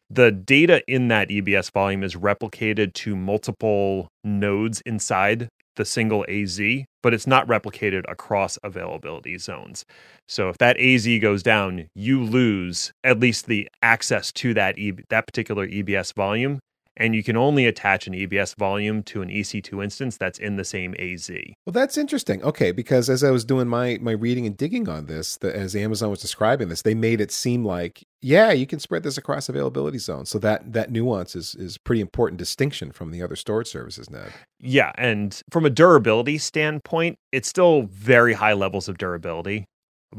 The 0.08 0.30
data 0.30 0.82
in 0.86 1.08
that 1.08 1.28
EBS 1.28 1.72
volume 1.72 2.04
is 2.04 2.14
replicated 2.14 2.94
to 2.94 3.16
multiple 3.16 4.08
nodes 4.22 4.80
inside 4.86 5.48
the 5.76 5.84
single 5.84 6.24
AZ, 6.28 6.60
but 7.02 7.14
it's 7.14 7.26
not 7.26 7.46
replicated 7.46 8.02
across 8.08 8.58
availability 8.62 9.38
zones. 9.38 9.84
So 10.28 10.48
if 10.48 10.58
that 10.58 10.78
AZ 10.80 11.06
goes 11.20 11.42
down, 11.42 11.88
you 11.94 12.22
lose 12.22 12.92
at 13.04 13.20
least 13.20 13.46
the 13.46 13.68
access 13.82 14.32
to 14.32 14.54
that 14.54 14.78
e- 14.78 14.92
that 15.10 15.26
particular 15.26 15.66
EBS 15.66 16.14
volume, 16.14 16.60
and 16.96 17.14
you 17.14 17.22
can 17.22 17.36
only 17.36 17.66
attach 17.66 18.06
an 18.06 18.12
EBS 18.12 18.56
volume 18.56 19.02
to 19.04 19.22
an 19.22 19.28
EC2 19.28 19.82
instance 19.82 20.16
that's 20.16 20.38
in 20.38 20.56
the 20.56 20.64
same 20.64 20.94
AZ. 20.98 21.30
Well, 21.64 21.72
that's 21.72 21.98
interesting. 21.98 22.42
Okay, 22.42 22.72
because 22.72 23.10
as 23.10 23.22
I 23.22 23.30
was 23.30 23.44
doing 23.44 23.68
my 23.68 23.98
my 24.00 24.12
reading 24.12 24.46
and 24.46 24.56
digging 24.56 24.88
on 24.88 25.06
this, 25.06 25.36
the, 25.36 25.54
as 25.54 25.76
Amazon 25.76 26.10
was 26.10 26.20
describing 26.20 26.68
this, 26.68 26.82
they 26.82 26.94
made 26.94 27.20
it 27.20 27.30
seem 27.30 27.64
like 27.64 28.04
yeah, 28.22 28.50
you 28.50 28.66
can 28.66 28.80
spread 28.80 29.02
this 29.02 29.18
across 29.18 29.48
availability 29.48 29.98
zones. 29.98 30.30
So 30.30 30.38
that 30.38 30.72
that 30.72 30.90
nuance 30.90 31.36
is 31.36 31.54
is 31.54 31.78
pretty 31.78 32.00
important 32.00 32.38
distinction 32.38 32.92
from 32.92 33.10
the 33.10 33.22
other 33.22 33.36
storage 33.36 33.68
services, 33.68 34.10
Ned. 34.10 34.32
Yeah, 34.60 34.92
and 34.96 35.40
from 35.50 35.66
a 35.66 35.70
durability 35.70 36.38
standpoint, 36.38 37.18
it's 37.32 37.48
still 37.48 37.82
very 37.82 38.32
high 38.32 38.54
levels 38.54 38.88
of 38.88 38.98
durability 38.98 39.66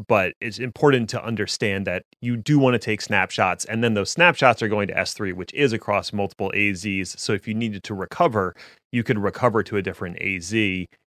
but 0.08 0.34
it's 0.42 0.60
important 0.60 1.10
to 1.10 1.24
understand 1.24 1.88
that 1.88 2.04
you 2.22 2.38
do 2.38 2.60
want 2.60 2.74
to 2.74 2.80
take 2.80 3.02
snapshots 3.02 3.66
and 3.66 3.84
then 3.84 3.94
those 3.94 4.10
snapshots 4.10 4.62
are 4.62 4.68
going 4.68 4.88
to 4.88 4.94
S3 4.94 5.34
which 5.34 5.54
is 5.54 5.74
across 5.74 6.12
multiple 6.12 6.52
AZs 6.56 7.18
so 7.20 7.34
if 7.34 7.48
you 7.48 7.54
needed 7.54 7.84
to 7.84 7.94
recover 7.94 8.56
you 8.92 9.04
could 9.04 9.20
recover 9.20 9.64
to 9.64 9.78
a 9.78 9.82
different 9.82 10.22
AZ 10.22 10.54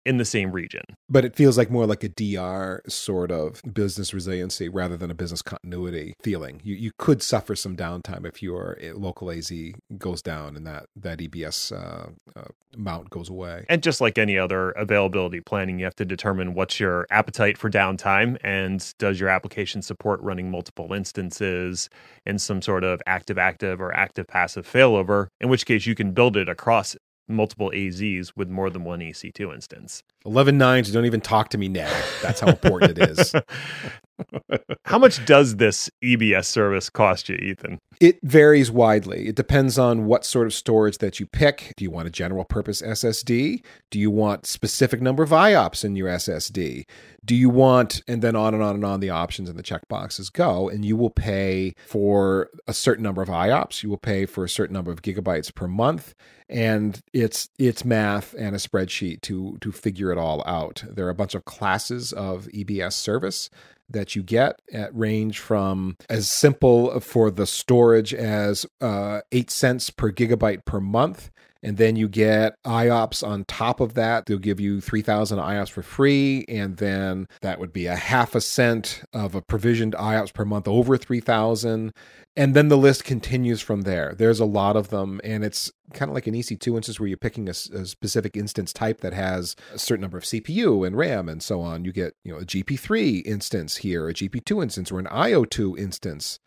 in 0.05 0.17
the 0.17 0.25
same 0.25 0.51
region. 0.51 0.81
But 1.09 1.25
it 1.25 1.35
feels 1.35 1.57
like 1.57 1.69
more 1.69 1.85
like 1.85 2.03
a 2.03 2.09
DR 2.09 2.81
sort 2.87 3.31
of 3.31 3.61
business 3.71 4.13
resiliency 4.13 4.69
rather 4.69 4.97
than 4.97 5.11
a 5.11 5.13
business 5.13 5.41
continuity 5.41 6.13
feeling. 6.23 6.61
You 6.63 6.75
you 6.75 6.91
could 6.97 7.21
suffer 7.21 7.55
some 7.55 7.75
downtime 7.75 8.25
if 8.25 8.41
your 8.41 8.77
eh, 8.81 8.91
local 8.95 9.29
AZ 9.29 9.51
goes 9.97 10.21
down 10.21 10.55
and 10.55 10.65
that 10.65 10.85
that 10.95 11.19
EBS 11.19 11.71
uh, 11.71 12.09
uh, 12.35 12.45
mount 12.75 13.09
goes 13.09 13.29
away. 13.29 13.65
And 13.69 13.83
just 13.83 14.01
like 14.01 14.17
any 14.17 14.37
other 14.37 14.71
availability 14.71 15.41
planning, 15.41 15.79
you 15.79 15.85
have 15.85 15.95
to 15.95 16.05
determine 16.05 16.53
what's 16.53 16.79
your 16.79 17.05
appetite 17.11 17.57
for 17.57 17.69
downtime 17.69 18.37
and 18.43 18.93
does 18.97 19.19
your 19.19 19.29
application 19.29 19.81
support 19.81 20.21
running 20.21 20.49
multiple 20.49 20.93
instances 20.93 21.89
in 22.25 22.39
some 22.39 22.61
sort 22.61 22.83
of 22.83 23.01
active 23.05 23.37
active 23.37 23.81
or 23.81 23.93
active 23.93 24.27
passive 24.27 24.67
failover, 24.67 25.27
in 25.39 25.49
which 25.49 25.65
case 25.65 25.85
you 25.85 25.95
can 25.95 26.13
build 26.13 26.37
it 26.37 26.49
across 26.49 26.95
multiple 27.29 27.71
AZs 27.73 28.33
with 28.35 28.49
more 28.49 28.69
than 28.69 28.83
one 28.83 28.99
EC2 28.99 29.53
instance. 29.53 30.03
11 30.25 30.57
nines, 30.57 30.91
don't 30.91 31.05
even 31.05 31.21
talk 31.21 31.49
to 31.49 31.57
me 31.57 31.67
now. 31.67 31.91
That's 32.21 32.39
how 32.41 32.47
important 32.47 32.97
it 32.97 33.09
is. 33.09 33.33
how 34.85 34.97
much 34.97 35.25
does 35.25 35.57
this 35.57 35.89
EBS 36.03 36.45
service 36.45 36.89
cost 36.89 37.29
you, 37.29 37.35
Ethan? 37.35 37.79
It 37.99 38.19
varies 38.23 38.71
widely. 38.71 39.27
It 39.27 39.35
depends 39.35 39.77
on 39.77 40.05
what 40.05 40.25
sort 40.25 40.47
of 40.47 40.53
storage 40.53 40.99
that 40.99 41.19
you 41.19 41.25
pick. 41.25 41.73
Do 41.77 41.83
you 41.83 41.91
want 41.91 42.07
a 42.07 42.11
general 42.11 42.45
purpose 42.45 42.81
SSD? 42.81 43.63
Do 43.89 43.99
you 43.99 44.11
want 44.11 44.45
specific 44.45 45.01
number 45.01 45.23
of 45.23 45.29
IOPS 45.29 45.83
in 45.83 45.95
your 45.95 46.09
SSD? 46.09 46.85
Do 47.23 47.35
you 47.35 47.49
want, 47.49 48.01
and 48.07 48.21
then 48.21 48.35
on 48.35 48.53
and 48.53 48.63
on 48.63 48.75
and 48.75 48.85
on 48.85 48.99
the 48.99 49.09
options 49.09 49.49
and 49.49 49.57
the 49.57 49.63
checkboxes 49.63 50.31
go, 50.31 50.69
and 50.69 50.85
you 50.85 50.95
will 50.95 51.09
pay 51.09 51.75
for 51.85 52.49
a 52.67 52.73
certain 52.73 53.03
number 53.03 53.21
of 53.21 53.29
IOPS. 53.29 53.83
You 53.83 53.89
will 53.89 53.97
pay 53.97 54.25
for 54.25 54.43
a 54.43 54.49
certain 54.49 54.73
number 54.73 54.91
of 54.91 55.01
gigabytes 55.01 55.53
per 55.53 55.67
month 55.67 56.15
and 56.49 57.01
it's 57.13 57.49
it's 57.59 57.85
math 57.85 58.33
and 58.33 58.55
a 58.55 58.59
spreadsheet 58.59 59.21
to 59.21 59.57
to 59.61 59.71
figure 59.71 60.11
it 60.11 60.17
all 60.17 60.43
out. 60.47 60.83
There 60.89 61.05
are 61.05 61.11
a 61.11 61.15
bunch 61.15 61.35
of 61.35 61.45
classes 61.45 62.11
of 62.11 62.47
EBS 62.47 62.93
service 62.93 63.49
that 63.89 64.15
you 64.15 64.23
get 64.23 64.61
at 64.71 64.95
range 64.95 65.39
from 65.39 65.97
as 66.09 66.29
simple 66.29 66.99
for 66.99 67.31
the 67.31 67.47
storage 67.47 68.13
as 68.13 68.65
uh, 68.81 69.21
eight 69.31 69.49
cents 69.49 69.89
per 69.89 70.11
gigabyte 70.11 70.65
per 70.65 70.79
month 70.79 71.31
and 71.61 71.77
then 71.77 71.95
you 71.95 72.07
get 72.07 72.55
IOPS 72.65 73.25
on 73.25 73.45
top 73.45 73.79
of 73.79 73.93
that. 73.95 74.25
They'll 74.25 74.37
give 74.37 74.59
you 74.59 74.79
3,000 74.79 75.39
IOPS 75.39 75.69
for 75.69 75.81
free, 75.81 76.45
and 76.47 76.77
then 76.77 77.27
that 77.41 77.59
would 77.59 77.73
be 77.73 77.87
a 77.87 77.95
half 77.95 78.35
a 78.35 78.41
cent 78.41 79.03
of 79.13 79.35
a 79.35 79.41
provisioned 79.41 79.93
IOPS 79.93 80.33
per 80.33 80.45
month 80.45 80.67
over 80.67 80.97
3,000. 80.97 81.91
And 82.35 82.55
then 82.55 82.69
the 82.69 82.77
list 82.77 83.03
continues 83.03 83.59
from 83.59 83.81
there. 83.81 84.13
There's 84.17 84.39
a 84.39 84.45
lot 84.45 84.77
of 84.77 84.89
them, 84.89 85.19
and 85.23 85.43
it's 85.43 85.71
kind 85.93 86.09
of 86.09 86.15
like 86.15 86.27
an 86.27 86.35
EC2 86.35 86.77
instance 86.77 86.99
where 86.99 87.07
you're 87.07 87.17
picking 87.17 87.49
a, 87.49 87.51
a, 87.51 87.85
specific 87.85 88.37
instance 88.37 88.71
type 88.71 89.01
that 89.01 89.13
has 89.13 89.55
a 89.73 89.79
certain 89.79 90.01
number 90.01 90.17
of 90.17 90.23
CPU 90.23 90.85
and 90.85 90.95
RAM 90.95 91.27
and 91.27 91.43
so 91.43 91.59
on. 91.61 91.83
You 91.83 91.91
get, 91.91 92.13
you 92.23 92.31
know, 92.31 92.39
a 92.39 92.45
GP3 92.45 93.25
instance 93.25 93.77
here, 93.77 94.07
a 94.07 94.13
GP2 94.13 94.63
instance, 94.63 94.91
or 94.91 94.99
an 94.99 95.07
IO2 95.07 95.77
instance 95.77 96.39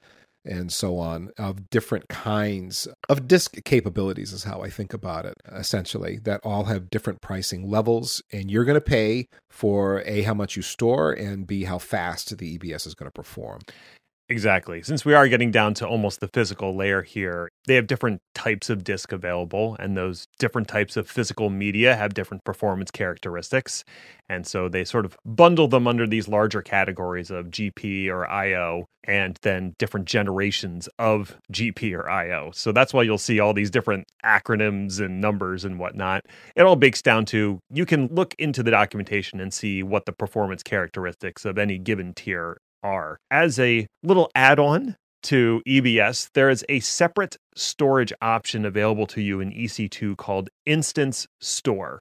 and 0.44 0.72
so 0.72 0.98
on 0.98 1.30
of 1.38 1.70
different 1.70 2.08
kinds 2.08 2.88
of 3.08 3.28
disk 3.28 3.56
capabilities 3.64 4.32
is 4.32 4.44
how 4.44 4.62
I 4.62 4.70
think 4.70 4.92
about 4.92 5.24
it 5.26 5.34
essentially 5.50 6.18
that 6.24 6.40
all 6.44 6.64
have 6.64 6.90
different 6.90 7.20
pricing 7.20 7.68
levels 7.68 8.22
and 8.32 8.50
you're 8.50 8.64
going 8.64 8.74
to 8.74 8.80
pay 8.80 9.28
for 9.50 10.02
a 10.06 10.22
how 10.22 10.34
much 10.34 10.56
you 10.56 10.62
store 10.62 11.12
and 11.12 11.46
b 11.46 11.64
how 11.64 11.78
fast 11.78 12.36
the 12.36 12.58
EBS 12.58 12.86
is 12.86 12.94
going 12.94 13.08
to 13.08 13.14
perform. 13.14 13.60
Exactly. 14.32 14.82
Since 14.82 15.04
we 15.04 15.12
are 15.12 15.28
getting 15.28 15.50
down 15.50 15.74
to 15.74 15.86
almost 15.86 16.20
the 16.20 16.28
physical 16.28 16.74
layer 16.74 17.02
here, 17.02 17.50
they 17.66 17.74
have 17.74 17.86
different 17.86 18.22
types 18.34 18.70
of 18.70 18.82
disk 18.82 19.12
available, 19.12 19.76
and 19.78 19.94
those 19.94 20.26
different 20.38 20.68
types 20.68 20.96
of 20.96 21.06
physical 21.06 21.50
media 21.50 21.94
have 21.94 22.14
different 22.14 22.42
performance 22.42 22.90
characteristics. 22.90 23.84
And 24.30 24.46
so 24.46 24.70
they 24.70 24.84
sort 24.84 25.04
of 25.04 25.18
bundle 25.26 25.68
them 25.68 25.86
under 25.86 26.06
these 26.06 26.28
larger 26.28 26.62
categories 26.62 27.30
of 27.30 27.50
GP 27.50 28.08
or 28.08 28.26
IO, 28.26 28.86
and 29.04 29.36
then 29.42 29.74
different 29.78 30.06
generations 30.06 30.88
of 30.98 31.36
GP 31.52 31.94
or 31.94 32.08
IO. 32.08 32.52
So 32.54 32.72
that's 32.72 32.94
why 32.94 33.02
you'll 33.02 33.18
see 33.18 33.38
all 33.38 33.52
these 33.52 33.70
different 33.70 34.06
acronyms 34.24 34.98
and 34.98 35.20
numbers 35.20 35.66
and 35.66 35.78
whatnot. 35.78 36.24
It 36.56 36.62
all 36.62 36.76
bakes 36.76 37.02
down 37.02 37.26
to 37.26 37.58
you 37.68 37.84
can 37.84 38.06
look 38.06 38.34
into 38.38 38.62
the 38.62 38.70
documentation 38.70 39.40
and 39.40 39.52
see 39.52 39.82
what 39.82 40.06
the 40.06 40.12
performance 40.12 40.62
characteristics 40.62 41.44
of 41.44 41.58
any 41.58 41.76
given 41.76 42.14
tier 42.14 42.56
are. 42.82 43.18
As 43.30 43.58
a 43.58 43.86
little 44.02 44.30
add 44.34 44.58
on 44.58 44.96
to 45.24 45.62
EBS, 45.66 46.28
there 46.34 46.50
is 46.50 46.64
a 46.68 46.80
separate 46.80 47.36
storage 47.54 48.12
option 48.20 48.64
available 48.64 49.06
to 49.08 49.20
you 49.20 49.40
in 49.40 49.52
EC2 49.52 50.16
called 50.16 50.50
Instance 50.66 51.26
Store. 51.40 52.00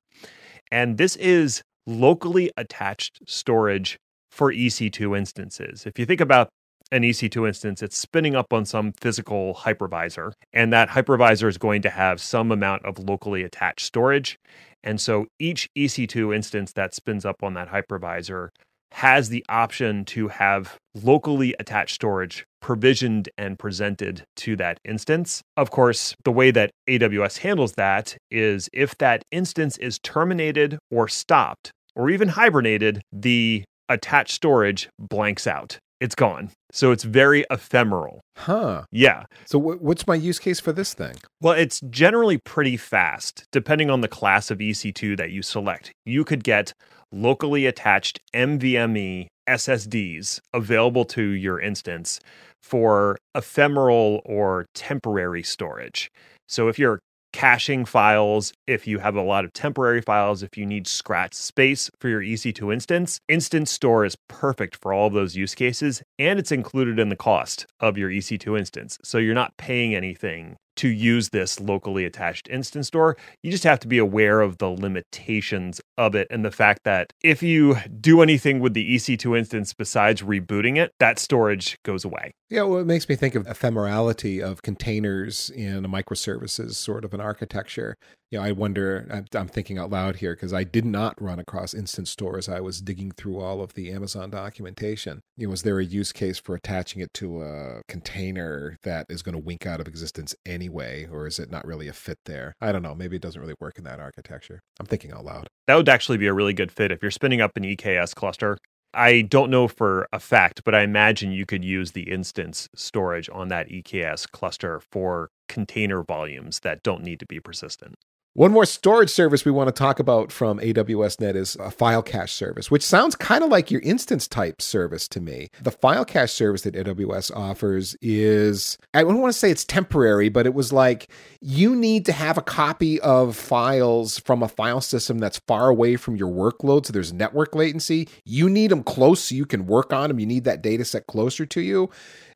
And 0.72 0.98
this 0.98 1.16
is 1.18 1.62
locally 1.86 2.52
attached 2.58 3.20
storage 3.28 3.98
for 4.32 4.52
EC2 4.52 5.18
instances. 5.18 5.86
If 5.86 6.00
you 6.00 6.06
think 6.06 6.22
about 6.22 6.50
an 6.92 7.04
EC2 7.04 7.48
instance, 7.48 7.82
it's 7.82 7.98
spinning 7.98 8.36
up 8.36 8.52
on 8.52 8.66
some 8.66 8.92
physical 8.94 9.56
hypervisor, 9.56 10.34
and 10.52 10.74
that 10.74 10.90
hypervisor 10.90 11.48
is 11.48 11.58
going 11.58 11.82
to 11.84 11.90
have 11.90 12.20
some 12.20 12.52
amount 12.52 12.86
of 12.86 13.00
locally 13.00 13.44
attached 13.44 13.86
storage. 13.86 14.38
And 14.84 15.00
so 15.00 15.28
each 15.40 15.70
EC2 15.78 16.36
instance 16.36 16.74
that 16.74 16.94
spins 16.94 17.26
up 17.26 17.44
on 17.44 17.54
that 17.54 17.70
hypervisor 17.70 18.50
has 18.92 19.30
the 19.30 19.46
option 19.50 20.06
to 20.06 20.28
have 20.28 20.78
locally 20.96 21.56
attached 21.60 21.96
storage 21.96 22.46
provisioned 22.62 23.30
and 23.38 23.58
presented 23.58 24.24
to 24.36 24.56
that 24.58 24.78
instance. 24.86 25.42
Of 25.58 25.72
course, 25.72 26.16
the 26.24 26.32
way 26.32 26.52
that 26.52 26.72
AWS 26.90 27.40
handles 27.40 27.74
that 27.74 28.16
is 28.30 28.70
if 28.74 28.98
that 29.00 29.24
instance 29.32 29.78
is 29.78 30.00
terminated 30.00 30.78
or 30.92 31.08
stopped 31.08 31.72
or 31.96 32.10
even 32.10 32.30
hibernated, 32.30 33.02
the 33.12 33.64
attached 33.90 34.34
storage 34.34 34.90
blanks 35.00 35.48
out. 35.48 35.78
It's 36.00 36.16
gone. 36.16 36.50
So 36.72 36.92
it's 36.92 37.04
very 37.04 37.46
ephemeral. 37.52 38.22
Huh. 38.36 38.84
Yeah. 38.92 39.26
So 39.46 39.60
w- 39.60 39.80
what's 39.80 40.08
my 40.08 40.16
use 40.16 40.40
case 40.40 40.60
for 40.60 40.72
this 40.72 40.96
thing? 40.96 41.14
Well, 41.42 41.54
it's 41.54 41.80
generally 41.92 42.40
pretty 42.44 42.76
fast 42.76 43.44
depending 43.52 43.92
on 43.92 44.02
the 44.02 44.08
class 44.08 44.50
of 44.50 44.58
EC2 44.58 45.16
that 45.18 45.30
you 45.30 45.44
select. 45.44 45.92
You 46.06 46.24
could 46.24 46.44
get 46.44 46.74
locally 47.12 47.66
attached 47.66 48.20
NVMe 48.34 49.28
SSDs 49.48 50.40
available 50.54 51.06
to 51.06 51.24
your 51.24 51.60
instance 51.60 52.20
for 52.62 53.18
ephemeral 53.36 54.22
or 54.26 54.66
temporary 54.74 55.44
storage. 55.44 56.12
So 56.48 56.68
if 56.68 56.78
you're 56.78 57.00
caching 57.34 57.86
files, 57.86 58.54
if 58.68 58.86
you 58.86 59.00
have 59.00 59.16
a 59.16 59.22
lot 59.22 59.46
of 59.46 59.54
temporary 59.54 60.02
files, 60.02 60.44
if 60.44 60.58
you 60.58 60.66
need 60.66 60.88
scratch 60.88 61.34
space 61.34 61.90
for 62.00 62.10
your 62.10 62.22
EC2 62.22 62.74
instance, 62.74 63.20
Instance 63.28 63.72
Store 63.72 64.06
is 64.06 64.16
perfect 64.28 64.76
for 64.76 64.94
all 64.94 65.08
of 65.08 65.14
those 65.14 65.36
use 65.36 65.56
cases, 65.56 66.04
and 66.22 66.38
it's 66.38 66.52
included 66.52 67.00
in 67.00 67.10
the 67.10 67.16
cost 67.16 67.66
of 67.80 67.98
your 67.98 68.12
EC2 68.12 68.58
instance. 68.58 69.00
So 69.04 69.18
you're 69.18 69.34
not 69.34 69.58
paying 69.58 69.96
anything 69.96 70.56
to 70.76 70.88
use 70.88 71.30
this 71.30 71.60
locally 71.60 72.06
attached 72.06 72.48
instance 72.48 72.88
store. 72.88 73.18
You 73.42 73.50
just 73.50 73.64
have 73.64 73.80
to 73.80 73.88
be 73.88 73.98
aware 73.98 74.42
of 74.42 74.60
the 74.60 74.68
limitations 74.68 75.82
of 75.98 76.14
it 76.14 76.28
and 76.30 76.46
the 76.46 76.52
fact 76.52 76.82
that 76.86 77.12
if 77.24 77.42
you 77.42 77.78
do 78.00 78.22
anything 78.22 78.60
with 78.60 78.76
the 78.76 78.96
EC2 78.96 79.36
instance 79.36 79.74
besides 79.74 80.22
rebooting 80.22 80.78
it, 80.78 80.92
that 81.00 81.18
storage 81.18 81.78
goes 81.84 82.06
away. 82.06 82.34
Yeah, 82.50 82.64
well, 82.64 82.80
it 82.80 82.86
makes 82.86 83.10
me 83.10 83.16
think 83.16 83.34
of 83.34 83.48
ephemerality 83.48 84.42
of 84.42 84.62
containers 84.62 85.50
in 85.50 85.86
a 85.86 85.90
microservices 85.90 86.76
sort 86.76 87.04
of 87.04 87.16
an 87.16 87.22
architecture. 87.22 87.96
You 88.32 88.40
know, 88.40 88.46
I 88.46 88.54
wonder, 88.54 89.26
I'm 89.36 89.48
thinking 89.50 89.78
out 89.78 89.90
loud 89.90 90.16
here 90.16 90.34
because 90.34 90.54
I 90.54 90.64
did 90.64 90.86
not 90.86 91.22
run 91.22 91.38
across 91.38 91.74
instance 91.74 92.12
stores. 92.12 92.48
I 92.48 92.62
was 92.62 92.80
digging 92.80 93.12
through 93.12 93.42
all 93.42 93.62
of 93.62 93.74
the 93.74 93.92
Amazon 93.92 94.30
documentation. 94.30 95.20
You 95.36 95.48
know, 95.48 95.52
was 95.52 95.64
there 95.64 95.80
a 95.80 95.84
use 95.84 96.14
case 96.14 96.40
for 96.40 96.56
attaching 96.56 97.02
it 97.02 97.14
to 97.16 97.42
a 97.42 97.82
container 97.90 98.78
that 98.84 99.08
is 99.10 99.22
going 99.22 99.34
to 99.34 99.44
wink 99.44 99.66
out 99.66 99.82
of 99.82 99.88
existence 99.88 100.34
anyway, 100.46 101.10
or 101.12 101.28
is 101.28 101.40
it 101.40 101.52
not 101.52 101.68
really 101.68 101.90
a 101.90 101.94
fit 101.94 102.20
there? 102.26 102.56
I 102.62 102.72
don't 102.72 102.84
know. 102.84 102.96
Maybe 102.96 103.18
it 103.18 103.22
doesn't 103.22 103.42
really 103.42 103.56
work 103.60 103.78
in 103.78 103.84
that 103.84 104.00
architecture. 104.00 104.62
I'm 104.80 104.86
thinking 104.86 105.12
out 105.12 105.26
loud. 105.26 105.48
That 105.68 105.76
would 105.76 105.90
actually 105.90 106.18
be 106.18 106.28
a 106.28 106.34
really 106.34 106.54
good 106.54 106.72
fit 106.72 106.94
if 106.94 107.02
you're 107.02 107.12
spinning 107.12 107.42
up 107.42 107.58
an 107.58 107.64
EKS 107.64 108.16
cluster 108.16 108.58
I 108.94 109.22
don't 109.22 109.50
know 109.50 109.70
for 109.70 110.06
a 110.12 110.20
fact, 110.20 110.64
but 110.66 110.76
I 110.76 110.82
imagine 110.82 111.32
you 111.32 111.46
could 111.46 111.64
use 111.64 111.94
the 111.94 112.10
instance 112.12 112.68
storage 112.76 113.30
on 113.32 113.48
that 113.48 113.70
EKS 113.70 114.30
cluster 114.30 114.82
for 114.92 115.30
container 115.48 116.04
volumes 116.04 116.60
that 116.62 116.84
don't 116.84 117.04
need 117.04 117.20
to 117.22 117.26
be 117.26 117.40
persistent. 117.40 117.96
One 118.34 118.54
more 118.54 118.64
storage 118.66 119.10
service 119.10 119.44
we 119.44 119.52
want 119.52 119.68
to 119.68 119.74
talk 119.74 120.00
about 120.00 120.32
from 120.32 120.58
AWS 120.60 121.20
Ned 121.20 121.36
is 121.36 121.58
a 121.58 121.70
file 121.70 122.02
cache 122.02 122.32
service, 122.32 122.72
which 122.72 122.82
sounds 122.82 123.14
kind 123.14 123.44
of 123.44 123.50
like 123.50 123.70
your 123.70 123.82
instance 123.82 124.26
type 124.26 124.62
service 124.62 125.06
to 125.10 125.20
me. 125.20 125.50
The 125.62 125.72
file 125.72 126.06
cache 126.06 126.32
service 126.32 126.62
that 126.62 126.76
AWS 126.76 127.36
offers 127.36 127.98
is, 128.02 128.78
I 128.94 129.02
don't 129.02 129.20
want 129.20 129.34
to 129.34 129.38
say 129.38 129.52
it's 129.52 129.66
temporary, 129.66 130.30
but 130.30 130.46
it 130.46 130.54
was 130.54 130.72
like 130.72 131.12
you 131.42 131.76
need 131.76 132.06
to 132.06 132.14
have 132.14 132.38
a 132.38 132.42
copy 132.42 133.02
of 133.02 133.36
files 133.36 134.18
from 134.18 134.44
a 134.44 134.48
file 134.48 134.80
system 134.80 135.20
that's 135.20 135.40
far 135.40 135.68
away 135.68 135.98
from 135.98 136.16
your 136.16 136.32
workload. 136.32 136.86
So 136.86 136.94
there's 136.94 137.12
network 137.12 137.54
latency. 137.54 138.08
You 138.24 138.50
need 138.50 138.72
them 138.72 138.84
close 138.84 139.26
so 139.26 139.36
you 139.36 139.46
can 139.46 139.68
work 139.68 139.92
on 139.92 140.08
them. 140.08 140.22
You 140.22 140.26
need 140.26 140.46
that 140.46 140.62
data 140.62 140.86
set 140.86 141.06
closer 141.06 141.46
to 141.48 141.60
you. 141.60 141.90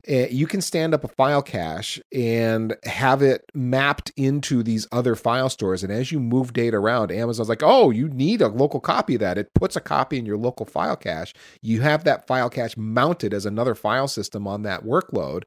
Eh, 0.08 0.28
you 0.30 0.46
can 0.46 0.60
stand 0.60 0.94
up 0.94 1.02
a 1.02 1.08
file 1.08 1.42
cache 1.42 2.00
and 2.12 2.76
have 2.84 3.22
it 3.22 3.44
mapped 3.54 4.12
into 4.16 4.62
these 4.62 4.86
other 4.92 5.16
file 5.16 5.48
stores. 5.48 5.82
And 5.82 5.92
as 5.92 6.12
you 6.12 6.20
move 6.20 6.52
data 6.52 6.76
around, 6.76 7.10
Amazon's 7.10 7.48
like, 7.48 7.62
oh, 7.64 7.90
you 7.90 8.08
need 8.08 8.40
a 8.40 8.46
local 8.46 8.78
copy 8.78 9.16
of 9.16 9.20
that. 9.20 9.36
It 9.36 9.52
puts 9.54 9.74
a 9.74 9.80
copy 9.80 10.18
in 10.18 10.24
your 10.24 10.36
local 10.36 10.64
file 10.64 10.96
cache. 10.96 11.34
You 11.60 11.80
have 11.80 12.04
that 12.04 12.26
file 12.28 12.48
cache 12.48 12.76
mounted 12.76 13.34
as 13.34 13.46
another 13.46 13.74
file 13.74 14.06
system 14.06 14.46
on 14.46 14.62
that 14.62 14.84
workload. 14.84 15.42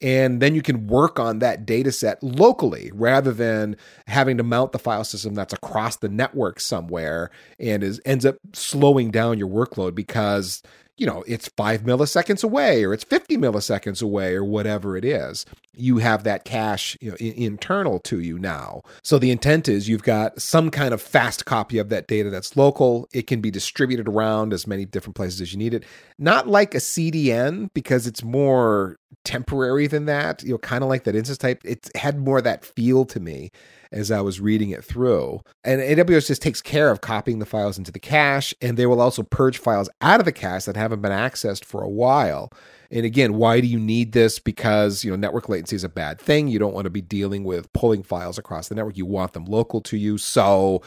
And 0.00 0.40
then 0.40 0.54
you 0.54 0.62
can 0.62 0.86
work 0.86 1.18
on 1.18 1.40
that 1.40 1.66
data 1.66 1.90
set 1.90 2.22
locally 2.22 2.92
rather 2.94 3.32
than 3.32 3.76
having 4.06 4.36
to 4.36 4.44
mount 4.44 4.72
the 4.72 4.78
file 4.78 5.04
system 5.04 5.34
that's 5.34 5.52
across 5.52 5.96
the 5.96 6.08
network 6.08 6.60
somewhere 6.60 7.30
and 7.58 7.82
is 7.82 8.00
ends 8.04 8.24
up 8.24 8.36
slowing 8.52 9.10
down 9.10 9.38
your 9.38 9.48
workload 9.48 9.94
because 9.94 10.62
you 10.96 11.06
know, 11.06 11.24
it's 11.26 11.48
five 11.56 11.82
milliseconds 11.82 12.44
away 12.44 12.84
or 12.84 12.92
it's 12.94 13.04
50 13.04 13.36
milliseconds 13.36 14.02
away 14.02 14.34
or 14.34 14.44
whatever 14.44 14.96
it 14.96 15.04
is. 15.04 15.44
You 15.72 15.98
have 15.98 16.22
that 16.22 16.44
cache 16.44 16.96
you 17.00 17.10
know, 17.10 17.16
I- 17.20 17.34
internal 17.36 17.98
to 18.00 18.20
you 18.20 18.38
now. 18.38 18.82
So 19.02 19.18
the 19.18 19.32
intent 19.32 19.68
is 19.68 19.88
you've 19.88 20.04
got 20.04 20.40
some 20.40 20.70
kind 20.70 20.94
of 20.94 21.02
fast 21.02 21.46
copy 21.46 21.78
of 21.78 21.88
that 21.88 22.06
data 22.06 22.30
that's 22.30 22.56
local. 22.56 23.08
It 23.12 23.26
can 23.26 23.40
be 23.40 23.50
distributed 23.50 24.06
around 24.08 24.52
as 24.52 24.66
many 24.66 24.84
different 24.84 25.16
places 25.16 25.40
as 25.40 25.52
you 25.52 25.58
need 25.58 25.74
it. 25.74 25.84
Not 26.18 26.46
like 26.46 26.74
a 26.74 26.80
CDN 26.80 27.70
because 27.74 28.06
it's 28.06 28.22
more 28.22 28.96
temporary 29.24 29.88
than 29.88 30.04
that, 30.04 30.42
you 30.44 30.52
know, 30.52 30.58
kind 30.58 30.84
of 30.84 30.88
like 30.88 31.04
that 31.04 31.16
instance 31.16 31.38
type. 31.38 31.60
It 31.64 31.90
had 31.96 32.18
more 32.18 32.40
that 32.40 32.64
feel 32.64 33.04
to 33.06 33.18
me 33.18 33.50
as 33.94 34.10
I 34.10 34.20
was 34.20 34.40
reading 34.40 34.70
it 34.70 34.84
through. 34.84 35.40
And 35.62 35.80
AWS 35.80 36.26
just 36.26 36.42
takes 36.42 36.60
care 36.60 36.90
of 36.90 37.00
copying 37.00 37.38
the 37.38 37.46
files 37.46 37.78
into 37.78 37.92
the 37.92 38.00
cache, 38.00 38.52
and 38.60 38.76
they 38.76 38.86
will 38.86 39.00
also 39.00 39.22
purge 39.22 39.56
files 39.56 39.88
out 40.00 40.20
of 40.20 40.26
the 40.26 40.32
cache 40.32 40.64
that 40.64 40.76
haven't 40.76 41.00
been 41.00 41.12
accessed 41.12 41.64
for 41.64 41.82
a 41.82 41.88
while. 41.88 42.52
And 42.90 43.06
again, 43.06 43.34
why 43.34 43.60
do 43.60 43.66
you 43.66 43.78
need 43.78 44.12
this? 44.12 44.38
Because 44.38 45.04
you 45.04 45.10
know 45.10 45.16
network 45.16 45.48
latency 45.48 45.76
is 45.76 45.84
a 45.84 45.88
bad 45.88 46.20
thing. 46.20 46.48
You 46.48 46.58
don't 46.58 46.74
want 46.74 46.84
to 46.84 46.90
be 46.90 47.00
dealing 47.00 47.44
with 47.44 47.72
pulling 47.72 48.02
files 48.02 48.36
across 48.36 48.68
the 48.68 48.74
network. 48.74 48.96
You 48.96 49.06
want 49.06 49.32
them 49.32 49.44
local 49.44 49.80
to 49.82 49.96
you. 49.96 50.18
So 50.18 50.82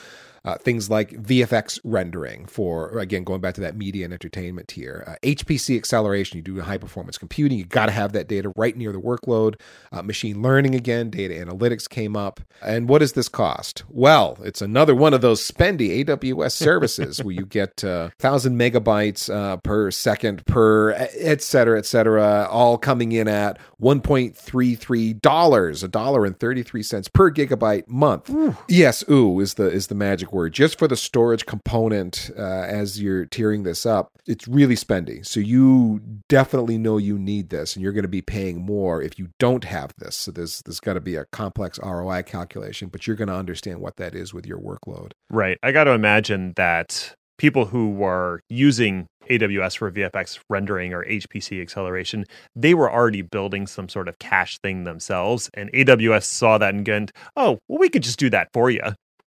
uh, 0.47 0.57
things 0.59 0.89
like 0.89 1.11
VFX 1.11 1.77
rendering 1.83 2.45
for, 2.45 2.97
again, 2.99 3.25
going 3.25 3.41
back 3.41 3.53
to 3.55 3.61
that 3.61 3.75
media 3.75 4.05
and 4.05 4.13
entertainment 4.13 4.69
tier, 4.69 5.03
uh, 5.05 5.15
HPC 5.21 5.75
acceleration, 5.75 6.37
you 6.37 6.41
do 6.41 6.61
high 6.61 6.77
performance 6.77 7.17
computing, 7.17 7.57
you 7.57 7.65
got 7.65 7.87
to 7.87 7.91
have 7.91 8.13
that 8.13 8.29
data 8.29 8.53
right 8.55 8.77
near 8.77 8.93
the 8.93 9.01
workload. 9.01 9.59
Uh, 9.91 10.01
machine 10.01 10.41
learning, 10.41 10.73
again, 10.73 11.09
data 11.09 11.33
analytics 11.33 11.89
came 11.89 12.15
up. 12.15 12.39
And 12.61 12.87
what 12.87 12.99
does 12.99 13.11
this 13.11 13.27
cost? 13.27 13.83
Well, 13.89 14.37
it's 14.41 14.61
another 14.61 14.95
one 14.95 15.13
of 15.13 15.19
those 15.19 15.45
spendy 15.45 16.05
AWS 16.05 16.51
services 16.53 17.21
where 17.21 17.33
you 17.33 17.45
get 17.45 17.83
1,000 17.83 18.21
uh, 18.21 18.63
megabytes 18.63 19.29
uh, 19.29 19.57
per 19.57 19.91
second 19.91 20.45
per, 20.45 20.93
et 20.93 21.41
cetera, 21.41 21.77
et 21.77 21.85
cetera, 21.85 22.47
all 22.49 22.77
coming 22.77 23.11
in 23.11 23.27
at 23.27 23.59
$1.33, 23.81 25.83
a 25.83 25.87
dollar 25.89 26.25
and 26.25 26.39
33 26.39 26.83
cents 26.83 27.09
per 27.09 27.31
gigabyte 27.31 27.89
month. 27.89 28.29
Ooh. 28.29 28.55
Yes, 28.69 29.03
ooh 29.09 29.41
is 29.41 29.55
the 29.55 29.69
is 29.69 29.87
the 29.87 29.95
magic 29.95 30.31
word. 30.31 30.36
Just 30.49 30.77
for 30.77 30.87
the 30.87 30.95
storage 30.95 31.45
component 31.45 32.29
uh, 32.37 32.41
as 32.41 33.01
you're 33.01 33.25
tearing 33.25 33.63
this 33.63 33.85
up, 33.85 34.11
it's 34.25 34.47
really 34.47 34.75
spendy. 34.75 35.25
So 35.25 35.39
you 35.39 36.01
definitely 36.29 36.77
know 36.77 36.97
you 36.97 37.17
need 37.17 37.49
this 37.49 37.75
and 37.75 37.83
you're 37.83 37.93
going 37.93 38.03
to 38.03 38.07
be 38.07 38.21
paying 38.21 38.61
more 38.61 39.01
if 39.01 39.17
you 39.17 39.29
don't 39.39 39.63
have 39.63 39.93
this. 39.97 40.15
So 40.15 40.31
there's 40.31 40.61
there's 40.65 40.79
got 40.79 40.93
to 40.93 41.01
be 41.01 41.15
a 41.15 41.25
complex 41.25 41.79
ROI 41.83 42.23
calculation, 42.23 42.89
but 42.89 43.07
you're 43.07 43.15
going 43.15 43.29
to 43.29 43.35
understand 43.35 43.79
what 43.79 43.97
that 43.97 44.13
is 44.13 44.33
with 44.33 44.45
your 44.45 44.59
workload. 44.59 45.13
Right. 45.29 45.57
I 45.63 45.71
got 45.71 45.85
to 45.85 45.91
imagine 45.91 46.53
that 46.55 47.15
people 47.37 47.65
who 47.65 47.91
were 47.91 48.41
using 48.49 49.07
AWS 49.29 49.77
for 49.77 49.91
VFX 49.91 50.39
rendering 50.49 50.93
or 50.93 51.05
HPC 51.05 51.61
acceleration, 51.61 52.25
they 52.55 52.73
were 52.73 52.91
already 52.91 53.21
building 53.21 53.67
some 53.67 53.89
sort 53.89 54.07
of 54.07 54.17
cache 54.19 54.57
thing 54.59 54.83
themselves. 54.83 55.49
And 55.53 55.71
AWS 55.71 56.23
saw 56.23 56.57
that 56.57 56.73
and 56.73 56.87
went, 56.87 57.11
oh, 57.35 57.59
well, 57.67 57.79
we 57.79 57.89
could 57.89 58.03
just 58.03 58.19
do 58.19 58.29
that 58.29 58.49
for 58.53 58.69
you. 58.69 58.81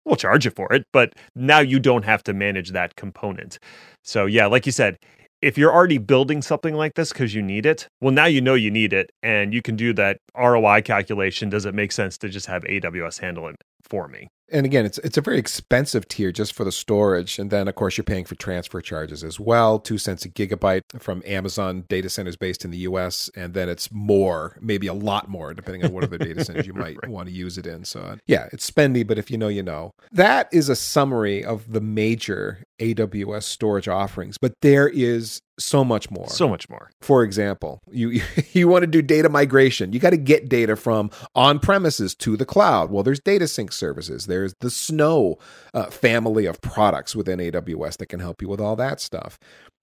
We'll 0.09 0.17
charge 0.17 0.47
you 0.47 0.51
for 0.51 0.73
it. 0.73 0.87
But 0.91 1.13
now 1.35 1.59
you 1.59 1.79
don't 1.79 2.07
have 2.07 2.25
to 2.25 2.33
manage 2.33 2.71
that 2.71 2.97
component. 2.97 3.59
So, 4.03 4.25
yeah, 4.25 4.47
like 4.47 4.65
you 4.65 4.73
said, 4.73 4.97
if 5.43 5.59
you're 5.59 5.73
already 5.73 5.99
building 5.99 6.41
something 6.41 6.75
like 6.75 6.95
this 6.95 7.13
because 7.13 7.35
you 7.35 7.43
need 7.43 7.67
it, 7.67 7.89
well, 8.01 8.11
now 8.11 8.25
you 8.25 8.41
know 8.41 8.55
you 8.55 8.71
need 8.71 8.95
it 8.95 9.11
and 9.23 9.53
you 9.53 9.61
can 9.61 9.77
do 9.77 9.93
that 9.93 10.17
ROI 10.35 10.81
calculation. 10.81 11.51
Does 11.51 11.67
it 11.67 11.75
make 11.75 11.93
sense 11.93 12.17
to 12.19 12.31
just 12.31 12.47
have 12.47 12.65
AWS 12.65 13.21
handle 13.21 13.49
it 13.49 13.57
for 13.83 14.09
me? 14.09 14.29
And 14.51 14.65
again, 14.67 14.87
it's 14.87 14.99
it's 14.99 15.17
a 15.17 15.21
very 15.21 15.39
expensive 15.39 16.09
tier 16.09 16.33
just 16.33 16.53
for 16.53 16.65
the 16.65 16.73
storage, 16.73 17.39
and 17.39 17.51
then 17.51 17.69
of 17.69 17.75
course 17.75 17.97
you're 17.97 18.05
paying 18.05 18.25
for 18.25 18.35
transfer 18.35 18.81
charges 18.81 19.23
as 19.23 19.39
well, 19.39 19.79
two 19.79 19.99
cents 19.99 20.25
a 20.25 20.29
gigabyte 20.29 20.83
from 20.99 21.23
Amazon 21.27 21.85
data 21.89 22.09
centers 22.09 22.37
based 22.37 22.65
in 22.65 22.71
the 22.71 22.79
U.S., 22.79 23.31
and 23.37 23.55
then 23.55 23.69
it's 23.69 23.91
more, 23.93 24.57
maybe 24.61 24.87
a 24.87 24.95
lot 24.95 25.29
more, 25.29 25.55
depending 25.55 25.85
on 25.85 25.93
what 25.93 26.05
other 26.05 26.19
data 26.19 26.45
centers 26.45 26.67
you 26.67 26.73
might 26.75 26.97
right. 27.03 27.09
want 27.09 27.29
to 27.29 27.35
use 27.35 27.59
it 27.59 27.67
in. 27.67 27.85
So 27.85 28.17
yeah, 28.27 28.49
it's 28.53 28.69
spendy, 28.69 29.07
but 29.07 29.19
if 29.19 29.31
you 29.31 29.39
know, 29.39 29.49
you 29.49 29.63
know. 29.63 29.93
That 30.13 30.49
is 30.53 30.69
a 30.69 30.77
summary 30.77 31.45
of 31.45 31.73
the 31.73 31.81
major 31.81 32.65
AWS 32.79 33.43
storage 33.45 33.89
offerings, 33.89 34.39
but 34.39 34.53
there 34.63 34.89
is 34.89 35.41
so 35.59 35.85
much 35.85 36.11
more. 36.11 36.29
So 36.29 36.49
much 36.49 36.69
more. 36.69 36.91
For 37.01 37.23
example, 37.23 37.81
you 37.91 38.23
you 38.53 38.69
want 38.69 38.83
to 38.83 38.87
do 38.87 39.03
data 39.03 39.29
migration. 39.29 39.93
You 39.93 39.99
got 39.99 40.11
to 40.11 40.17
get 40.17 40.49
data 40.49 40.77
from 40.77 41.11
on 41.35 41.59
premises 41.59 42.15
to 42.17 42.37
the 42.37 42.47
cloud. 42.47 42.91
Well, 42.91 43.03
there's 43.03 43.21
data 43.21 43.49
sync 43.49 43.73
services. 43.73 44.27
There's 44.27 44.55
the 44.61 44.71
Snow 44.71 45.39
uh, 45.75 45.87
family 45.87 46.47
of 46.47 46.61
products 46.61 47.17
within 47.17 47.39
AWS 47.39 47.99
that 47.99 48.07
can 48.07 48.21
help 48.21 48.41
you 48.41 48.49
with 48.49 48.61
all 48.61 48.77
that 48.77 49.01
stuff. 49.01 49.39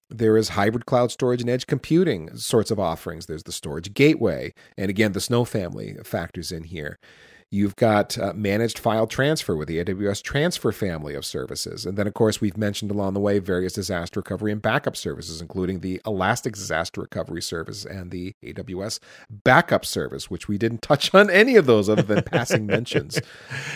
There 0.09 0.37
is 0.37 0.49
hybrid 0.49 0.85
cloud 0.85 1.11
storage 1.11 1.41
and 1.41 1.49
edge 1.49 1.65
computing 1.67 2.35
sorts 2.37 2.69
of 2.69 2.79
offerings. 2.79 3.25
There's 3.25 3.43
the 3.43 3.51
storage 3.51 3.93
gateway, 3.93 4.53
and 4.77 4.89
again, 4.89 5.13
the 5.13 5.19
Snow 5.19 5.45
family 5.45 5.97
factors 6.03 6.51
in 6.51 6.63
here. 6.63 6.99
You've 7.55 7.77
got 7.77 8.17
uh, 8.17 8.33
managed 8.35 8.77
file 8.77 9.07
transfer 9.07 9.55
with 9.55 9.69
the 9.69 9.81
AWS 9.81 10.21
Transfer 10.21 10.73
family 10.73 11.15
of 11.15 11.23
services. 11.23 11.85
And 11.85 11.97
then, 11.97 12.05
of 12.05 12.13
course, 12.13 12.41
we've 12.41 12.57
mentioned 12.57 12.91
along 12.91 13.13
the 13.13 13.21
way 13.21 13.39
various 13.39 13.71
disaster 13.71 14.19
recovery 14.19 14.51
and 14.51 14.61
backup 14.61 14.97
services, 14.97 15.39
including 15.39 15.79
the 15.79 16.01
Elastic 16.05 16.55
Disaster 16.55 16.99
Recovery 16.99 17.41
Service 17.41 17.85
and 17.85 18.11
the 18.11 18.33
AWS 18.43 18.99
Backup 19.29 19.85
Service, 19.85 20.29
which 20.29 20.49
we 20.49 20.57
didn't 20.57 20.81
touch 20.81 21.13
on 21.13 21.29
any 21.29 21.55
of 21.55 21.65
those 21.65 21.87
other 21.87 22.01
than 22.01 22.23
passing 22.23 22.65
mentions. 22.65 23.21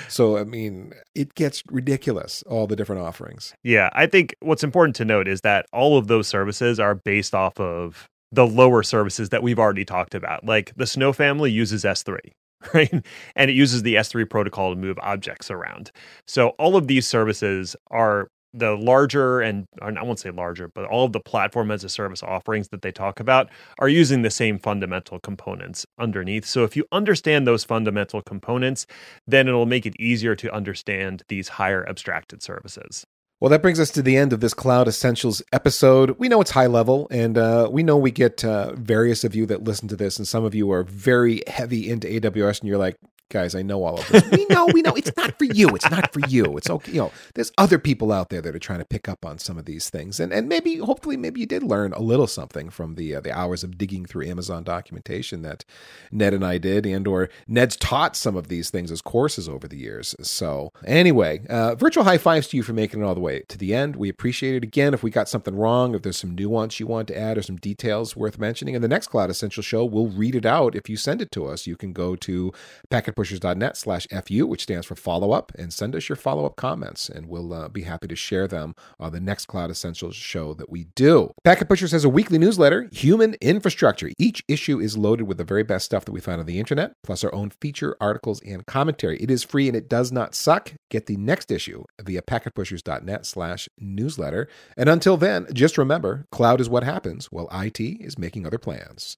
So, 0.07 0.37
I 0.37 0.43
mean, 0.43 0.93
it 1.13 1.35
gets 1.35 1.61
ridiculous, 1.69 2.43
all 2.47 2.67
the 2.67 2.75
different 2.75 3.01
offerings. 3.03 3.53
Yeah. 3.63 3.89
I 3.93 4.07
think 4.07 4.35
what's 4.39 4.63
important 4.63 4.95
to 4.97 5.05
note 5.05 5.27
is 5.27 5.41
that 5.41 5.67
all 5.71 5.97
of 5.97 6.07
those 6.07 6.27
services 6.27 6.79
are 6.79 6.95
based 6.95 7.35
off 7.35 7.59
of 7.59 8.09
the 8.31 8.45
lower 8.45 8.83
services 8.83 9.29
that 9.29 9.43
we've 9.43 9.59
already 9.59 9.85
talked 9.85 10.15
about. 10.15 10.43
Like 10.43 10.73
the 10.75 10.87
Snow 10.87 11.13
family 11.13 11.51
uses 11.51 11.83
S3 11.83 12.17
right? 12.73 12.91
And 13.35 13.49
it 13.49 13.55
uses 13.55 13.83
the 13.83 13.95
S3 13.95 14.29
protocol 14.29 14.73
to 14.73 14.79
move 14.79 14.97
objects 15.01 15.49
around. 15.49 15.91
So 16.27 16.49
all 16.59 16.75
of 16.75 16.87
these 16.87 17.07
services 17.07 17.75
are 17.91 18.29
the 18.53 18.75
larger 18.75 19.41
and 19.41 19.67
I 19.81 20.01
won't 20.01 20.19
say 20.19 20.31
larger, 20.31 20.67
but 20.67 20.85
all 20.85 21.05
of 21.05 21.13
the 21.13 21.19
platform 21.19 21.69
as 21.69 21.83
a 21.83 21.89
service 21.89 22.23
offerings 22.23 22.69
that 22.69 22.81
they 22.81 22.91
talk 22.91 23.19
about 23.19 23.49
are 23.77 23.87
using 23.89 24.23
the 24.23 24.31
same 24.31 24.57
fundamental 24.57 25.19
components 25.19 25.85
underneath. 25.99 26.45
So 26.45 26.63
if 26.63 26.75
you 26.75 26.85
understand 26.91 27.45
those 27.45 27.63
fundamental 27.63 28.21
components, 28.23 28.87
then 29.27 29.47
it'll 29.47 29.67
make 29.67 29.85
it 29.85 29.95
easier 29.99 30.35
to 30.37 30.53
understand 30.53 31.23
these 31.29 31.47
higher 31.49 31.87
abstracted 31.87 32.41
services. 32.41 33.05
Well, 33.39 33.49
that 33.51 33.61
brings 33.61 33.79
us 33.79 33.89
to 33.91 34.01
the 34.01 34.17
end 34.17 34.33
of 34.33 34.41
this 34.41 34.53
Cloud 34.53 34.89
Essentials 34.89 35.41
episode. 35.53 36.19
We 36.19 36.27
know 36.27 36.41
it's 36.41 36.51
high 36.51 36.67
level, 36.67 37.07
and 37.09 37.37
uh, 37.37 37.69
we 37.71 37.83
know 37.83 37.95
we 37.95 38.11
get 38.11 38.43
uh, 38.43 38.73
various 38.73 39.23
of 39.23 39.33
you 39.33 39.45
that 39.45 39.63
listen 39.63 39.87
to 39.87 39.95
this, 39.95 40.17
and 40.17 40.27
some 40.27 40.43
of 40.43 40.53
you 40.53 40.69
are 40.73 40.83
very 40.83 41.43
heavy 41.47 41.89
into 41.89 42.05
AWS, 42.07 42.59
and 42.59 42.67
you're 42.67 42.77
like, 42.77 42.97
guys, 43.29 43.55
I 43.55 43.61
know 43.61 43.83
all 43.83 43.99
of 43.99 44.07
this. 44.09 44.23
we 44.31 44.45
know, 44.47 44.67
we 44.73 44.81
know. 44.81 44.93
It's 44.93 45.15
not 45.15 45.37
for 45.37 45.45
you. 45.45 45.69
It's 45.69 45.89
not 45.89 46.11
for 46.11 46.21
you. 46.27 46.57
It's 46.57 46.69
okay. 46.69 46.91
You 46.91 46.97
know, 47.01 47.11
there's 47.35 47.51
other 47.57 47.79
people 47.79 48.11
out 48.11 48.29
there 48.29 48.41
that 48.41 48.55
are 48.55 48.59
trying 48.59 48.79
to 48.79 48.85
pick 48.85 49.07
up 49.07 49.25
on 49.25 49.37
some 49.37 49.57
of 49.57 49.65
these 49.65 49.89
things, 49.89 50.19
and 50.19 50.33
and 50.33 50.49
maybe, 50.49 50.77
hopefully, 50.77 51.17
maybe 51.17 51.39
you 51.39 51.45
did 51.45 51.63
learn 51.63 51.93
a 51.93 52.01
little 52.01 52.27
something 52.27 52.69
from 52.69 52.95
the 52.95 53.15
uh, 53.15 53.21
the 53.21 53.31
hours 53.31 53.63
of 53.63 53.77
digging 53.77 54.05
through 54.05 54.25
Amazon 54.27 54.63
documentation 54.63 55.41
that 55.43 55.63
Ned 56.11 56.33
and 56.33 56.45
I 56.45 56.57
did, 56.57 56.85
and 56.85 57.07
or 57.07 57.29
Ned's 57.47 57.75
taught 57.75 58.15
some 58.15 58.35
of 58.35 58.47
these 58.47 58.69
things 58.69 58.91
as 58.91 59.01
courses 59.01 59.47
over 59.47 59.67
the 59.67 59.77
years. 59.77 60.15
So 60.21 60.73
anyway, 60.85 61.41
uh, 61.49 61.75
virtual 61.75 62.03
high 62.03 62.17
fives 62.17 62.47
to 62.49 62.57
you 62.57 62.63
for 62.63 62.73
making 62.73 63.01
it 63.01 63.05
all 63.05 63.15
the 63.15 63.21
way 63.21 63.41
to 63.47 63.57
the 63.57 63.73
end. 63.73 63.95
We 63.95 64.09
appreciate 64.09 64.55
it. 64.55 64.63
Again, 64.63 64.93
if 64.93 65.03
we 65.03 65.11
got 65.11 65.29
something 65.29 65.55
wrong, 65.55 65.95
if 65.95 66.01
there's 66.01 66.17
some 66.17 66.35
nuance 66.35 66.79
you 66.79 66.87
want 66.87 67.07
to 67.09 67.17
add 67.17 67.37
or 67.37 67.41
some 67.41 67.57
details 67.57 68.15
worth 68.15 68.39
mentioning, 68.39 68.75
in 68.75 68.81
the 68.81 68.87
next 68.87 69.07
Cloud 69.07 69.29
Essential 69.29 69.63
show, 69.63 69.85
we'll 69.85 70.07
read 70.07 70.35
it 70.35 70.45
out. 70.45 70.75
If 70.75 70.89
you 70.89 70.97
send 70.97 71.21
it 71.21 71.31
to 71.33 71.45
us, 71.45 71.67
you 71.67 71.75
can 71.75 71.93
go 71.93 72.15
to 72.15 72.51
packet 72.89 73.15
packetpushers.net 73.19 73.77
slash 73.77 74.07
FU, 74.25 74.47
which 74.47 74.63
stands 74.63 74.85
for 74.85 74.95
follow 74.95 75.31
up, 75.31 75.51
and 75.57 75.73
send 75.73 75.95
us 75.95 76.09
your 76.09 76.15
follow 76.15 76.45
up 76.45 76.55
comments, 76.55 77.09
and 77.09 77.27
we'll 77.27 77.53
uh, 77.53 77.67
be 77.67 77.83
happy 77.83 78.07
to 78.07 78.15
share 78.15 78.47
them 78.47 78.73
on 78.99 79.11
the 79.11 79.19
next 79.19 79.45
Cloud 79.47 79.69
Essentials 79.69 80.15
show 80.15 80.53
that 80.53 80.69
we 80.69 80.85
do. 80.95 81.31
Packet 81.43 81.67
Pushers 81.67 81.91
has 81.91 82.05
a 82.05 82.09
weekly 82.09 82.37
newsletter, 82.37 82.87
Human 82.91 83.35
Infrastructure. 83.41 84.09
Each 84.17 84.43
issue 84.47 84.79
is 84.79 84.97
loaded 84.97 85.27
with 85.27 85.37
the 85.37 85.43
very 85.43 85.63
best 85.63 85.85
stuff 85.85 86.05
that 86.05 86.11
we 86.11 86.21
find 86.21 86.39
on 86.39 86.45
the 86.45 86.59
internet, 86.59 86.93
plus 87.03 87.23
our 87.23 87.33
own 87.33 87.51
feature 87.61 87.95
articles 87.99 88.41
and 88.41 88.65
commentary. 88.65 89.17
It 89.17 89.31
is 89.31 89.43
free 89.43 89.67
and 89.67 89.75
it 89.75 89.89
does 89.89 90.11
not 90.11 90.35
suck. 90.35 90.73
Get 90.89 91.05
the 91.05 91.17
next 91.17 91.51
issue 91.51 91.83
via 92.01 92.21
packetpushers.net 92.21 93.25
slash 93.25 93.69
newsletter. 93.77 94.47
And 94.77 94.89
until 94.89 95.17
then, 95.17 95.47
just 95.53 95.77
remember, 95.77 96.25
cloud 96.31 96.61
is 96.61 96.69
what 96.69 96.83
happens 96.83 97.27
while 97.27 97.49
IT 97.51 97.79
is 97.79 98.17
making 98.17 98.45
other 98.45 98.57
plans. 98.57 99.17